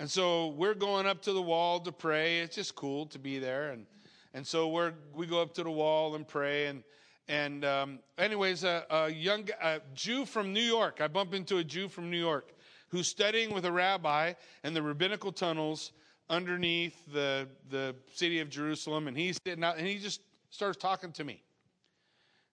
And 0.00 0.10
so 0.10 0.48
we're 0.48 0.74
going 0.74 1.06
up 1.06 1.22
to 1.22 1.32
the 1.32 1.40
wall 1.40 1.78
to 1.78 1.92
pray. 1.92 2.40
It's 2.40 2.56
just 2.56 2.74
cool 2.74 3.06
to 3.06 3.18
be 3.20 3.38
there. 3.38 3.70
And, 3.70 3.86
and 4.34 4.44
so 4.44 4.66
we're, 4.66 4.92
we 5.14 5.26
go 5.26 5.40
up 5.40 5.54
to 5.54 5.62
the 5.62 5.70
wall 5.70 6.16
and 6.16 6.26
pray. 6.26 6.66
And, 6.66 6.82
and 7.28 7.64
um, 7.64 8.00
anyways, 8.18 8.64
a, 8.64 8.84
a 8.90 9.08
young 9.08 9.48
a 9.62 9.80
Jew 9.94 10.26
from 10.26 10.52
New 10.52 10.64
York, 10.64 11.00
I 11.00 11.06
bump 11.06 11.34
into 11.34 11.58
a 11.58 11.64
Jew 11.64 11.86
from 11.86 12.10
New 12.10 12.18
York 12.18 12.54
who's 12.88 13.06
studying 13.06 13.54
with 13.54 13.66
a 13.66 13.72
rabbi 13.72 14.32
in 14.64 14.74
the 14.74 14.82
rabbinical 14.82 15.30
tunnels 15.30 15.92
underneath 16.28 17.06
the, 17.12 17.46
the 17.70 17.94
city 18.12 18.40
of 18.40 18.50
Jerusalem. 18.50 19.06
And 19.06 19.16
he's 19.16 19.38
sitting 19.46 19.62
out 19.62 19.78
and 19.78 19.86
he 19.86 19.98
just 19.98 20.22
starts 20.50 20.76
talking 20.76 21.12
to 21.12 21.22
me. 21.22 21.44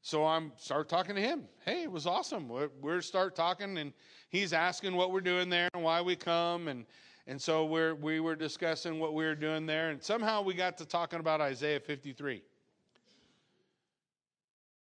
So 0.01 0.25
I'm 0.25 0.51
start 0.57 0.89
talking 0.89 1.15
to 1.15 1.21
him. 1.21 1.43
Hey, 1.65 1.83
it 1.83 1.91
was 1.91 2.07
awesome. 2.07 2.47
We're, 2.47 2.69
we're 2.81 3.01
start 3.01 3.35
talking 3.35 3.77
and 3.77 3.93
he's 4.29 4.53
asking 4.53 4.95
what 4.95 5.11
we're 5.11 5.21
doing 5.21 5.49
there 5.49 5.69
and 5.73 5.83
why 5.83 6.01
we 6.01 6.15
come 6.15 6.67
and 6.67 6.85
and 7.29 7.39
so 7.39 7.63
we're, 7.63 7.93
we 7.93 8.19
were 8.19 8.35
discussing 8.35 8.97
what 8.97 9.13
we 9.13 9.23
were 9.23 9.35
doing 9.35 9.67
there, 9.67 9.91
and 9.91 10.01
somehow 10.01 10.41
we 10.41 10.55
got 10.55 10.79
to 10.79 10.85
talking 10.85 11.19
about 11.19 11.41
Isaiah 11.41 11.79
53. 11.79 12.41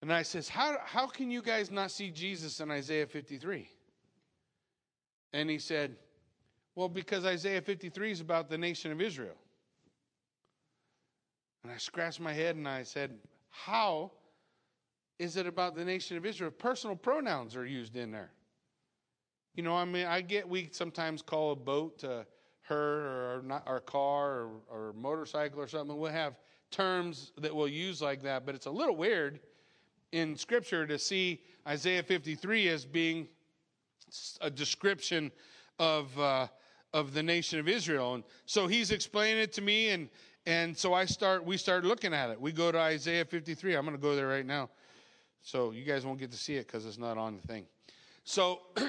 And 0.02 0.12
I 0.12 0.20
says, 0.20 0.46
how, 0.46 0.76
how 0.84 1.06
can 1.06 1.30
you 1.30 1.40
guys 1.40 1.70
not 1.70 1.90
see 1.90 2.10
Jesus 2.10 2.60
in 2.60 2.70
Isaiah 2.70 3.06
53? 3.06 3.66
And 5.32 5.48
he 5.48 5.58
said, 5.58 5.96
Well, 6.74 6.90
because 6.90 7.24
Isaiah 7.24 7.62
53 7.62 8.10
is 8.10 8.20
about 8.20 8.50
the 8.50 8.58
nation 8.58 8.92
of 8.92 9.00
Israel. 9.00 9.36
And 11.62 11.72
I 11.72 11.78
scratched 11.78 12.20
my 12.20 12.34
head 12.34 12.56
and 12.56 12.68
I 12.68 12.82
said, 12.82 13.16
How 13.48 14.12
is 15.18 15.36
it 15.36 15.46
about 15.46 15.74
the 15.74 15.84
nation 15.84 16.16
of 16.16 16.26
Israel? 16.26 16.50
Personal 16.50 16.96
pronouns 16.96 17.56
are 17.56 17.66
used 17.66 17.96
in 17.96 18.10
there. 18.10 18.30
You 19.54 19.62
know, 19.62 19.74
I 19.74 19.84
mean, 19.84 20.06
I 20.06 20.20
get 20.20 20.48
we 20.48 20.68
sometimes 20.72 21.22
call 21.22 21.52
a 21.52 21.56
boat 21.56 22.04
uh, 22.04 22.24
her 22.62 23.36
or 23.36 23.42
not 23.42 23.62
our 23.66 23.80
car 23.80 24.30
or, 24.30 24.50
or 24.70 24.92
motorcycle 24.92 25.60
or 25.60 25.68
something. 25.68 25.96
We'll 25.96 26.12
have 26.12 26.34
terms 26.70 27.32
that 27.38 27.54
we'll 27.54 27.68
use 27.68 28.02
like 28.02 28.22
that, 28.22 28.44
but 28.44 28.54
it's 28.54 28.66
a 28.66 28.70
little 28.70 28.96
weird 28.96 29.40
in 30.12 30.36
Scripture 30.36 30.86
to 30.86 30.98
see 30.98 31.40
Isaiah 31.66 32.02
53 32.02 32.68
as 32.68 32.84
being 32.84 33.28
a 34.40 34.50
description 34.50 35.32
of 35.78 36.18
uh, 36.18 36.48
of 36.92 37.12
the 37.12 37.22
nation 37.22 37.58
of 37.58 37.68
Israel. 37.68 38.14
And 38.14 38.24
so 38.46 38.66
he's 38.66 38.90
explaining 38.90 39.42
it 39.42 39.52
to 39.54 39.62
me, 39.62 39.90
and 39.90 40.08
and 40.46 40.76
so 40.76 40.94
I 40.94 41.04
start 41.04 41.44
we 41.44 41.56
start 41.56 41.84
looking 41.84 42.14
at 42.14 42.30
it. 42.30 42.40
We 42.40 42.52
go 42.52 42.70
to 42.72 42.78
Isaiah 42.78 43.24
53. 43.24 43.74
I'm 43.74 43.84
going 43.84 43.96
to 43.96 44.02
go 44.02 44.14
there 44.16 44.28
right 44.28 44.46
now, 44.46 44.70
so 45.42 45.70
you 45.70 45.84
guys 45.84 46.04
won't 46.04 46.18
get 46.18 46.30
to 46.32 46.38
see 46.38 46.56
it 46.56 46.66
because 46.66 46.86
it's 46.86 46.98
not 46.98 47.18
on 47.18 47.36
the 47.36 47.46
thing. 47.46 47.66
So. 48.24 48.60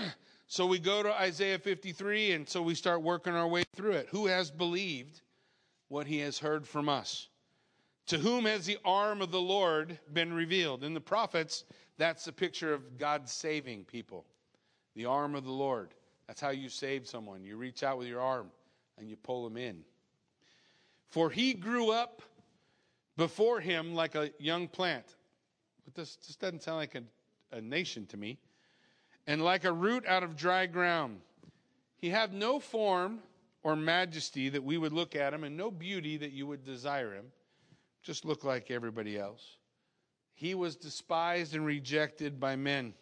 So 0.49 0.65
we 0.65 0.79
go 0.79 1.03
to 1.03 1.11
Isaiah 1.11 1.59
53, 1.59 2.31
and 2.31 2.47
so 2.47 2.61
we 2.61 2.73
start 2.73 3.01
working 3.01 3.33
our 3.33 3.47
way 3.47 3.65
through 3.75 3.91
it. 3.91 4.07
Who 4.11 4.27
has 4.27 4.49
believed 4.49 5.19
what 5.89 6.07
he 6.07 6.19
has 6.19 6.39
heard 6.39 6.65
from 6.65 6.87
us? 6.87 7.27
To 8.07 8.17
whom 8.17 8.45
has 8.45 8.65
the 8.65 8.77
arm 8.85 9.21
of 9.21 9.29
the 9.31 9.41
Lord 9.41 9.99
been 10.13 10.31
revealed? 10.31 10.85
In 10.85 10.93
the 10.93 11.01
prophets, 11.01 11.65
that's 11.97 12.23
the 12.23 12.31
picture 12.31 12.73
of 12.73 12.97
God 12.97 13.27
saving 13.27 13.83
people. 13.83 14.25
The 14.95 15.05
arm 15.05 15.35
of 15.35 15.43
the 15.43 15.51
Lord. 15.51 15.93
That's 16.27 16.39
how 16.39 16.51
you 16.51 16.69
save 16.69 17.07
someone. 17.07 17.43
You 17.43 17.57
reach 17.57 17.83
out 17.83 17.97
with 17.97 18.07
your 18.07 18.21
arm 18.21 18.49
and 18.97 19.09
you 19.09 19.17
pull 19.17 19.43
them 19.43 19.57
in. 19.57 19.83
For 21.09 21.29
he 21.29 21.53
grew 21.53 21.91
up 21.91 22.21
before 23.17 23.59
him 23.59 23.93
like 23.93 24.15
a 24.15 24.31
young 24.39 24.69
plant. 24.69 25.16
But 25.87 25.95
this, 25.95 26.17
this 26.17 26.35
doesn't 26.35 26.63
sound 26.63 26.77
like 26.79 26.95
a, 26.95 27.03
a 27.55 27.61
nation 27.61 28.05
to 28.07 28.17
me 28.17 28.39
and 29.25 29.41
like 29.41 29.63
a 29.63 29.71
root 29.71 30.05
out 30.05 30.21
of 30.21 30.35
dry 30.35 30.65
ground. 30.65 31.21
He 31.95 32.09
had 32.09 32.33
no 32.33 32.59
form 32.59 33.19
or 33.63 33.77
majesty 33.77 34.49
that 34.49 34.65
we 34.65 34.77
would 34.77 34.91
look 34.91 35.15
at 35.15 35.33
him, 35.33 35.45
and 35.45 35.55
no 35.55 35.71
beauty 35.71 36.17
that 36.17 36.33
you 36.33 36.45
would 36.45 36.65
desire 36.65 37.13
him. 37.13 37.27
Just 38.03 38.25
look 38.25 38.43
like 38.43 38.69
everybody 38.69 39.17
else. 39.17 39.57
he 40.33 40.53
was 40.53 40.75
despised 40.75 41.55
and 41.55 41.65
rejected 41.65 42.39
by 42.39 42.55
men, 42.55 42.93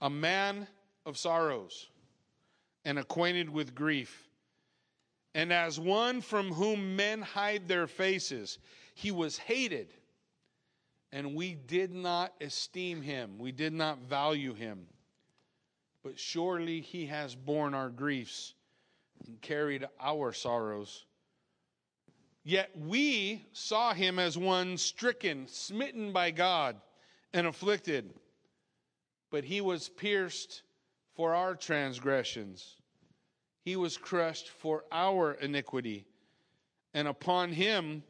a 0.00 0.08
man 0.08 0.66
of 1.04 1.18
sorrows 1.18 1.88
and 2.84 2.98
acquainted 2.98 3.50
with 3.50 3.74
grief. 3.74 4.28
And 5.34 5.52
as 5.52 5.78
one 5.78 6.22
from 6.22 6.52
whom 6.52 6.96
men 6.96 7.20
hide 7.20 7.68
their 7.68 7.86
faces, 7.86 8.58
he 8.94 9.10
was 9.10 9.36
hated, 9.36 9.92
and 11.12 11.34
we 11.34 11.54
did 11.54 11.92
not 11.92 12.32
esteem 12.40 13.02
him, 13.02 13.38
we 13.38 13.52
did 13.52 13.72
not 13.72 13.98
value 14.00 14.54
him. 14.54 14.86
But 16.02 16.18
surely 16.18 16.80
he 16.80 17.06
has 17.06 17.34
borne 17.34 17.74
our 17.74 17.90
griefs 17.90 18.54
and 19.26 19.40
carried 19.40 19.86
our 20.00 20.32
sorrows. 20.32 21.04
Yet 22.42 22.70
we 22.76 23.44
saw 23.52 23.92
him 23.92 24.18
as 24.18 24.38
one 24.38 24.78
stricken, 24.78 25.46
smitten 25.46 26.12
by 26.12 26.30
God, 26.30 26.76
and 27.34 27.46
afflicted. 27.46 28.14
But 29.30 29.44
he 29.44 29.60
was 29.60 29.88
pierced 29.88 30.62
for 31.14 31.34
our 31.34 31.54
transgressions, 31.54 32.76
he 33.62 33.76
was 33.76 33.98
crushed 33.98 34.48
for 34.48 34.84
our 34.90 35.32
iniquity. 35.32 36.06
And 36.94 37.06
upon 37.06 37.52
him 37.52 38.02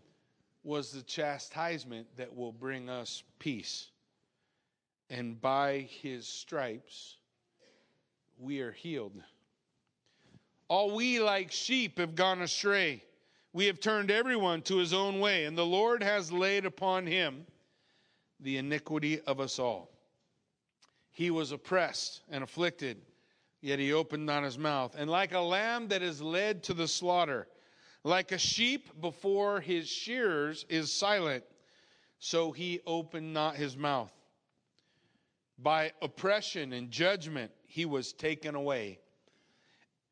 was 0.63 0.93
the 0.93 1.03
chastisement 1.03 2.07
that 2.17 2.35
will 2.35 2.53
bring 2.53 2.89
us 2.89 3.23
peace. 3.39 3.89
And 5.09 5.41
by 5.41 5.89
his 6.03 6.27
stripes 6.27 7.17
we 8.39 8.61
are 8.61 8.73
healed. 8.73 9.21
All 10.69 10.95
we 10.95 11.21
like 11.21 11.51
sheep 11.51 11.99
have 11.99 12.15
gone 12.15 12.43
astray. 12.43 13.03
We 13.53 13.67
have 13.67 13.81
turned 13.81 14.11
everyone 14.11 14.63
to 14.63 14.77
his 14.77 14.93
own 14.93 15.19
way, 15.19 15.45
and 15.45 15.59
the 15.59 15.67
Lord 15.67 16.03
has 16.03 16.31
laid 16.31 16.65
upon 16.65 17.07
him 17.07 17.45
the 18.39 18.57
iniquity 18.57 19.21
of 19.23 19.41
us 19.41 19.59
all. 19.59 19.91
He 21.11 21.31
was 21.31 21.51
oppressed 21.51 22.23
and 22.31 22.45
afflicted, 22.45 23.03
yet 23.61 23.81
he 23.81 23.93
opened 23.93 24.25
not 24.25 24.45
his 24.45 24.57
mouth. 24.57 24.95
And 24.97 25.11
like 25.11 25.35
a 25.35 25.41
lamb 25.41 25.89
that 25.89 26.03
is 26.03 26.23
led 26.23 26.63
to 26.65 26.75
the 26.75 26.87
slaughter, 26.87 27.49
like 28.05 28.33
a 28.33 28.39
sheep 28.39 29.01
before 29.01 29.61
his 29.61 29.89
shearers 29.89 30.65
is 30.69 30.93
silent, 30.93 31.45
so 32.19 32.53
he 32.53 32.81
opened 32.87 33.33
not 33.33 33.57
his 33.57 33.77
mouth. 33.77 34.13
By 35.59 35.93
oppression 36.01 36.73
and 36.73 36.91
judgment 36.91 37.51
he 37.67 37.85
was 37.85 38.13
taken 38.13 38.55
away. 38.55 38.99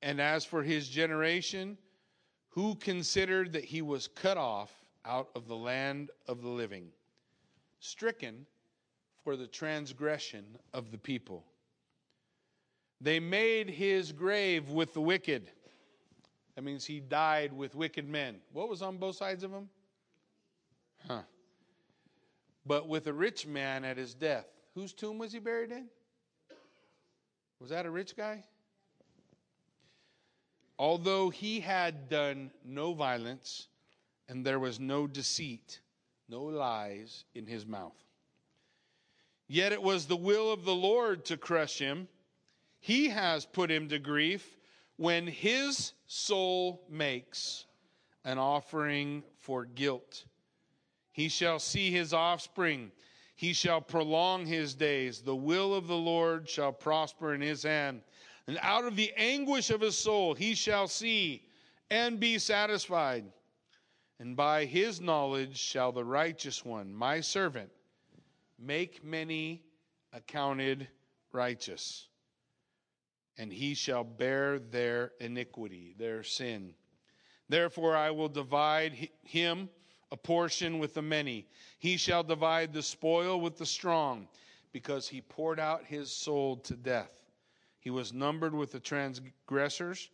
And 0.03 0.20
as 0.20 0.45
for 0.45 0.62
his 0.62 0.89
generation, 0.89 1.78
who 2.51 2.74
considered 2.74 3.53
that 3.53 3.64
he 3.64 3.82
was 3.82 4.09
cut 4.09 4.36
off 4.36 4.70
out 5.05 5.28
of 5.34 5.49
the 5.49 5.57
land 5.57 6.11
of 6.26 6.43
the 6.43 6.49
living, 6.49 6.89
stricken 7.80 8.47
for 9.24 9.36
the 9.36 9.47
transgression 9.47 10.45
of 10.74 10.91
the 10.91 10.99
people. 10.99 11.45
They 13.01 13.20
made 13.20 13.70
his 13.70 14.12
grave 14.12 14.70
with 14.70 14.93
the 14.93 15.01
wicked. 15.01 15.51
That 16.59 16.65
means 16.65 16.85
he 16.85 16.99
died 16.99 17.53
with 17.53 17.77
wicked 17.77 18.09
men. 18.09 18.41
What 18.53 18.69
was 18.69 18.83
on 18.83 18.97
both 18.97 19.15
sides 19.15 19.45
of 19.45 19.53
him? 19.53 19.69
Huh. 21.07 21.23
But 22.67 22.89
with 22.89 23.07
a 23.07 23.13
rich 23.13 23.47
man 23.47 23.85
at 23.85 23.97
his 23.97 24.13
death. 24.13 24.47
Whose 24.75 24.93
tomb 24.93 25.19
was 25.19 25.33
he 25.33 25.39
buried 25.39 25.71
in? 25.71 25.87
Was 27.61 27.71
that 27.71 27.87
a 27.87 27.91
rich 27.93 28.17
guy? 28.17 28.43
Although 30.81 31.31
he 31.31 31.61
had 31.61 32.09
done 32.09 32.51
no 32.65 32.93
violence, 32.93 33.69
and 34.29 34.45
there 34.45 34.59
was 34.59 34.81
no 34.81 35.07
deceit, 35.07 35.79
no 36.29 36.43
lies 36.43 37.25
in 37.37 37.47
his 37.47 37.67
mouth. 37.67 38.03
Yet 39.47 39.71
it 39.71 39.81
was 39.81 40.07
the 40.07 40.17
will 40.17 40.53
of 40.53 40.65
the 40.65 40.75
Lord 40.75 41.25
to 41.27 41.37
crush 41.37 41.79
him. 41.79 42.09
He 42.81 43.11
has 43.11 43.47
put 43.47 43.71
him 43.71 43.89
to 43.91 44.01
grief 44.01 44.58
when 44.99 45.26
his 45.26 45.92
soul 46.07 46.82
makes 46.90 47.64
an 48.24 48.36
offering 48.36 49.22
for 49.38 49.64
guilt. 49.64 50.24
He 51.12 51.28
shall 51.28 51.61
see 51.61 51.90
his 51.90 52.12
offspring. 52.12 52.90
He 53.34 53.53
shall 53.53 53.80
prolong 53.80 54.44
his 54.44 54.74
days. 54.74 55.22
The 55.22 55.34
will 55.34 55.74
of 55.74 55.86
the 55.86 55.96
Lord 55.96 56.49
shall 56.49 56.72
prosper 56.72 57.32
in 57.32 57.40
his 57.40 57.62
hand. 57.62 58.03
And 58.49 58.59
out 58.61 58.84
of 58.84 58.96
the 58.96 59.12
anguish 59.16 59.70
of 59.70 59.80
his 59.80 59.96
soul 59.96 60.34
he 60.34 60.55
shall 60.55 60.88
see 60.88 61.44
and 61.90 62.18
be 62.18 62.38
satisfied. 62.38 63.24
And 64.18 64.36
by 64.36 64.64
his 64.64 65.01
knowledge 65.01 65.57
shall 65.57 65.92
the 65.92 66.05
righteous 66.05 66.64
one, 66.64 66.92
my 66.92 67.20
servant, 67.20 67.70
make 68.59 69.05
many 69.05 69.62
accounted 70.12 70.88
righteous. 71.30 72.08
And 73.39 73.53
he 73.53 73.74
shall 73.74 74.03
bear 74.05 74.59
their 74.59 75.12
iniquity, 75.20 75.95
their 75.97 76.24
sin. 76.24 76.74
Therefore 77.49 77.97
I 77.97 78.11
will 78.11 78.28
divide 78.28 79.09
him 79.22 79.68
a 80.11 80.16
portion 80.16 80.78
with 80.78 80.95
the 80.95 81.03
many. 81.03 81.47
He 81.78 81.97
shall 81.97 82.24
divide 82.24 82.72
the 82.72 82.82
spoil 82.82 83.41
with 83.41 83.57
the 83.57 83.66
strong, 83.66 84.26
because 84.72 85.09
he 85.09 85.20
poured 85.20 85.61
out 85.61 85.84
his 85.84 86.11
soul 86.11 86.57
to 86.57 86.74
death. 86.74 87.22
He 87.80 87.91
was 87.91 88.12
numbered 88.12 88.55
with 88.55 88.72
the 88.72 88.80
transgressors, 88.80 90.11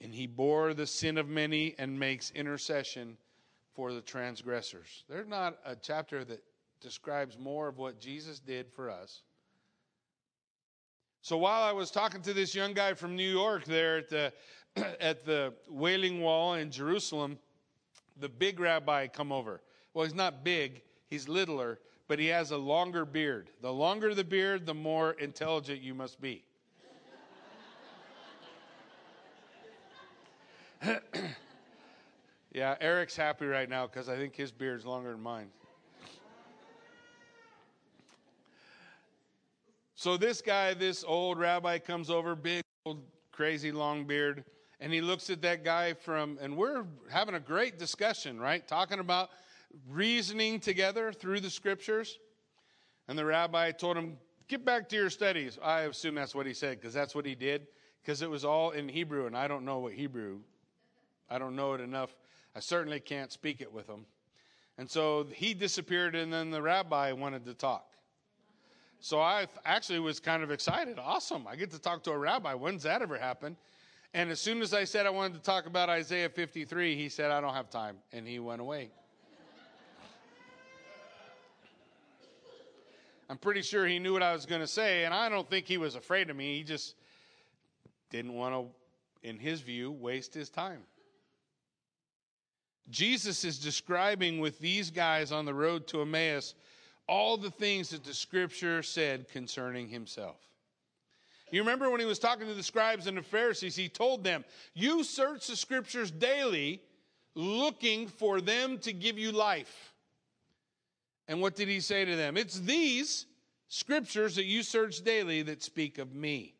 and 0.00 0.12
he 0.12 0.26
bore 0.26 0.74
the 0.74 0.86
sin 0.86 1.16
of 1.16 1.28
many 1.28 1.74
and 1.78 1.98
makes 1.98 2.32
intercession 2.32 3.16
for 3.72 3.92
the 3.92 4.00
transgressors. 4.00 5.04
There's 5.08 5.28
not 5.28 5.58
a 5.64 5.76
chapter 5.76 6.24
that 6.24 6.42
describes 6.80 7.38
more 7.38 7.68
of 7.68 7.78
what 7.78 8.00
Jesus 8.00 8.40
did 8.40 8.72
for 8.72 8.90
us. 8.90 9.22
So 11.28 11.36
while 11.36 11.62
I 11.62 11.72
was 11.72 11.90
talking 11.90 12.22
to 12.22 12.32
this 12.32 12.54
young 12.54 12.72
guy 12.72 12.94
from 12.94 13.14
New 13.14 13.30
York 13.30 13.66
there 13.66 13.98
at 13.98 14.08
the 14.08 14.32
at 14.98 15.26
the 15.26 15.52
Wailing 15.68 16.22
Wall 16.22 16.54
in 16.54 16.70
Jerusalem, 16.70 17.38
the 18.18 18.30
big 18.30 18.58
rabbi 18.58 19.08
come 19.08 19.30
over. 19.30 19.60
Well, 19.92 20.06
he's 20.06 20.14
not 20.14 20.42
big, 20.42 20.80
he's 21.10 21.28
littler, 21.28 21.80
but 22.06 22.18
he 22.18 22.28
has 22.28 22.50
a 22.50 22.56
longer 22.56 23.04
beard. 23.04 23.50
The 23.60 23.70
longer 23.70 24.14
the 24.14 24.24
beard, 24.24 24.64
the 24.64 24.72
more 24.72 25.12
intelligent 25.18 25.82
you 25.82 25.92
must 25.92 26.18
be. 26.18 26.46
yeah, 32.52 32.76
Eric's 32.80 33.16
happy 33.16 33.44
right 33.44 33.68
now 33.68 33.86
because 33.86 34.08
I 34.08 34.16
think 34.16 34.34
his 34.34 34.50
beard's 34.50 34.86
longer 34.86 35.10
than 35.10 35.20
mine. 35.20 35.48
So 39.98 40.16
this 40.16 40.40
guy, 40.40 40.74
this 40.74 41.02
old 41.02 41.40
rabbi, 41.40 41.78
comes 41.78 42.08
over, 42.08 42.36
big, 42.36 42.62
old, 42.86 43.02
crazy, 43.32 43.72
long 43.72 44.04
beard, 44.04 44.44
and 44.78 44.92
he 44.92 45.00
looks 45.00 45.28
at 45.28 45.42
that 45.42 45.64
guy 45.64 45.92
from, 45.92 46.38
and 46.40 46.56
we're 46.56 46.84
having 47.10 47.34
a 47.34 47.40
great 47.40 47.80
discussion, 47.80 48.38
right? 48.38 48.64
Talking 48.68 49.00
about 49.00 49.30
reasoning 49.90 50.60
together 50.60 51.10
through 51.10 51.40
the 51.40 51.50
scriptures. 51.50 52.20
And 53.08 53.18
the 53.18 53.24
rabbi 53.24 53.72
told 53.72 53.96
him, 53.96 54.18
Get 54.46 54.64
back 54.64 54.88
to 54.90 54.96
your 54.96 55.10
studies. 55.10 55.58
I 55.60 55.80
assume 55.80 56.14
that's 56.14 56.32
what 56.32 56.46
he 56.46 56.54
said 56.54 56.80
because 56.80 56.94
that's 56.94 57.12
what 57.12 57.26
he 57.26 57.34
did 57.34 57.66
because 58.00 58.22
it 58.22 58.30
was 58.30 58.44
all 58.44 58.70
in 58.70 58.88
Hebrew, 58.88 59.26
and 59.26 59.36
I 59.36 59.48
don't 59.48 59.64
know 59.64 59.80
what 59.80 59.94
Hebrew 59.94 60.38
I 61.28 61.40
don't 61.40 61.56
know 61.56 61.74
it 61.74 61.80
enough. 61.80 62.14
I 62.54 62.60
certainly 62.60 63.00
can't 63.00 63.32
speak 63.32 63.60
it 63.60 63.72
with 63.72 63.88
him. 63.88 64.06
And 64.78 64.88
so 64.88 65.26
he 65.34 65.54
disappeared, 65.54 66.14
and 66.14 66.32
then 66.32 66.52
the 66.52 66.62
rabbi 66.62 67.10
wanted 67.10 67.44
to 67.46 67.54
talk. 67.54 67.97
So 69.00 69.20
I 69.20 69.46
actually 69.64 70.00
was 70.00 70.18
kind 70.20 70.42
of 70.42 70.50
excited. 70.50 70.98
Awesome. 70.98 71.46
I 71.46 71.56
get 71.56 71.70
to 71.70 71.78
talk 71.78 72.02
to 72.04 72.10
a 72.10 72.18
rabbi. 72.18 72.54
When's 72.54 72.82
that 72.82 73.00
ever 73.00 73.16
happen? 73.16 73.56
And 74.14 74.30
as 74.30 74.40
soon 74.40 74.62
as 74.62 74.74
I 74.74 74.84
said 74.84 75.06
I 75.06 75.10
wanted 75.10 75.34
to 75.34 75.42
talk 75.42 75.66
about 75.66 75.88
Isaiah 75.88 76.28
53, 76.28 76.96
he 76.96 77.08
said, 77.08 77.30
I 77.30 77.40
don't 77.40 77.54
have 77.54 77.70
time. 77.70 77.96
And 78.12 78.26
he 78.26 78.38
went 78.38 78.60
away. 78.60 78.90
I'm 83.30 83.36
pretty 83.36 83.60
sure 83.60 83.86
he 83.86 83.98
knew 83.98 84.14
what 84.14 84.22
I 84.22 84.32
was 84.32 84.46
going 84.46 84.62
to 84.62 84.66
say, 84.66 85.04
and 85.04 85.12
I 85.12 85.28
don't 85.28 85.48
think 85.48 85.66
he 85.66 85.76
was 85.76 85.96
afraid 85.96 86.30
of 86.30 86.36
me. 86.36 86.56
He 86.56 86.64
just 86.64 86.94
didn't 88.08 88.32
want 88.32 88.54
to, 88.54 89.28
in 89.28 89.38
his 89.38 89.60
view, 89.60 89.92
waste 89.92 90.32
his 90.32 90.48
time. 90.48 90.80
Jesus 92.88 93.44
is 93.44 93.58
describing 93.58 94.40
with 94.40 94.58
these 94.60 94.90
guys 94.90 95.30
on 95.30 95.44
the 95.44 95.52
road 95.52 95.86
to 95.88 96.00
Emmaus 96.00 96.54
all 97.08 97.36
the 97.36 97.50
things 97.50 97.90
that 97.90 98.04
the 98.04 98.14
scripture 98.14 98.82
said 98.82 99.28
concerning 99.28 99.88
himself. 99.88 100.36
You 101.50 101.60
remember 101.60 101.90
when 101.90 102.00
he 102.00 102.06
was 102.06 102.18
talking 102.18 102.46
to 102.46 102.54
the 102.54 102.62
scribes 102.62 103.06
and 103.06 103.16
the 103.16 103.22
Pharisees, 103.22 103.74
he 103.74 103.88
told 103.88 104.22
them, 104.22 104.44
You 104.74 105.02
search 105.02 105.46
the 105.46 105.56
scriptures 105.56 106.10
daily, 106.10 106.82
looking 107.34 108.06
for 108.06 108.40
them 108.40 108.78
to 108.80 108.92
give 108.92 109.18
you 109.18 109.32
life. 109.32 109.94
And 111.26 111.40
what 111.40 111.56
did 111.56 111.68
he 111.68 111.80
say 111.80 112.04
to 112.04 112.16
them? 112.16 112.36
It's 112.36 112.60
these 112.60 113.26
scriptures 113.68 114.36
that 114.36 114.44
you 114.44 114.62
search 114.62 115.02
daily 115.02 115.42
that 115.42 115.62
speak 115.62 115.98
of 115.98 116.14
me, 116.14 116.54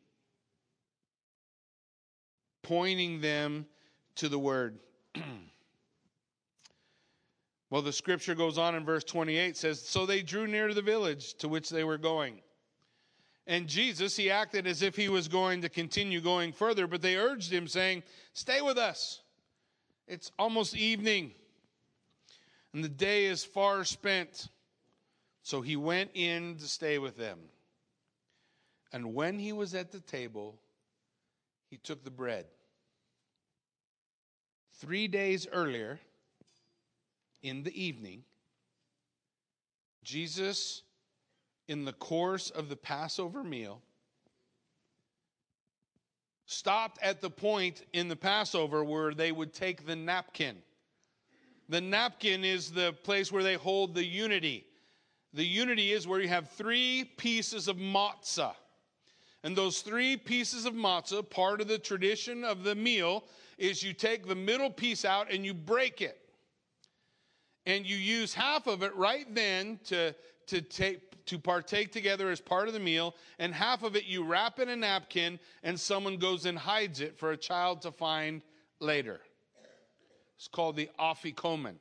pointing 2.63 3.21
them 3.21 3.67
to 4.15 4.29
the 4.29 4.39
word. 4.39 4.79
Well, 7.69 7.81
the 7.81 7.93
scripture 7.93 8.33
goes 8.33 8.57
on 8.57 8.75
in 8.75 8.83
verse 8.83 9.03
28 9.03 9.55
says, 9.55 9.81
So 9.81 10.05
they 10.05 10.21
drew 10.21 10.47
near 10.47 10.67
to 10.67 10.73
the 10.73 10.81
village 10.81 11.35
to 11.35 11.47
which 11.47 11.69
they 11.69 11.83
were 11.83 11.99
going. 11.99 12.41
And 13.45 13.67
Jesus, 13.67 14.15
he 14.15 14.29
acted 14.29 14.67
as 14.67 14.81
if 14.81 14.95
he 14.95 15.09
was 15.09 15.27
going 15.27 15.61
to 15.61 15.69
continue 15.69 16.21
going 16.21 16.51
further, 16.51 16.87
but 16.87 17.01
they 17.01 17.15
urged 17.15 17.51
him, 17.51 17.67
saying, 17.67 18.03
Stay 18.33 18.61
with 18.61 18.77
us. 18.77 19.21
It's 20.07 20.31
almost 20.39 20.75
evening, 20.75 21.31
and 22.73 22.83
the 22.83 22.89
day 22.89 23.25
is 23.25 23.43
far 23.43 23.83
spent. 23.83 24.49
So 25.43 25.61
he 25.61 25.75
went 25.75 26.11
in 26.13 26.57
to 26.57 26.67
stay 26.67 26.97
with 26.97 27.17
them. 27.17 27.39
And 28.91 29.13
when 29.13 29.39
he 29.39 29.53
was 29.53 29.75
at 29.75 29.91
the 29.91 29.99
table, 29.99 30.59
he 31.69 31.77
took 31.77 32.03
the 32.03 32.11
bread. 32.11 32.45
Three 34.73 35.07
days 35.07 35.47
earlier, 35.51 35.99
in 37.41 37.63
the 37.63 37.81
evening, 37.81 38.23
Jesus, 40.03 40.81
in 41.67 41.85
the 41.85 41.93
course 41.93 42.49
of 42.49 42.69
the 42.69 42.75
Passover 42.75 43.43
meal, 43.43 43.81
stopped 46.45 46.97
at 47.01 47.21
the 47.21 47.29
point 47.29 47.83
in 47.93 48.07
the 48.07 48.15
Passover 48.15 48.83
where 48.83 49.13
they 49.13 49.31
would 49.31 49.53
take 49.53 49.85
the 49.85 49.95
napkin. 49.95 50.57
The 51.69 51.81
napkin 51.81 52.43
is 52.43 52.71
the 52.71 52.93
place 53.03 53.31
where 53.31 53.43
they 53.43 53.53
hold 53.53 53.93
the 53.93 54.03
unity. 54.03 54.65
The 55.33 55.45
unity 55.45 55.91
is 55.91 56.07
where 56.07 56.19
you 56.19 56.27
have 56.27 56.49
three 56.49 57.11
pieces 57.17 57.67
of 57.67 57.77
matzah. 57.77 58.55
And 59.43 59.55
those 59.55 59.81
three 59.81 60.17
pieces 60.17 60.65
of 60.65 60.73
matzah, 60.73 61.29
part 61.29 61.61
of 61.61 61.67
the 61.67 61.77
tradition 61.77 62.43
of 62.43 62.63
the 62.63 62.75
meal, 62.75 63.25
is 63.57 63.83
you 63.83 63.93
take 63.93 64.27
the 64.27 64.35
middle 64.35 64.71
piece 64.71 65.05
out 65.05 65.31
and 65.31 65.45
you 65.45 65.53
break 65.53 66.01
it. 66.01 66.28
And 67.65 67.85
you 67.85 67.97
use 67.97 68.33
half 68.33 68.67
of 68.67 68.83
it 68.83 68.95
right 68.95 69.33
then 69.33 69.79
to, 69.85 70.15
to 70.47 70.61
take 70.61 71.09
to 71.29 71.37
partake 71.37 71.91
together 71.91 72.31
as 72.31 72.41
part 72.41 72.67
of 72.67 72.73
the 72.73 72.79
meal, 72.79 73.15
and 73.37 73.53
half 73.53 73.83
of 73.83 73.95
it 73.95 74.05
you 74.05 74.23
wrap 74.23 74.59
in 74.59 74.67
a 74.67 74.75
napkin, 74.75 75.39
and 75.61 75.79
someone 75.79 76.17
goes 76.17 76.47
and 76.47 76.57
hides 76.57 77.01
it 77.01 77.19
for 77.19 77.31
a 77.31 77.37
child 77.37 77.83
to 77.83 77.91
find 77.91 78.41
later. 78.79 79.19
It's 80.37 80.47
called 80.47 80.75
the 80.75 80.89
afikomen. 80.99 81.75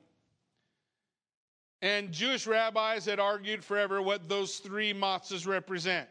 And 1.81 2.13
Jewish 2.13 2.47
rabbis 2.47 3.07
had 3.07 3.21
argued 3.21 3.65
forever 3.65 4.03
what 4.03 4.29
those 4.29 4.59
three 4.59 4.93
matzahs 4.93 5.47
represent. 5.47 6.09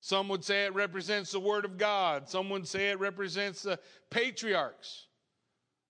Some 0.00 0.28
would 0.30 0.44
say 0.44 0.64
it 0.64 0.74
represents 0.74 1.32
the 1.32 1.40
Word 1.40 1.66
of 1.66 1.76
God. 1.76 2.30
Some 2.30 2.48
would 2.48 2.66
say 2.66 2.90
it 2.90 2.98
represents 2.98 3.62
the 3.62 3.78
patriarchs, 4.08 5.06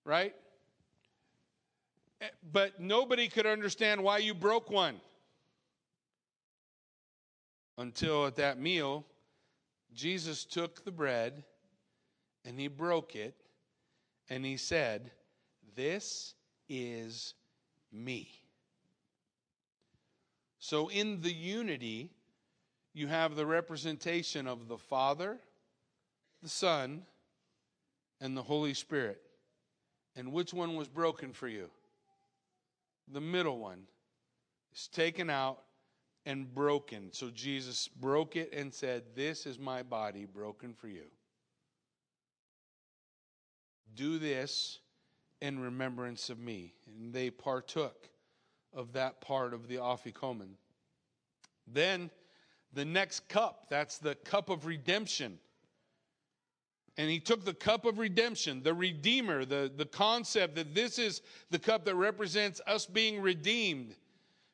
right? 0.03 0.35
But 2.51 2.79
nobody 2.79 3.27
could 3.27 3.45
understand 3.45 4.03
why 4.03 4.19
you 4.19 4.33
broke 4.33 4.69
one. 4.69 4.99
Until 7.77 8.27
at 8.27 8.35
that 8.35 8.59
meal, 8.59 9.05
Jesus 9.93 10.45
took 10.45 10.83
the 10.83 10.91
bread 10.91 11.43
and 12.45 12.59
he 12.59 12.67
broke 12.67 13.15
it 13.15 13.35
and 14.29 14.45
he 14.45 14.57
said, 14.57 15.11
This 15.75 16.35
is 16.69 17.33
me. 17.91 18.29
So 20.59 20.89
in 20.89 21.21
the 21.21 21.33
unity, 21.33 22.11
you 22.93 23.07
have 23.07 23.35
the 23.35 23.45
representation 23.45 24.47
of 24.47 24.67
the 24.67 24.77
Father, 24.77 25.37
the 26.41 26.49
Son, 26.49 27.03
and 28.21 28.37
the 28.37 28.43
Holy 28.43 28.73
Spirit. 28.73 29.19
And 30.15 30.31
which 30.31 30.53
one 30.53 30.75
was 30.75 30.87
broken 30.87 31.33
for 31.33 31.47
you? 31.47 31.69
The 33.11 33.21
middle 33.21 33.59
one 33.59 33.81
is 34.73 34.87
taken 34.87 35.29
out 35.29 35.59
and 36.25 36.53
broken. 36.53 37.09
So 37.11 37.29
Jesus 37.29 37.87
broke 37.87 38.35
it 38.35 38.53
and 38.53 38.73
said, 38.73 39.03
This 39.15 39.45
is 39.45 39.59
my 39.59 39.83
body 39.83 40.25
broken 40.25 40.73
for 40.73 40.87
you. 40.87 41.05
Do 43.95 44.17
this 44.17 44.79
in 45.41 45.59
remembrance 45.59 46.29
of 46.29 46.39
me. 46.39 46.73
And 46.87 47.13
they 47.13 47.29
partook 47.29 48.09
of 48.73 48.93
that 48.93 49.21
part 49.21 49.53
of 49.53 49.67
the 49.67 49.75
Afikomen. 49.75 50.55
Then 51.67 52.09
the 52.73 52.85
next 52.85 53.27
cup. 53.29 53.67
That's 53.69 53.97
the 53.97 54.15
cup 54.15 54.49
of 54.49 54.65
redemption. 54.65 55.37
And 56.97 57.09
he 57.09 57.19
took 57.19 57.43
the 57.43 57.53
cup 57.53 57.85
of 57.85 57.97
redemption, 57.97 58.61
the 58.61 58.73
Redeemer, 58.73 59.45
the, 59.45 59.71
the 59.75 59.85
concept 59.85 60.55
that 60.55 60.75
this 60.75 60.99
is 60.99 61.21
the 61.49 61.59
cup 61.59 61.85
that 61.85 61.95
represents 61.95 62.61
us 62.67 62.85
being 62.85 63.19
redeemed, 63.19 63.95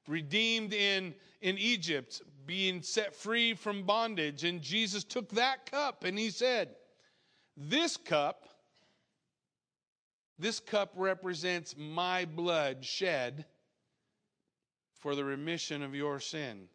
redeemed 0.07 0.73
in, 0.73 1.13
in 1.41 1.57
Egypt, 1.57 2.21
being 2.45 2.81
set 2.81 3.13
free 3.13 3.53
from 3.53 3.83
bondage. 3.83 4.45
And 4.45 4.61
Jesus 4.61 5.03
took 5.03 5.29
that 5.31 5.69
cup 5.69 6.05
and 6.05 6.17
he 6.17 6.29
said, 6.29 6.69
This 7.57 7.97
cup, 7.97 8.47
this 10.37 10.61
cup 10.61 10.93
represents 10.95 11.75
my 11.77 12.23
blood 12.23 12.85
shed 12.85 13.45
for 14.95 15.13
the 15.13 15.25
remission 15.25 15.83
of 15.83 15.93
your 15.93 16.21
sin 16.21 16.69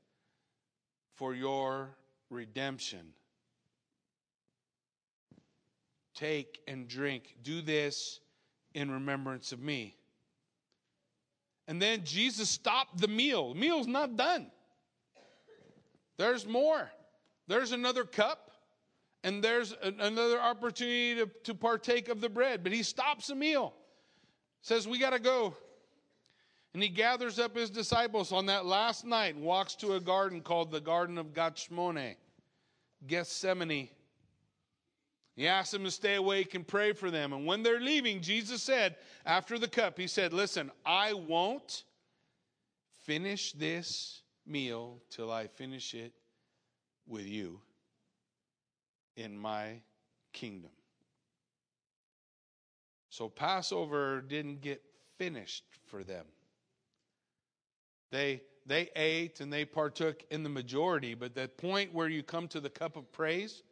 for 1.15 1.35
your 1.35 1.97
redemption. 2.31 3.13
Take 6.15 6.61
and 6.69 6.87
drink. 6.89 7.37
Do 7.43 7.61
this 7.61 8.21
in 8.75 8.91
remembrance 8.91 9.53
of 9.53 9.61
me. 9.61 9.97
And 11.67 11.81
then 11.81 12.05
Jesus 12.05 12.51
stopped 12.51 13.01
the 13.01 13.09
meal. 13.09 13.55
The 13.55 13.61
meal's 13.61 13.87
not 13.87 14.17
done. 14.17 14.51
There's 16.19 16.47
more. 16.47 16.91
There's 17.47 17.73
another 17.73 18.05
cup, 18.05 18.51
and 19.23 19.43
there's 19.43 19.75
another 19.83 20.41
opportunity 20.41 21.17
to, 21.17 21.31
to 21.45 21.55
partake 21.55 22.09
of 22.09 22.21
the 22.21 22.29
bread. 22.29 22.63
But 22.63 22.73
he 22.73 22.83
stops 22.83 23.29
the 23.29 23.35
meal. 23.35 23.75
Says, 24.63 24.87
We 24.87 24.99
got 24.99 25.11
to 25.11 25.19
go. 25.19 25.55
And 26.73 26.83
he 26.83 26.89
gathers 26.89 27.39
up 27.39 27.57
his 27.57 27.71
disciples 27.71 28.33
on 28.33 28.47
that 28.47 28.67
last 28.67 29.05
night 29.05 29.37
and 29.37 29.45
walks 29.45 29.77
to 29.77 29.95
a 29.95 30.01
garden 30.01 30.41
called 30.41 30.73
the 30.73 30.81
Garden 30.81 31.19
of 31.19 31.33
Gethsemane, 31.33 32.17
Gethsemane. 33.07 33.89
He 35.37 35.49
asked 35.49 35.73
them 35.73 35.85
to 35.85 35.91
stay 35.91 36.15
awake 36.15 36.55
and 36.55 36.67
pray 36.67 36.93
for 36.93 37.11
them. 37.11 37.33
And 37.33 37.45
when 37.45 37.63
they're 37.63 37.81
leaving, 37.81 38.21
Jesus 38.21 38.63
said, 38.63 38.97
after 39.27 39.59
the 39.59 39.69
cup, 39.69 39.99
He 39.99 40.07
said, 40.07 40.33
Listen, 40.33 40.71
I 40.87 41.13
won't 41.13 41.85
finish 43.03 43.53
this 43.53 44.23
meal 44.47 45.01
till 45.11 45.33
I 45.33 45.49
finish 45.49 45.95
it 45.95 46.13
with 47.07 47.27
you 47.27 47.61
in 49.17 49.37
my 49.37 49.81
kingdom. 50.33 50.71
So 53.11 53.29
Passover 53.29 54.21
didn't 54.21 54.61
get 54.61 54.83
finished 55.19 55.65
for 55.87 56.03
them. 56.03 56.27
They, 58.11 58.43
they 58.67 58.91
ate 58.97 59.41
and 59.41 59.53
they 59.53 59.65
partook 59.65 60.25
in 60.31 60.43
the 60.43 60.49
majority, 60.49 61.15
but 61.15 61.35
that 61.35 61.57
point 61.57 61.93
where 61.93 62.09
you 62.09 62.23
come 62.23 62.49
to 62.49 62.61
the 62.61 62.71
cup 62.71 62.97
of 62.97 63.11
praise, 63.13 63.63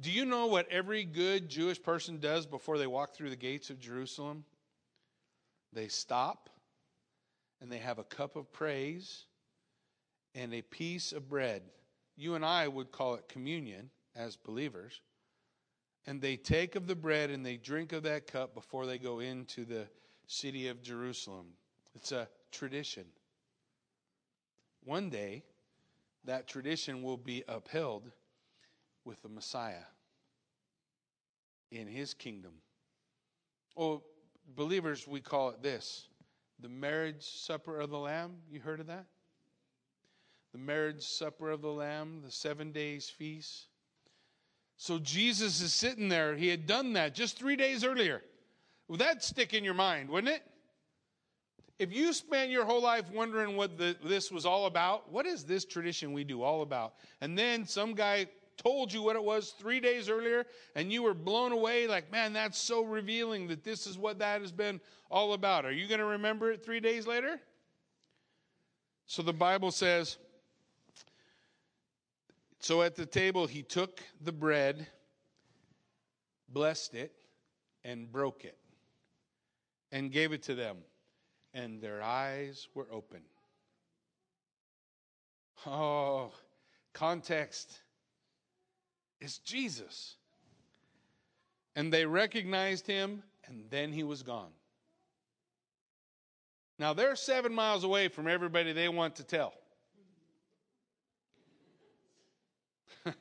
do 0.00 0.10
you 0.10 0.24
know 0.24 0.46
what 0.46 0.68
every 0.70 1.04
good 1.04 1.48
Jewish 1.48 1.82
person 1.82 2.18
does 2.18 2.46
before 2.46 2.78
they 2.78 2.86
walk 2.86 3.14
through 3.14 3.30
the 3.30 3.36
gates 3.36 3.68
of 3.68 3.78
Jerusalem? 3.78 4.44
They 5.72 5.88
stop 5.88 6.48
and 7.60 7.70
they 7.70 7.78
have 7.78 7.98
a 7.98 8.04
cup 8.04 8.36
of 8.36 8.52
praise 8.52 9.26
and 10.34 10.54
a 10.54 10.62
piece 10.62 11.12
of 11.12 11.28
bread. 11.28 11.62
You 12.16 12.34
and 12.34 12.44
I 12.44 12.66
would 12.66 12.92
call 12.92 13.14
it 13.14 13.28
communion 13.28 13.90
as 14.16 14.36
believers. 14.36 15.00
And 16.06 16.20
they 16.20 16.36
take 16.36 16.76
of 16.76 16.86
the 16.86 16.96
bread 16.96 17.30
and 17.30 17.44
they 17.44 17.56
drink 17.56 17.92
of 17.92 18.04
that 18.04 18.26
cup 18.26 18.54
before 18.54 18.86
they 18.86 18.98
go 18.98 19.20
into 19.20 19.64
the 19.64 19.86
city 20.26 20.68
of 20.68 20.82
Jerusalem. 20.82 21.46
It's 21.94 22.12
a 22.12 22.28
tradition. 22.50 23.04
One 24.84 25.10
day, 25.10 25.44
that 26.24 26.46
tradition 26.46 27.02
will 27.02 27.18
be 27.18 27.44
upheld 27.46 28.10
with 29.04 29.22
the 29.22 29.28
Messiah 29.28 29.84
in 31.70 31.86
his 31.86 32.14
kingdom. 32.14 32.52
Oh, 33.76 34.02
believers, 34.56 35.06
we 35.06 35.20
call 35.20 35.50
it 35.50 35.62
this 35.62 36.06
the 36.60 36.68
marriage 36.68 37.22
supper 37.22 37.80
of 37.80 37.90
the 37.90 37.98
Lamb. 37.98 38.32
You 38.50 38.60
heard 38.60 38.80
of 38.80 38.86
that? 38.88 39.06
The 40.52 40.58
marriage 40.58 41.02
supper 41.02 41.50
of 41.50 41.62
the 41.62 41.72
Lamb, 41.72 42.20
the 42.24 42.30
seven 42.30 42.72
days 42.72 43.08
feast. 43.08 43.68
So 44.76 44.98
Jesus 44.98 45.60
is 45.60 45.72
sitting 45.72 46.08
there. 46.08 46.34
He 46.34 46.48
had 46.48 46.66
done 46.66 46.94
that 46.94 47.14
just 47.14 47.38
three 47.38 47.56
days 47.56 47.84
earlier. 47.84 48.22
Would 48.88 49.00
that 49.00 49.22
stick 49.22 49.54
in 49.54 49.62
your 49.62 49.74
mind, 49.74 50.08
wouldn't 50.08 50.34
it? 50.34 50.42
If 51.78 51.92
you 51.92 52.12
spent 52.12 52.50
your 52.50 52.64
whole 52.66 52.82
life 52.82 53.04
wondering 53.10 53.56
what 53.56 53.78
the, 53.78 53.96
this 54.04 54.30
was 54.30 54.44
all 54.44 54.66
about, 54.66 55.10
what 55.10 55.24
is 55.24 55.44
this 55.44 55.64
tradition 55.64 56.12
we 56.12 56.24
do 56.24 56.42
all 56.42 56.60
about? 56.62 56.94
And 57.22 57.38
then 57.38 57.64
some 57.64 57.94
guy 57.94 58.26
told 58.62 58.92
you 58.92 59.02
what 59.02 59.16
it 59.16 59.24
was 59.24 59.54
three 59.58 59.80
days 59.80 60.08
earlier 60.08 60.44
and 60.74 60.92
you 60.92 61.02
were 61.02 61.14
blown 61.14 61.52
away, 61.52 61.86
like, 61.86 62.12
man, 62.12 62.32
that's 62.32 62.58
so 62.58 62.82
revealing 62.82 63.48
that 63.48 63.64
this 63.64 63.86
is 63.86 63.96
what 63.96 64.18
that 64.18 64.40
has 64.40 64.52
been 64.52 64.80
all 65.10 65.32
about. 65.32 65.64
Are 65.64 65.72
you 65.72 65.88
going 65.88 66.00
to 66.00 66.06
remember 66.06 66.52
it 66.52 66.64
three 66.64 66.80
days 66.80 67.06
later? 67.06 67.40
So 69.06 69.22
the 69.22 69.32
Bible 69.32 69.70
says, 69.70 70.18
so 72.60 72.82
at 72.82 72.94
the 72.94 73.06
table 73.06 73.46
he 73.46 73.62
took 73.62 74.02
the 74.20 74.32
bread, 74.32 74.86
blessed 76.48 76.94
it, 76.94 77.12
and 77.82 78.12
broke 78.12 78.44
it, 78.44 78.58
and 79.90 80.12
gave 80.12 80.32
it 80.32 80.42
to 80.44 80.54
them, 80.54 80.76
and 81.54 81.80
their 81.80 82.02
eyes 82.02 82.68
were 82.74 82.86
open. 82.92 83.22
Oh, 85.66 86.30
context 86.92 87.80
is 89.20 89.38
Jesus. 89.38 90.16
And 91.76 91.92
they 91.92 92.04
recognized 92.06 92.86
him, 92.86 93.22
and 93.46 93.64
then 93.70 93.92
he 93.92 94.02
was 94.02 94.22
gone. 94.22 94.50
Now 96.78 96.94
they're 96.94 97.16
seven 97.16 97.52
miles 97.52 97.84
away 97.84 98.08
from 98.08 98.26
everybody 98.26 98.72
they 98.72 98.88
want 98.88 99.16
to 99.16 99.24
tell. 99.24 99.52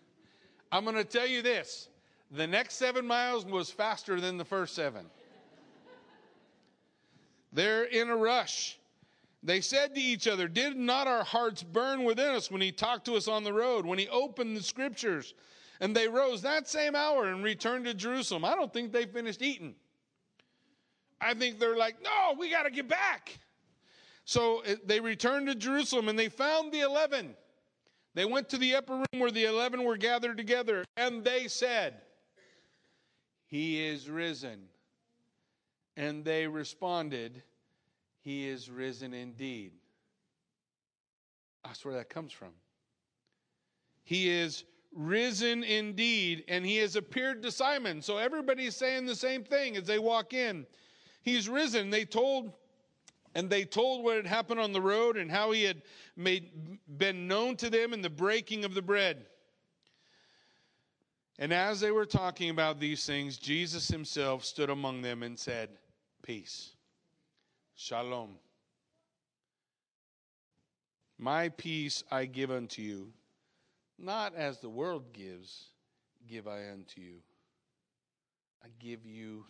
I'm 0.72 0.86
going 0.86 0.96
to 0.96 1.04
tell 1.04 1.28
you 1.28 1.42
this 1.42 1.90
the 2.32 2.48
next 2.48 2.76
seven 2.76 3.06
miles 3.06 3.46
was 3.46 3.70
faster 3.70 4.22
than 4.22 4.38
the 4.38 4.46
first 4.46 4.76
seven. 4.76 5.06
They're 7.52 7.84
in 7.84 8.10
a 8.10 8.16
rush. 8.16 8.78
They 9.42 9.62
said 9.62 9.96
to 9.96 10.02
each 10.02 10.28
other, 10.28 10.48
Did 10.48 10.78
not 10.78 11.08
our 11.08 11.24
hearts 11.24 11.64
burn 11.64 12.04
within 12.04 12.36
us 12.36 12.52
when 12.52 12.62
he 12.62 12.72
talked 12.72 13.06
to 13.06 13.16
us 13.16 13.28
on 13.28 13.44
the 13.44 13.54
road, 13.54 13.86
when 13.86 13.98
he 13.98 14.08
opened 14.10 14.56
the 14.56 14.64
scriptures? 14.64 15.34
And 15.80 15.96
they 15.96 16.08
rose 16.08 16.42
that 16.42 16.68
same 16.68 16.96
hour 16.96 17.26
and 17.26 17.44
returned 17.44 17.86
to 17.86 17.94
Jerusalem. 17.94 18.44
I 18.44 18.56
don't 18.56 18.74
think 18.74 18.92
they 18.92 19.06
finished 19.06 19.42
eating. 19.42 19.76
I 21.22 21.34
think 21.34 21.60
they're 21.60 21.78
like, 21.78 22.02
No, 22.04 22.36
we 22.38 22.50
got 22.50 22.64
to 22.64 22.72
get 22.72 22.88
back. 22.88 23.40
So 24.26 24.60
eh, 24.60 24.76
they 24.86 25.00
returned 25.00 25.48
to 25.48 25.56
Jerusalem 25.56 26.10
and 26.10 26.20
they 26.20 26.30
found 26.30 26.72
the 26.72 26.82
eleven. 26.82 27.36
They 28.14 28.26
went 28.26 28.50
to 28.50 28.58
the 28.58 28.76
upper 28.76 28.94
room 28.94 29.20
where 29.20 29.32
the 29.32 29.46
eleven 29.46 29.84
were 29.84 29.98
gathered 29.98 30.38
together, 30.38 30.84
and 30.98 31.24
they 31.24 31.48
said, 31.48 32.02
He 33.48 33.86
is 33.86 34.10
risen. 34.10 34.68
And 35.96 36.24
they 36.24 36.48
responded, 36.48 37.44
He 38.20 38.48
is 38.48 38.70
risen 38.70 39.14
indeed. 39.14 39.74
That's 41.64 41.84
where 41.84 41.96
that 41.96 42.10
comes 42.10 42.32
from. 42.32 42.50
He 44.04 44.30
is 44.30 44.64
risen 44.94 45.64
indeed, 45.64 46.44
and 46.48 46.66
he 46.66 46.78
has 46.78 46.96
appeared 46.96 47.44
to 47.44 47.52
Simon. 47.52 48.02
So 48.02 48.18
everybody's 48.18 48.76
saying 48.76 49.06
the 49.06 49.16
same 49.16 49.44
thing 49.44 49.78
as 49.78 49.84
they 49.84 50.00
walk 50.00 50.34
in. 50.34 50.66
He's 51.22 51.48
risen. 51.48 51.90
They 51.90 52.06
told 52.06 52.54
and 53.36 53.50
they 53.50 53.64
told 53.64 54.04
what 54.04 54.16
had 54.16 54.26
happened 54.26 54.60
on 54.60 54.74
the 54.74 54.82
road 54.82 55.16
and 55.16 55.30
how 55.30 55.52
he 55.52 55.64
had 55.64 55.84
made, 56.16 56.50
been 56.98 57.28
known 57.28 57.56
to 57.58 57.70
them 57.70 57.94
in 57.94 58.02
the 58.02 58.10
breaking 58.10 58.66
of 58.66 58.74
the 58.74 58.82
bread. 58.82 59.26
And 61.38 61.54
as 61.54 61.80
they 61.80 61.92
were 61.92 62.06
talking 62.06 62.50
about 62.50 62.80
these 62.80 63.06
things, 63.06 63.38
Jesus 63.38 63.88
himself 63.88 64.44
stood 64.44 64.70
among 64.70 65.02
them 65.02 65.24
and 65.24 65.38
said, 65.38 65.70
Peace. 66.24 66.72
Shalom. 67.76 68.36
My 71.18 71.50
peace 71.50 72.04
I 72.12 72.26
give 72.26 72.52
unto 72.52 72.82
you, 72.82 73.14
not 74.02 74.36
as 74.36 74.60
the 74.60 74.70
world 74.70 75.14
gives, 75.14 75.66
give 76.28 76.48
I 76.48 76.70
unto 76.72 77.02
you. 77.02 77.16
I 78.64 78.68
give 78.80 79.06
you 79.06 79.46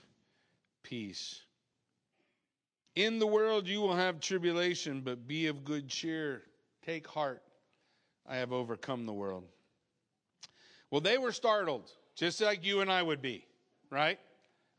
peace. 0.83 1.41
In 2.95 3.19
the 3.19 3.27
world 3.27 3.67
you 3.67 3.81
will 3.81 3.95
have 3.95 4.19
tribulation, 4.19 5.01
but 5.01 5.27
be 5.27 5.47
of 5.47 5.63
good 5.63 5.87
cheer. 5.87 6.43
Take 6.85 7.07
heart. 7.07 7.41
I 8.27 8.37
have 8.37 8.51
overcome 8.51 9.05
the 9.05 9.13
world. 9.13 9.45
Well, 10.91 11.01
they 11.01 11.17
were 11.17 11.31
startled, 11.31 11.91
just 12.15 12.41
like 12.41 12.65
you 12.65 12.81
and 12.81 12.91
I 12.91 13.01
would 13.01 13.21
be, 13.21 13.45
right? 13.89 14.19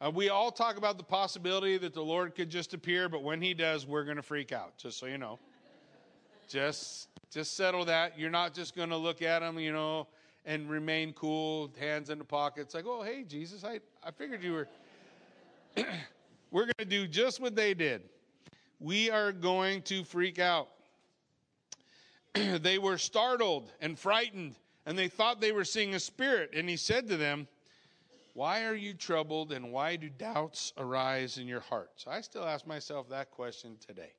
Uh, 0.01 0.11
we 0.11 0.29
all 0.29 0.51
talk 0.51 0.77
about 0.77 0.97
the 0.97 1.05
possibility 1.05 1.77
that 1.79 1.95
the 1.95 2.03
Lord 2.03 2.35
could 2.35 2.49
just 2.49 2.75
appear, 2.75 3.09
but 3.09 3.23
when 3.23 3.41
He 3.41 3.55
does, 3.55 3.87
we're 3.87 4.05
going 4.05 4.17
to 4.17 4.23
freak 4.23 4.51
out, 4.51 4.77
just 4.79 4.99
so 4.99 5.07
you 5.07 5.19
know. 5.19 5.39
Just, 6.51 7.09
just 7.31 7.57
settle 7.57 7.85
that. 7.87 8.19
You're 8.19 8.31
not 8.31 8.53
just 8.53 8.75
going 8.75 8.91
to 8.91 8.97
look 8.97 9.23
at 9.23 9.39
them, 9.39 9.59
you 9.59 9.73
know, 9.73 10.09
and 10.45 10.69
remain 10.69 11.13
cool, 11.13 11.71
hands 11.79 12.11
in 12.11 12.19
the 12.19 12.25
pockets, 12.25 12.75
like, 12.75 12.85
oh, 12.87 13.03
hey, 13.03 13.25
Jesus, 13.27 13.65
I, 13.65 13.81
I 14.05 14.11
figured 14.11 14.43
you 14.43 14.53
were. 14.53 14.69
We're 16.51 16.65
going 16.65 16.73
to 16.79 16.85
do 16.85 17.07
just 17.07 17.41
what 17.41 17.55
they 17.55 17.75
did. 17.75 18.03
We 18.81 19.11
are 19.11 19.31
going 19.31 19.83
to 19.83 20.03
freak 20.03 20.41
out. 20.41 20.69
they 22.35 22.79
were 22.79 22.99
startled 22.99 23.71
and 23.81 23.97
frightened, 23.97 24.57
and 24.87 24.99
they 24.99 25.09
thought 25.09 25.41
they 25.41 25.53
were 25.53 25.65
seeing 25.65 25.95
a 25.95 26.01
spirit. 26.01 26.51
And 26.55 26.69
he 26.69 26.77
said 26.77 27.09
to 27.09 27.17
them, 27.17 27.47
Why 28.35 28.65
are 28.65 28.75
you 28.75 28.95
troubled, 28.95 29.53
and 29.53 29.71
why 29.71 29.95
do 29.95 30.09
doubts 30.09 30.73
arise 30.77 31.39
in 31.39 31.47
your 31.47 31.61
hearts? 31.61 32.07
I 32.09 32.21
still 32.23 32.45
ask 32.45 32.67
myself 32.67 33.09
that 33.11 33.31
question 33.31 33.77
today. 33.87 34.13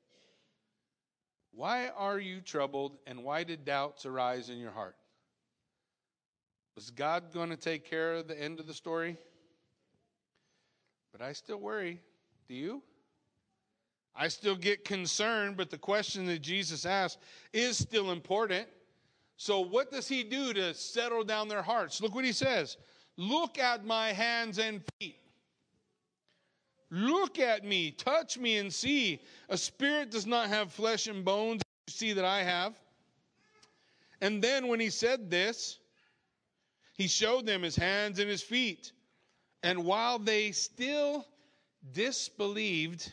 Why 1.53 1.89
are 1.89 2.19
you 2.19 2.41
troubled, 2.41 2.97
and 3.05 3.23
why 3.23 3.43
did 3.43 3.65
doubts 3.65 4.05
arise 4.05 4.49
in 4.49 4.57
your 4.57 4.71
heart? 4.71 4.95
Was 6.75 6.89
God 6.89 7.33
going 7.33 7.49
to 7.49 7.57
take 7.57 7.89
care 7.89 8.13
of 8.15 8.27
the 8.27 8.41
end 8.41 8.59
of 8.59 8.67
the 8.67 8.73
story? 8.73 9.17
But 11.11 11.21
I 11.21 11.33
still 11.33 11.59
worry. 11.59 11.99
Do 12.47 12.55
you? 12.55 12.81
I 14.15 14.27
still 14.27 14.55
get 14.55 14.85
concerned, 14.85 15.57
but 15.57 15.69
the 15.69 15.77
question 15.77 16.25
that 16.27 16.41
Jesus 16.41 16.85
asked 16.85 17.19
is 17.53 17.77
still 17.77 18.11
important. 18.11 18.67
So, 19.37 19.61
what 19.61 19.91
does 19.91 20.07
he 20.07 20.23
do 20.23 20.53
to 20.53 20.73
settle 20.73 21.23
down 21.23 21.47
their 21.47 21.61
hearts? 21.61 22.01
Look 22.01 22.13
what 22.13 22.25
he 22.25 22.31
says 22.31 22.77
Look 23.17 23.59
at 23.59 23.85
my 23.85 24.13
hands 24.13 24.59
and 24.59 24.81
feet. 24.99 25.20
Look 26.91 27.39
at 27.39 27.63
me, 27.63 27.91
touch 27.91 28.37
me, 28.37 28.57
and 28.57 28.71
see. 28.71 29.21
A 29.47 29.57
spirit 29.57 30.11
does 30.11 30.27
not 30.27 30.49
have 30.49 30.73
flesh 30.73 31.07
and 31.07 31.23
bones, 31.23 31.61
you 31.87 31.93
see 31.93 32.13
that 32.13 32.25
I 32.25 32.43
have. 32.43 32.73
And 34.19 34.43
then, 34.43 34.67
when 34.67 34.81
he 34.81 34.89
said 34.89 35.31
this, 35.31 35.79
he 36.93 37.07
showed 37.07 37.45
them 37.45 37.63
his 37.63 37.77
hands 37.77 38.19
and 38.19 38.29
his 38.29 38.43
feet. 38.43 38.91
And 39.63 39.85
while 39.85 40.19
they 40.19 40.51
still 40.51 41.25
disbelieved 41.93 43.11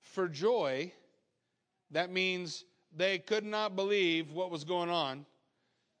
for 0.00 0.28
joy, 0.28 0.92
that 1.90 2.12
means 2.12 2.64
they 2.96 3.18
could 3.18 3.44
not 3.44 3.74
believe 3.74 4.30
what 4.30 4.52
was 4.52 4.62
going 4.62 4.88
on. 4.88 5.26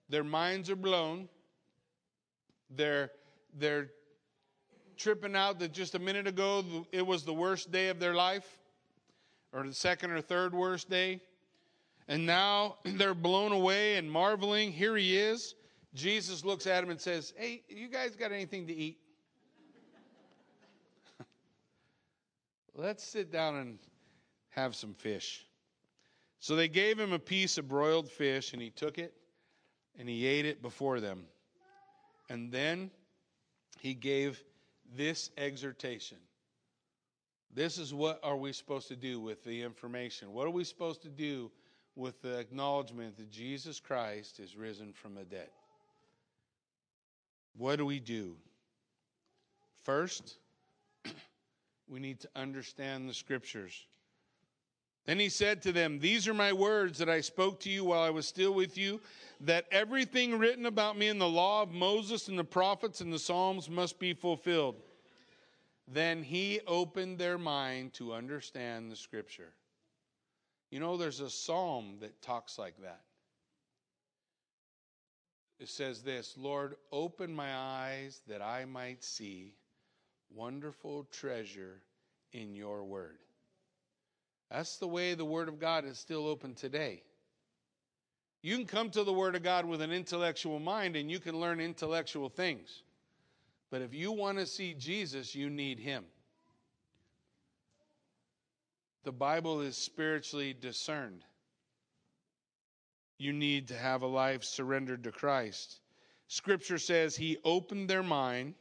Their 0.08 0.24
minds 0.24 0.70
are 0.70 0.76
blown. 0.76 1.28
They're, 2.70 3.10
they're 3.58 3.90
tripping 5.02 5.34
out 5.34 5.58
that 5.58 5.72
just 5.72 5.94
a 5.94 5.98
minute 5.98 6.26
ago 6.26 6.86
it 6.92 7.04
was 7.04 7.24
the 7.24 7.32
worst 7.34 7.72
day 7.72 7.88
of 7.88 7.98
their 7.98 8.14
life, 8.14 8.58
or 9.52 9.64
the 9.64 9.74
second 9.74 10.12
or 10.12 10.20
third 10.20 10.54
worst 10.54 10.88
day. 10.88 11.20
And 12.08 12.24
now 12.24 12.76
they're 12.84 13.14
blown 13.14 13.52
away 13.52 13.96
and 13.96 14.10
marveling. 14.10 14.72
Here 14.72 14.96
he 14.96 15.16
is. 15.16 15.54
Jesus 15.94 16.44
looks 16.44 16.66
at 16.66 16.82
him 16.82 16.90
and 16.90 17.00
says, 17.00 17.34
Hey, 17.36 17.62
you 17.68 17.88
guys 17.88 18.16
got 18.16 18.32
anything 18.32 18.66
to 18.68 18.74
eat? 18.74 18.98
Let's 22.74 23.04
sit 23.04 23.30
down 23.30 23.56
and 23.56 23.78
have 24.50 24.74
some 24.74 24.94
fish. 24.94 25.44
So 26.38 26.56
they 26.56 26.68
gave 26.68 26.98
him 26.98 27.12
a 27.12 27.18
piece 27.18 27.58
of 27.58 27.68
broiled 27.68 28.08
fish, 28.08 28.52
and 28.52 28.62
he 28.62 28.70
took 28.70 28.98
it 28.98 29.14
and 29.98 30.08
he 30.08 30.26
ate 30.26 30.46
it 30.46 30.62
before 30.62 31.00
them. 31.00 31.24
And 32.30 32.50
then 32.50 32.90
he 33.78 33.94
gave 33.94 34.42
this 34.96 35.30
exhortation. 35.36 36.18
This 37.54 37.78
is 37.78 37.92
what 37.92 38.20
are 38.22 38.36
we 38.36 38.52
supposed 38.52 38.88
to 38.88 38.96
do 38.96 39.20
with 39.20 39.44
the 39.44 39.62
information? 39.62 40.32
What 40.32 40.46
are 40.46 40.50
we 40.50 40.64
supposed 40.64 41.02
to 41.02 41.08
do 41.08 41.50
with 41.94 42.20
the 42.22 42.38
acknowledgement 42.38 43.16
that 43.16 43.30
Jesus 43.30 43.78
Christ 43.78 44.40
is 44.40 44.56
risen 44.56 44.92
from 44.92 45.14
the 45.14 45.24
dead? 45.24 45.50
What 47.56 47.76
do 47.76 47.84
we 47.84 48.00
do? 48.00 48.36
First, 49.82 50.38
we 51.88 52.00
need 52.00 52.20
to 52.20 52.28
understand 52.34 53.08
the 53.08 53.14
scriptures. 53.14 53.86
Then 55.06 55.18
he 55.18 55.28
said 55.28 55.62
to 55.62 55.72
them, 55.72 55.98
These 55.98 56.28
are 56.28 56.34
my 56.34 56.52
words 56.52 56.98
that 56.98 57.10
I 57.10 57.20
spoke 57.20 57.60
to 57.60 57.70
you 57.70 57.84
while 57.84 58.02
I 58.02 58.10
was 58.10 58.26
still 58.26 58.54
with 58.54 58.78
you, 58.78 59.00
that 59.40 59.66
everything 59.72 60.38
written 60.38 60.66
about 60.66 60.96
me 60.96 61.08
in 61.08 61.18
the 61.18 61.28
law 61.28 61.62
of 61.62 61.72
Moses 61.72 62.28
and 62.28 62.38
the 62.38 62.44
prophets 62.44 63.00
and 63.00 63.12
the 63.12 63.18
Psalms 63.18 63.68
must 63.68 63.98
be 63.98 64.14
fulfilled. 64.14 64.76
Then 65.88 66.22
he 66.22 66.60
opened 66.66 67.18
their 67.18 67.38
mind 67.38 67.94
to 67.94 68.14
understand 68.14 68.90
the 68.90 68.96
scripture. 68.96 69.52
You 70.70 70.80
know, 70.80 70.96
there's 70.96 71.20
a 71.20 71.28
psalm 71.28 71.96
that 72.00 72.22
talks 72.22 72.58
like 72.58 72.80
that. 72.82 73.02
it 75.58 75.68
says 75.68 76.02
this 76.02 76.34
Lord, 76.38 76.76
open 76.90 77.34
my 77.34 77.54
eyes 77.54 78.22
that 78.28 78.40
I 78.40 78.64
might 78.64 79.04
see 79.04 79.54
wonderful 80.34 81.04
treasure 81.10 81.82
in 82.32 82.54
your 82.54 82.84
word. 82.84 83.18
That's 84.52 84.76
the 84.76 84.86
way 84.86 85.14
the 85.14 85.24
word 85.24 85.48
of 85.48 85.58
God 85.58 85.84
is 85.84 85.98
still 85.98 86.26
open 86.26 86.54
today. 86.54 87.02
You 88.42 88.56
can 88.56 88.66
come 88.66 88.90
to 88.90 89.04
the 89.04 89.12
word 89.12 89.34
of 89.34 89.42
God 89.42 89.64
with 89.64 89.80
an 89.80 89.92
intellectual 89.92 90.58
mind 90.58 90.96
and 90.96 91.10
you 91.10 91.20
can 91.20 91.40
learn 91.40 91.60
intellectual 91.60 92.28
things. 92.28 92.82
But 93.70 93.82
if 93.82 93.94
you 93.94 94.12
want 94.12 94.38
to 94.38 94.46
see 94.46 94.74
Jesus, 94.74 95.34
you 95.34 95.48
need 95.48 95.78
him. 95.78 96.04
The 99.04 99.12
Bible 99.12 99.60
is 99.62 99.76
spiritually 99.76 100.52
discerned 100.52 101.24
you 103.22 103.32
need 103.32 103.68
to 103.68 103.76
have 103.76 104.02
a 104.02 104.06
life 104.06 104.42
surrendered 104.42 105.04
to 105.04 105.12
Christ. 105.12 105.80
Scripture 106.26 106.78
says 106.78 107.14
he 107.14 107.38
opened 107.44 107.88
their 107.88 108.02
mind, 108.02 108.54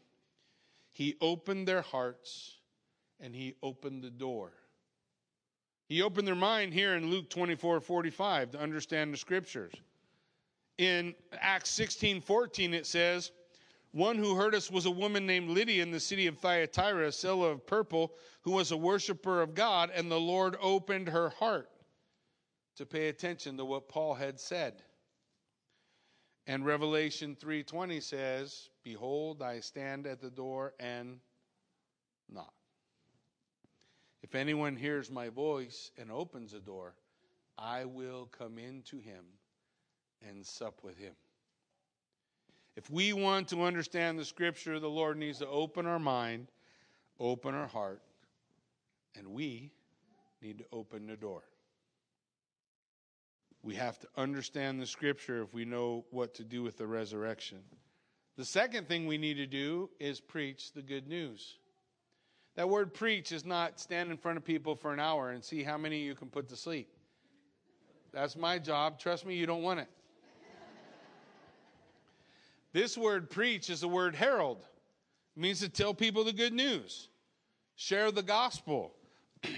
he 0.92 1.16
opened 1.20 1.68
their 1.68 1.82
hearts, 1.82 2.58
and 3.20 3.36
he 3.36 3.56
opened 3.64 4.04
the 4.04 4.12
door. 4.12 4.52
He 5.92 6.02
opened 6.02 6.26
their 6.26 6.36
mind 6.36 6.74
here 6.74 6.96
in 6.96 7.12
Luke 7.12 7.30
24 7.30 7.82
45 7.82 8.52
to 8.52 8.60
understand 8.62 9.14
the 9.14 9.18
scriptures. 9.18 9.74
In 10.78 11.14
Acts 11.34 11.70
16 11.72 12.22
14, 12.22 12.74
it 12.74 12.86
says, 12.86 13.34
One 13.92 14.16
who 14.16 14.36
heard 14.36 14.56
us 14.56 14.72
was 14.72 14.86
a 14.86 14.90
woman 14.90 15.26
named 15.26 15.50
Lydia 15.50 15.84
in 15.84 15.92
the 15.92 16.00
city 16.00 16.28
of 16.28 16.38
Thyatira, 16.38 17.08
a 17.08 17.12
seller 17.12 17.52
of 17.52 17.68
purple, 17.68 18.14
who 18.44 18.52
was 18.52 18.72
a 18.72 18.78
worshiper 18.78 19.42
of 19.42 19.54
God, 19.54 19.92
and 19.94 20.10
the 20.10 20.18
Lord 20.18 20.56
opened 20.62 21.10
her 21.10 21.28
heart 21.28 21.70
to 22.78 22.86
pay 22.86 23.10
attention 23.10 23.58
to 23.58 23.66
what 23.66 23.90
Paul 23.90 24.14
had 24.14 24.40
said. 24.40 24.82
And 26.48 26.66
Revelation 26.66 27.36
3:20 27.36 28.00
says, 28.00 28.70
"Behold, 28.82 29.42
I 29.42 29.60
stand 29.60 30.08
at 30.08 30.22
the 30.22 30.32
door 30.32 30.74
and 30.80 31.20
knock. 32.30 32.61
If 34.22 34.36
anyone 34.36 34.76
hears 34.76 35.10
my 35.10 35.30
voice 35.30 35.92
and 35.98 36.12
opens 36.12 36.52
the 36.52 36.60
door, 36.60 36.96
I 37.58 37.86
will 37.86 38.28
come 38.28 38.58
into 38.58 39.00
him 39.00 39.26
and 40.22 40.46
sup 40.46 40.84
with 40.84 40.98
him." 40.98 41.16
If 42.76 42.90
we 42.90 43.14
want 43.14 43.50
to 43.50 43.64
understand 43.64 44.18
the 44.18 44.26
scripture, 44.26 44.80
the 44.80 44.90
Lord 44.90 45.18
needs 45.18 45.40
to 45.40 45.48
open 45.48 45.86
our 45.86 46.00
mind, 46.00 46.52
open 47.20 47.54
our 47.54 47.68
heart, 47.68 48.02
and 49.16 49.34
we 49.34 49.72
need 50.42 50.60
to 50.60 50.66
open 50.72 51.08
the 51.08 51.18
door. 51.18 51.44
We 53.64 53.76
have 53.76 54.00
to 54.00 54.08
understand 54.16 54.82
the 54.82 54.88
scripture 54.88 55.44
if 55.44 55.54
we 55.54 55.66
know 55.66 56.06
what 56.10 56.34
to 56.36 56.44
do 56.44 56.64
with 56.64 56.78
the 56.78 56.88
resurrection. 56.88 57.64
The 58.38 58.46
second 58.46 58.88
thing 58.88 59.06
we 59.06 59.18
need 59.18 59.36
to 59.36 59.46
do 59.46 59.92
is 60.00 60.20
preach 60.20 60.72
the 60.72 60.82
good 60.82 61.08
news. 61.08 61.60
That 62.56 62.68
word 62.70 62.94
preach 62.94 63.32
is 63.32 63.46
not 63.46 63.80
stand 63.80 64.12
in 64.12 64.18
front 64.18 64.38
of 64.38 64.44
people 64.44 64.76
for 64.76 64.94
an 64.94 65.00
hour 65.00 65.32
and 65.32 65.44
see 65.44 65.64
how 65.64 65.78
many 65.78 66.00
you 66.00 66.16
can 66.16 66.28
put 66.28 66.50
to 66.50 66.56
sleep. 66.56 66.90
That's 68.12 68.36
my 68.36 68.60
job. 68.60 69.00
Trust 69.00 69.26
me, 69.26 69.36
you 69.36 69.46
don't 69.46 69.64
want 69.64 69.80
it. 69.80 69.88
this 72.74 72.98
word 72.98 73.30
preach 73.30 73.70
is 73.70 73.82
the 73.82 73.88
word 73.88 74.16
herald. 74.16 74.66
It 75.38 75.40
means 75.40 75.62
to 75.62 75.70
tell 75.70 75.94
people 75.94 76.24
the 76.26 76.34
good 76.34 76.54
news, 76.54 77.08
share 77.76 78.12
the 78.12 78.24
gospel. 78.24 78.94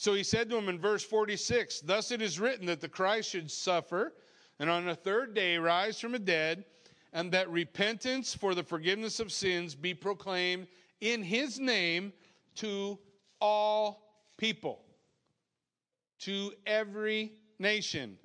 So 0.00 0.14
he 0.14 0.22
said 0.22 0.48
to 0.50 0.56
him 0.56 0.68
in 0.68 0.78
verse 0.78 1.02
46 1.02 1.80
Thus 1.80 2.12
it 2.12 2.22
is 2.22 2.38
written 2.38 2.66
that 2.66 2.80
the 2.80 2.88
Christ 2.88 3.30
should 3.30 3.50
suffer 3.50 4.12
and 4.58 4.68
on 4.68 4.86
the 4.86 4.94
third 4.94 5.34
day 5.34 5.56
rise 5.56 6.00
from 6.00 6.12
the 6.12 6.18
dead, 6.18 6.64
and 7.12 7.32
that 7.32 7.50
repentance 7.50 8.34
for 8.34 8.54
the 8.54 8.62
forgiveness 8.62 9.20
of 9.20 9.32
sins 9.32 9.74
be 9.74 9.94
proclaimed 9.94 10.66
in 11.00 11.22
his 11.22 11.58
name 11.58 12.12
to 12.58 12.98
all 13.40 14.02
people, 14.36 14.80
to 16.20 16.52
every 16.66 17.32
nation. 17.58 18.16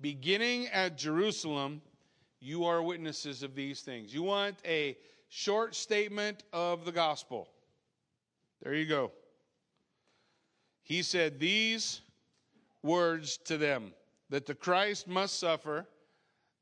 Beginning 0.00 0.66
at 0.68 0.96
Jerusalem, 0.96 1.82
you 2.40 2.64
are 2.64 2.82
witnesses 2.82 3.42
of 3.42 3.54
these 3.54 3.80
things. 3.80 4.14
You 4.14 4.22
want 4.22 4.56
a 4.64 4.96
short 5.28 5.74
statement 5.74 6.44
of 6.52 6.84
the 6.84 6.92
gospel? 6.92 7.48
There 8.62 8.74
you 8.74 8.86
go 8.86 9.12
he 10.90 11.04
said 11.04 11.38
these 11.38 12.00
words 12.82 13.36
to 13.36 13.56
them 13.56 13.92
that 14.28 14.44
the 14.44 14.56
Christ 14.56 15.06
must 15.06 15.38
suffer, 15.38 15.86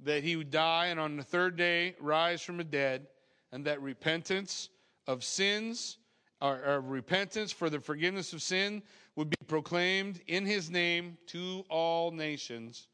that 0.00 0.22
he 0.22 0.36
would 0.36 0.50
die, 0.50 0.88
and 0.88 1.00
on 1.00 1.16
the 1.16 1.22
third 1.22 1.56
day 1.56 1.94
rise 1.98 2.42
from 2.42 2.58
the 2.58 2.64
dead, 2.64 3.06
and 3.52 3.64
that 3.64 3.80
repentance 3.80 4.68
of 5.06 5.24
sins, 5.24 5.96
or 6.40 6.80
repentance 6.80 7.50
for 7.50 7.68
the 7.68 7.80
forgiveness 7.80 8.32
of 8.32 8.42
sin, 8.42 8.82
would 9.16 9.30
be 9.30 9.36
proclaimed 9.46 10.20
in 10.26 10.46
his 10.46 10.70
name 10.70 11.18
to 11.26 11.64
all 11.68 12.10
nations, 12.10 12.88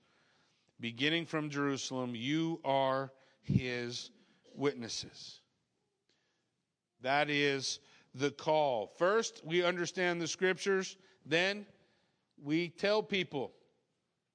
beginning 0.80 1.26
from 1.26 1.51
Jerusalem. 1.51 2.14
You 2.14 2.61
are 2.64 3.12
his 3.42 4.11
witnesses. 4.55 5.40
That 7.03 7.28
is 7.28 7.80
the 8.14 8.30
call. 8.30 8.86
First, 8.97 9.42
we 9.45 9.62
understand 9.62 10.20
the 10.20 10.26
scriptures 10.26 10.97
then 11.26 11.66
we 12.42 12.68
tell 12.68 13.03
people, 13.03 13.53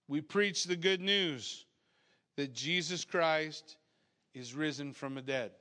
we 0.07 0.22
preach 0.22 0.64
the 0.64 0.76
good 0.76 1.01
news 1.01 1.66
that 2.36 2.53
Jesus 2.53 3.05
Christ 3.05 3.78
is 4.34 4.55
risen 4.55 4.93
from 4.93 5.16
the 5.16 5.22
dead. 5.22 5.51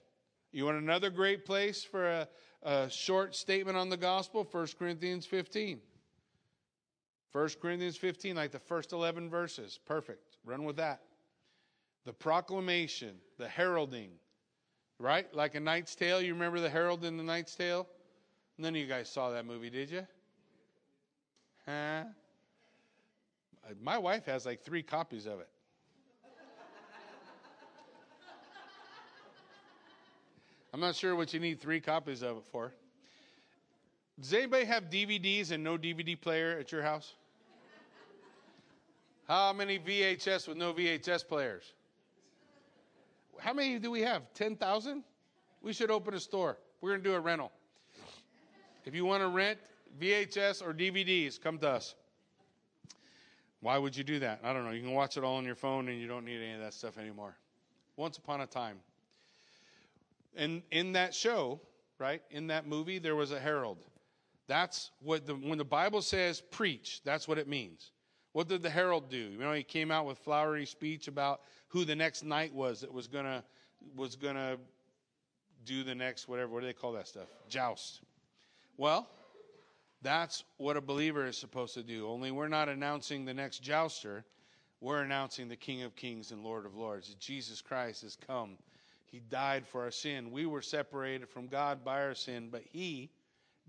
You 0.52 0.64
want 0.64 0.78
another 0.78 1.10
great 1.10 1.44
place 1.44 1.84
for 1.84 2.08
a, 2.08 2.28
a 2.62 2.88
short 2.90 3.34
statement 3.34 3.76
on 3.76 3.88
the 3.88 3.96
gospel? 3.96 4.46
1 4.50 4.66
Corinthians 4.78 5.26
15. 5.26 5.80
1 7.32 7.48
Corinthians 7.60 7.96
15, 7.96 8.36
like 8.36 8.50
the 8.50 8.58
first 8.58 8.92
11 8.92 9.28
verses. 9.30 9.78
Perfect. 9.84 10.36
Run 10.44 10.64
with 10.64 10.76
that. 10.76 11.02
The 12.04 12.12
proclamation, 12.12 13.16
the 13.36 13.48
heralding, 13.48 14.10
right? 14.98 15.32
Like 15.34 15.54
a 15.54 15.60
Knight's 15.60 15.94
Tale. 15.94 16.22
You 16.22 16.32
remember 16.32 16.60
the 16.60 16.70
herald 16.70 17.04
in 17.04 17.16
the 17.16 17.22
Knight's 17.22 17.54
Tale? 17.54 17.86
None 18.56 18.74
of 18.74 18.80
you 18.80 18.86
guys 18.86 19.08
saw 19.08 19.30
that 19.30 19.44
movie, 19.46 19.70
did 19.70 19.90
you? 19.90 20.06
Huh? 21.66 22.04
My 23.82 23.98
wife 23.98 24.24
has 24.24 24.46
like 24.46 24.62
three 24.62 24.82
copies 24.82 25.26
of 25.26 25.40
it. 25.40 25.48
I'm 30.78 30.82
not 30.82 30.94
sure 30.94 31.16
what 31.16 31.34
you 31.34 31.40
need 31.40 31.60
three 31.60 31.80
copies 31.80 32.22
of 32.22 32.36
it 32.36 32.44
for. 32.52 32.72
Does 34.20 34.32
anybody 34.32 34.64
have 34.64 34.84
DVDs 34.84 35.50
and 35.50 35.64
no 35.64 35.76
DVD 35.76 36.18
player 36.18 36.56
at 36.56 36.70
your 36.70 36.82
house? 36.82 37.14
How 39.26 39.52
many 39.52 39.80
VHS 39.80 40.46
with 40.46 40.56
no 40.56 40.72
VHS 40.72 41.26
players? 41.26 41.72
How 43.40 43.52
many 43.52 43.80
do 43.80 43.90
we 43.90 44.02
have? 44.02 44.32
10,000? 44.34 45.02
We 45.62 45.72
should 45.72 45.90
open 45.90 46.14
a 46.14 46.20
store. 46.20 46.58
We're 46.80 46.90
going 46.90 47.02
to 47.02 47.08
do 47.08 47.16
a 47.16 47.20
rental. 47.20 47.50
If 48.84 48.94
you 48.94 49.04
want 49.04 49.24
to 49.24 49.28
rent 49.30 49.58
VHS 50.00 50.64
or 50.64 50.72
DVDs, 50.72 51.40
come 51.40 51.58
to 51.58 51.70
us. 51.70 51.96
Why 53.62 53.78
would 53.78 53.96
you 53.96 54.04
do 54.04 54.20
that? 54.20 54.38
I 54.44 54.52
don't 54.52 54.64
know. 54.64 54.70
You 54.70 54.82
can 54.82 54.92
watch 54.92 55.16
it 55.16 55.24
all 55.24 55.38
on 55.38 55.44
your 55.44 55.56
phone 55.56 55.88
and 55.88 56.00
you 56.00 56.06
don't 56.06 56.24
need 56.24 56.40
any 56.40 56.52
of 56.52 56.60
that 56.60 56.72
stuff 56.72 56.98
anymore. 56.98 57.36
Once 57.96 58.16
upon 58.16 58.42
a 58.42 58.46
time. 58.46 58.78
And 60.36 60.62
in 60.70 60.92
that 60.92 61.14
show, 61.14 61.60
right, 61.98 62.22
in 62.30 62.48
that 62.48 62.66
movie, 62.66 62.98
there 62.98 63.16
was 63.16 63.32
a 63.32 63.40
herald. 63.40 63.78
That's 64.46 64.90
what 65.02 65.26
the, 65.26 65.34
when 65.34 65.58
the 65.58 65.64
Bible 65.64 66.02
says 66.02 66.40
preach, 66.40 67.02
that's 67.04 67.28
what 67.28 67.38
it 67.38 67.48
means. 67.48 67.92
What 68.32 68.48
did 68.48 68.62
the 68.62 68.70
herald 68.70 69.10
do? 69.10 69.16
You 69.16 69.38
know, 69.38 69.52
he 69.52 69.62
came 69.62 69.90
out 69.90 70.06
with 70.06 70.18
flowery 70.18 70.66
speech 70.66 71.08
about 71.08 71.40
who 71.68 71.84
the 71.84 71.96
next 71.96 72.24
knight 72.24 72.54
was 72.54 72.80
that 72.80 72.92
was 72.92 73.06
gonna 73.06 73.42
was 73.96 74.16
gonna 74.16 74.58
do 75.64 75.82
the 75.82 75.94
next 75.94 76.28
whatever. 76.28 76.52
What 76.52 76.60
do 76.60 76.66
they 76.66 76.72
call 76.72 76.92
that 76.92 77.08
stuff? 77.08 77.28
Joust. 77.48 78.00
Well, 78.76 79.08
that's 80.02 80.44
what 80.58 80.76
a 80.76 80.80
believer 80.80 81.26
is 81.26 81.36
supposed 81.36 81.74
to 81.74 81.82
do. 81.82 82.06
Only 82.06 82.30
we're 82.30 82.48
not 82.48 82.68
announcing 82.68 83.24
the 83.24 83.34
next 83.34 83.62
jouster. 83.62 84.24
We're 84.80 85.02
announcing 85.02 85.48
the 85.48 85.56
King 85.56 85.82
of 85.82 85.96
Kings 85.96 86.30
and 86.30 86.44
Lord 86.44 86.64
of 86.64 86.76
Lords. 86.76 87.14
Jesus 87.14 87.60
Christ 87.60 88.02
has 88.02 88.16
come. 88.16 88.56
He 89.10 89.20
died 89.20 89.66
for 89.66 89.82
our 89.82 89.90
sin. 89.90 90.30
We 90.30 90.46
were 90.46 90.62
separated 90.62 91.28
from 91.28 91.48
God 91.48 91.84
by 91.84 92.02
our 92.02 92.14
sin, 92.14 92.48
but 92.50 92.62
He 92.62 93.10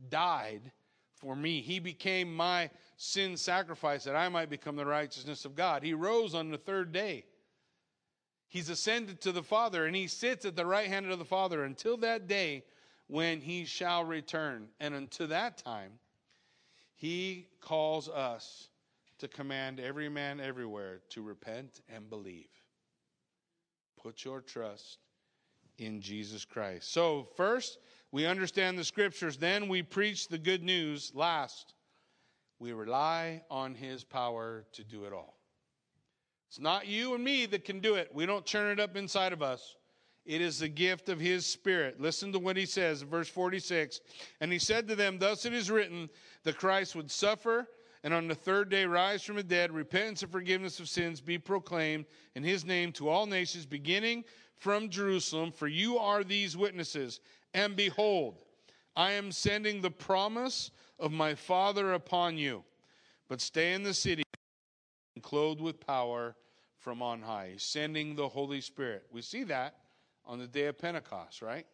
died 0.10 0.72
for 1.16 1.36
me. 1.36 1.62
He 1.62 1.80
became 1.80 2.36
my 2.36 2.70
sin 2.98 3.38
sacrifice 3.38 4.04
that 4.04 4.16
I 4.16 4.30
might 4.30 4.50
become 4.50 4.76
the 4.76 4.86
righteousness 4.86 5.46
of 5.46 5.56
God. 5.56 5.84
He 5.84 5.94
rose 5.94 6.36
on 6.36 6.52
the 6.52 6.58
third 6.58 6.92
day. 6.92 7.26
He's 8.48 8.70
ascended 8.70 9.22
to 9.22 9.32
the 9.32 9.44
Father, 9.44 9.86
and 9.86 9.96
He 9.96 10.08
sits 10.08 10.46
at 10.46 10.56
the 10.56 10.66
right 10.66 10.88
hand 10.88 11.12
of 11.12 11.20
the 11.20 11.26
Father 11.26 11.64
until 11.64 11.98
that 11.98 12.28
day 12.28 12.64
when 13.08 13.42
He 13.42 13.66
shall 13.66 14.04
return. 14.04 14.68
And 14.80 14.94
until 14.94 15.28
that 15.28 15.58
time, 15.58 15.92
he 17.00 17.48
calls 17.62 18.10
us 18.10 18.68
to 19.20 19.30
command 19.30 19.80
every 19.80 20.10
man 20.10 20.42
everywhere 20.42 21.00
to 21.12 21.22
repent 21.22 21.80
and 21.88 22.10
believe. 22.10 22.50
Put 23.98 24.26
your 24.26 24.42
trust 24.42 24.98
in 25.82 26.02
Jesus 26.02 26.46
Christ. 26.46 26.92
So, 26.92 27.28
first, 27.36 27.80
we 28.12 28.26
understand 28.26 28.78
the 28.78 28.84
scriptures, 28.84 29.38
then 29.38 29.68
we 29.68 29.84
preach 29.84 30.28
the 30.28 30.38
good 30.38 30.64
news. 30.64 31.12
Last, 31.14 31.74
we 32.60 32.74
rely 32.74 33.44
on 33.50 33.76
his 33.76 34.04
power 34.04 34.66
to 34.74 34.84
do 34.84 35.06
it 35.06 35.14
all. 35.14 35.38
It's 36.48 36.60
not 36.60 36.88
you 36.88 37.14
and 37.14 37.24
me 37.24 37.46
that 37.48 37.64
can 37.64 37.80
do 37.80 37.96
it. 37.96 38.10
We 38.14 38.26
don't 38.26 38.46
churn 38.46 38.72
it 38.72 38.80
up 38.80 38.98
inside 38.98 39.34
of 39.34 39.42
us. 39.42 39.76
It 40.26 40.42
is 40.42 40.60
the 40.60 40.68
gift 40.68 41.10
of 41.10 41.20
his 41.20 41.46
spirit. 41.46 42.02
Listen 42.02 42.32
to 42.34 42.40
what 42.40 42.58
he 42.58 42.66
says, 42.66 43.02
verse 43.04 43.30
46. 43.30 44.02
And 44.42 44.52
he 44.52 44.60
said 44.60 44.88
to 44.88 44.96
them, 44.96 45.20
Thus 45.20 45.46
it 45.46 45.54
is 45.54 45.72
written, 45.72 46.10
the 46.44 46.54
Christ 46.54 46.96
would 46.96 47.10
suffer 47.10 47.68
and 48.04 48.14
on 48.14 48.28
the 48.28 48.36
third 48.36 48.70
day 48.70 48.86
rise 48.86 49.24
from 49.24 49.36
the 49.36 49.44
dead, 49.44 49.72
repentance 49.72 50.24
and 50.24 50.32
forgiveness 50.32 50.80
of 50.80 50.88
sins 50.88 51.20
be 51.20 51.38
proclaimed 51.38 52.06
in 52.36 52.44
his 52.44 52.64
name 52.64 52.92
to 52.94 53.10
all 53.10 53.26
nations, 53.26 53.66
beginning 53.66 54.24
from 54.60 54.90
Jerusalem. 54.90 55.52
For 55.52 55.68
you 55.68 55.98
are 55.98 56.24
these 56.24 56.56
witnesses. 56.56 57.20
And 57.54 57.76
behold, 57.76 58.38
I 58.96 59.14
am 59.14 59.32
sending 59.32 59.82
the 59.82 59.92
promise 59.92 60.72
of 61.00 61.12
my 61.12 61.36
Father 61.36 61.94
upon 61.94 62.38
you. 62.38 62.64
But 63.28 63.42
stay 63.42 63.74
in 63.74 63.84
the 63.84 63.94
city, 63.94 64.24
clothed 65.22 65.62
with 65.62 65.86
power 65.86 66.36
from 66.78 67.02
on 67.02 67.22
high, 67.22 67.54
sending 67.58 68.16
the 68.16 68.28
Holy 68.28 68.62
Spirit. 68.62 69.06
We 69.12 69.22
see 69.22 69.44
that 69.46 69.76
on 70.26 70.40
the 70.40 70.48
day 70.48 70.66
of 70.66 70.78
Pentecost, 70.78 71.42
right? 71.42 71.66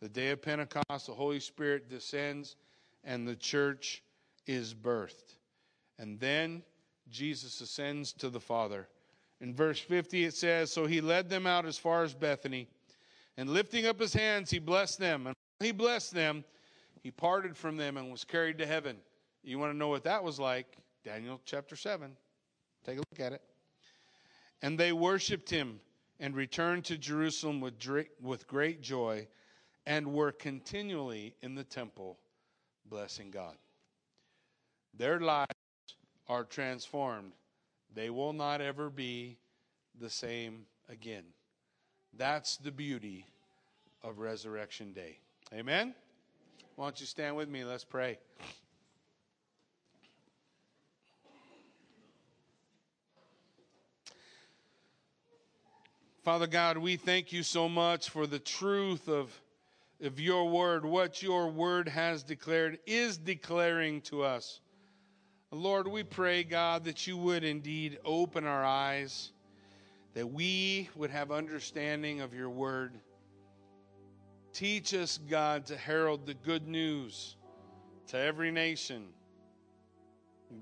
The 0.00 0.08
day 0.08 0.30
of 0.30 0.42
Pentecost, 0.42 1.06
the 1.06 1.12
Holy 1.12 1.40
Spirit 1.40 1.88
descends 1.88 2.56
and 3.04 3.26
the 3.26 3.36
church 3.36 4.02
is 4.46 4.74
birthed. 4.74 5.36
And 5.98 6.20
then 6.20 6.62
Jesus 7.10 7.60
ascends 7.60 8.12
to 8.14 8.30
the 8.30 8.40
Father. 8.40 8.88
In 9.40 9.54
verse 9.54 9.78
50, 9.78 10.24
it 10.24 10.34
says, 10.34 10.72
So 10.72 10.86
he 10.86 11.00
led 11.00 11.28
them 11.28 11.46
out 11.46 11.66
as 11.66 11.78
far 11.78 12.02
as 12.02 12.14
Bethany, 12.14 12.68
and 13.36 13.48
lifting 13.48 13.86
up 13.86 14.00
his 14.00 14.12
hands, 14.12 14.50
he 14.50 14.58
blessed 14.58 14.98
them. 14.98 15.26
And 15.26 15.36
he 15.60 15.72
blessed 15.72 16.12
them, 16.12 16.44
he 17.02 17.10
parted 17.10 17.56
from 17.56 17.76
them 17.76 17.96
and 17.96 18.10
was 18.10 18.24
carried 18.24 18.58
to 18.58 18.66
heaven. 18.66 18.96
You 19.42 19.58
want 19.58 19.72
to 19.72 19.78
know 19.78 19.88
what 19.88 20.04
that 20.04 20.22
was 20.22 20.38
like? 20.38 20.76
Daniel 21.04 21.40
chapter 21.44 21.76
7. 21.76 22.16
Take 22.84 22.96
a 22.96 23.02
look 23.10 23.20
at 23.20 23.32
it. 23.32 23.42
And 24.62 24.78
they 24.78 24.92
worshiped 24.92 25.48
him 25.48 25.80
and 26.20 26.34
returned 26.34 26.84
to 26.86 26.98
Jerusalem 26.98 27.60
with, 27.60 27.74
with 28.20 28.48
great 28.48 28.82
joy 28.82 29.28
and 29.86 30.12
were 30.12 30.32
continually 30.32 31.34
in 31.42 31.54
the 31.54 31.64
temple 31.64 32.18
blessing 32.90 33.30
God. 33.30 33.54
Their 34.96 35.20
lives 35.20 35.54
are 36.28 36.44
transformed. 36.44 37.32
They 37.94 38.10
will 38.10 38.32
not 38.32 38.60
ever 38.60 38.90
be 38.90 39.38
the 40.00 40.10
same 40.10 40.66
again. 40.88 41.24
That's 42.16 42.56
the 42.56 42.70
beauty 42.70 43.26
of 44.02 44.18
Resurrection 44.18 44.92
Day. 44.92 45.18
Amen? 45.52 45.94
Why 46.76 46.86
don't 46.86 47.00
you 47.00 47.06
stand 47.06 47.36
with 47.36 47.48
me? 47.48 47.64
Let's 47.64 47.84
pray. 47.84 48.18
Father 56.28 56.46
God, 56.46 56.76
we 56.76 56.96
thank 56.96 57.32
you 57.32 57.42
so 57.42 57.70
much 57.70 58.10
for 58.10 58.26
the 58.26 58.38
truth 58.38 59.08
of, 59.08 59.32
of 60.02 60.20
your 60.20 60.48
word, 60.50 60.84
what 60.84 61.22
your 61.22 61.48
word 61.48 61.88
has 61.88 62.22
declared, 62.22 62.78
is 62.86 63.16
declaring 63.16 64.02
to 64.02 64.22
us. 64.22 64.60
Lord, 65.50 65.88
we 65.88 66.02
pray, 66.02 66.44
God, 66.44 66.84
that 66.84 67.06
you 67.06 67.16
would 67.16 67.42
indeed 67.42 67.98
open 68.04 68.44
our 68.44 68.64
eyes, 68.64 69.32
that 70.12 70.26
we 70.26 70.90
would 70.94 71.10
have 71.10 71.32
understanding 71.32 72.20
of 72.20 72.34
your 72.34 72.50
word. 72.50 72.92
Teach 74.52 74.92
us, 74.92 75.18
God, 75.30 75.64
to 75.66 75.76
herald 75.76 76.26
the 76.26 76.34
good 76.34 76.68
news 76.68 77.36
to 78.08 78.18
every 78.18 78.50
nation, 78.50 79.06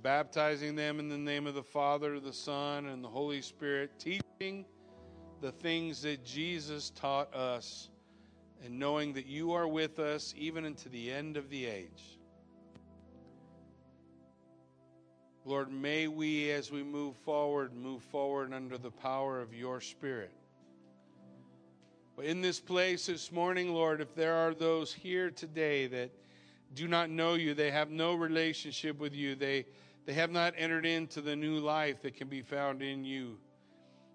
baptizing 0.03 0.77
them 0.77 1.01
in 1.01 1.09
the 1.09 1.19
name 1.19 1.49
of 1.49 1.55
the 1.55 1.65
Father, 1.65 2.21
the 2.21 2.33
Son, 2.33 2.87
and 2.87 3.03
the 3.03 3.09
Holy 3.09 3.43
Spirit, 3.43 3.91
teaching 3.99 4.65
the 5.41 5.51
things 5.51 6.01
that 6.03 6.25
Jesus 6.25 6.91
taught 6.91 7.35
us, 7.35 7.91
and 8.65 8.79
knowing 8.79 9.13
that 9.15 9.27
you 9.27 9.53
are 9.53 9.67
with 9.67 9.99
us 9.99 10.33
even 10.37 10.65
unto 10.65 10.89
the 10.91 11.11
end 11.11 11.37
of 11.37 11.51
the 11.51 11.67
age. 11.67 12.19
Lord, 15.47 15.71
may 15.71 16.09
we, 16.09 16.51
as 16.51 16.73
we 16.73 16.83
move 16.83 17.15
forward, 17.19 17.73
move 17.73 18.03
forward 18.03 18.53
under 18.53 18.77
the 18.77 18.91
power 18.91 19.41
of 19.41 19.55
your 19.55 19.81
Spirit. 19.81 20.33
In 22.21 22.41
this 22.41 22.59
place 22.59 23.07
this 23.07 23.31
morning, 23.31 23.73
Lord, 23.73 24.01
if 24.01 24.13
there 24.17 24.35
are 24.35 24.55
those 24.55 24.93
here 24.93 25.31
today 25.31 25.87
that 25.87 26.11
do 26.75 26.89
not 26.89 27.11
know 27.11 27.35
you, 27.35 27.55
they 27.55 27.71
have 27.71 27.91
no 27.93 28.15
relationship 28.15 28.99
with 28.99 29.15
you, 29.15 29.37
they, 29.37 29.67
they 30.05 30.15
have 30.15 30.33
not 30.33 30.53
entered 30.59 30.85
into 30.85 31.21
the 31.21 31.37
new 31.37 31.61
life 31.61 32.03
that 32.03 32.17
can 32.17 32.27
be 32.27 32.43
found 32.43 32.83
in 32.83 33.05
you. 33.05 33.39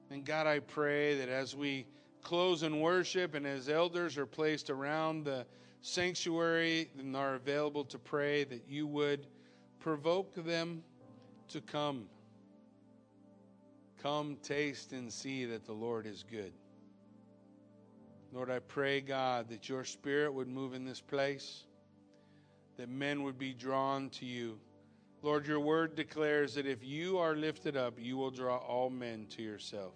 And 0.10 0.26
God, 0.26 0.48
I 0.48 0.60
pray 0.60 1.16
that 1.18 1.30
as 1.30 1.56
we 1.56 1.88
close 2.22 2.64
in 2.64 2.82
worship 2.82 3.36
and 3.36 3.48
as 3.48 3.70
elders 3.70 4.18
are 4.18 4.26
placed 4.26 4.70
around 4.70 5.24
the 5.24 5.46
sanctuary 5.80 6.90
and 7.00 7.16
are 7.16 7.36
available 7.36 7.86
to 7.86 7.98
pray, 7.98 8.44
that 8.44 8.66
you 8.68 8.86
would 8.86 9.28
provoke 9.80 10.36
them 10.36 10.84
to 11.52 11.62
come. 11.62 12.06
Come, 14.02 14.38
taste, 14.42 14.94
and 14.94 15.12
see 15.12 15.46
that 15.46 15.66
the 15.66 15.74
Lord 15.74 16.06
is 16.06 16.24
good. 16.30 16.54
Lord, 18.34 18.50
I 18.50 18.60
pray, 18.60 19.02
God, 19.02 19.50
that 19.50 19.68
your 19.68 19.84
spirit 19.84 20.34
would 20.34 20.48
move 20.48 20.74
in 20.74 20.86
this 20.86 21.02
place, 21.02 21.66
that 22.78 22.90
men 22.90 23.24
would 23.24 23.38
be 23.38 23.54
drawn 23.54 24.10
to 24.12 24.26
you. 24.26 24.58
Lord, 25.22 25.46
your 25.46 25.60
word 25.60 25.96
declares 25.96 26.56
that 26.56 26.66
if 26.66 26.84
you 26.84 27.18
are 27.20 27.36
lifted 27.36 27.76
up, 27.76 27.96
you 28.00 28.18
will 28.18 28.32
draw 28.32 28.58
all 28.58 28.90
men 28.90 29.28
to 29.32 29.44
yourself. 29.44 29.94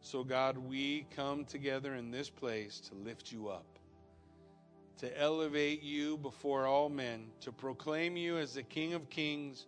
So, 0.00 0.22
God, 0.22 0.56
we 0.56 1.06
come 1.14 1.44
together 1.44 1.94
in 1.94 2.10
this 2.10 2.30
place 2.30 2.80
to 2.88 2.94
lift 2.94 3.32
you 3.32 3.48
up, 3.48 3.66
to 4.98 5.20
elevate 5.20 5.82
you 5.82 6.16
before 6.18 6.66
all 6.66 6.88
men, 6.88 7.26
to 7.40 7.52
proclaim 7.52 8.16
you 8.16 8.38
as 8.38 8.54
the 8.54 8.62
King 8.62 8.94
of 8.94 9.10
kings 9.10 9.66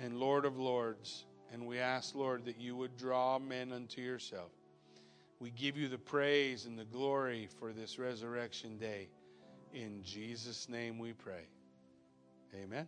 and 0.00 0.18
Lord 0.18 0.44
of 0.44 0.58
Lords. 0.58 1.24
And 1.52 1.66
we 1.66 1.78
ask, 1.78 2.14
Lord, 2.14 2.44
that 2.44 2.60
you 2.60 2.76
would 2.76 2.96
draw 2.96 3.38
men 3.38 3.72
unto 3.72 4.00
yourself. 4.00 4.50
We 5.40 5.50
give 5.50 5.76
you 5.76 5.88
the 5.88 5.98
praise 5.98 6.66
and 6.66 6.78
the 6.78 6.84
glory 6.84 7.48
for 7.58 7.72
this 7.72 7.98
resurrection 7.98 8.78
day. 8.78 9.08
In 9.74 10.02
Jesus' 10.04 10.68
name 10.68 10.98
we 10.98 11.12
pray. 11.12 11.44
Amen. 12.54 12.86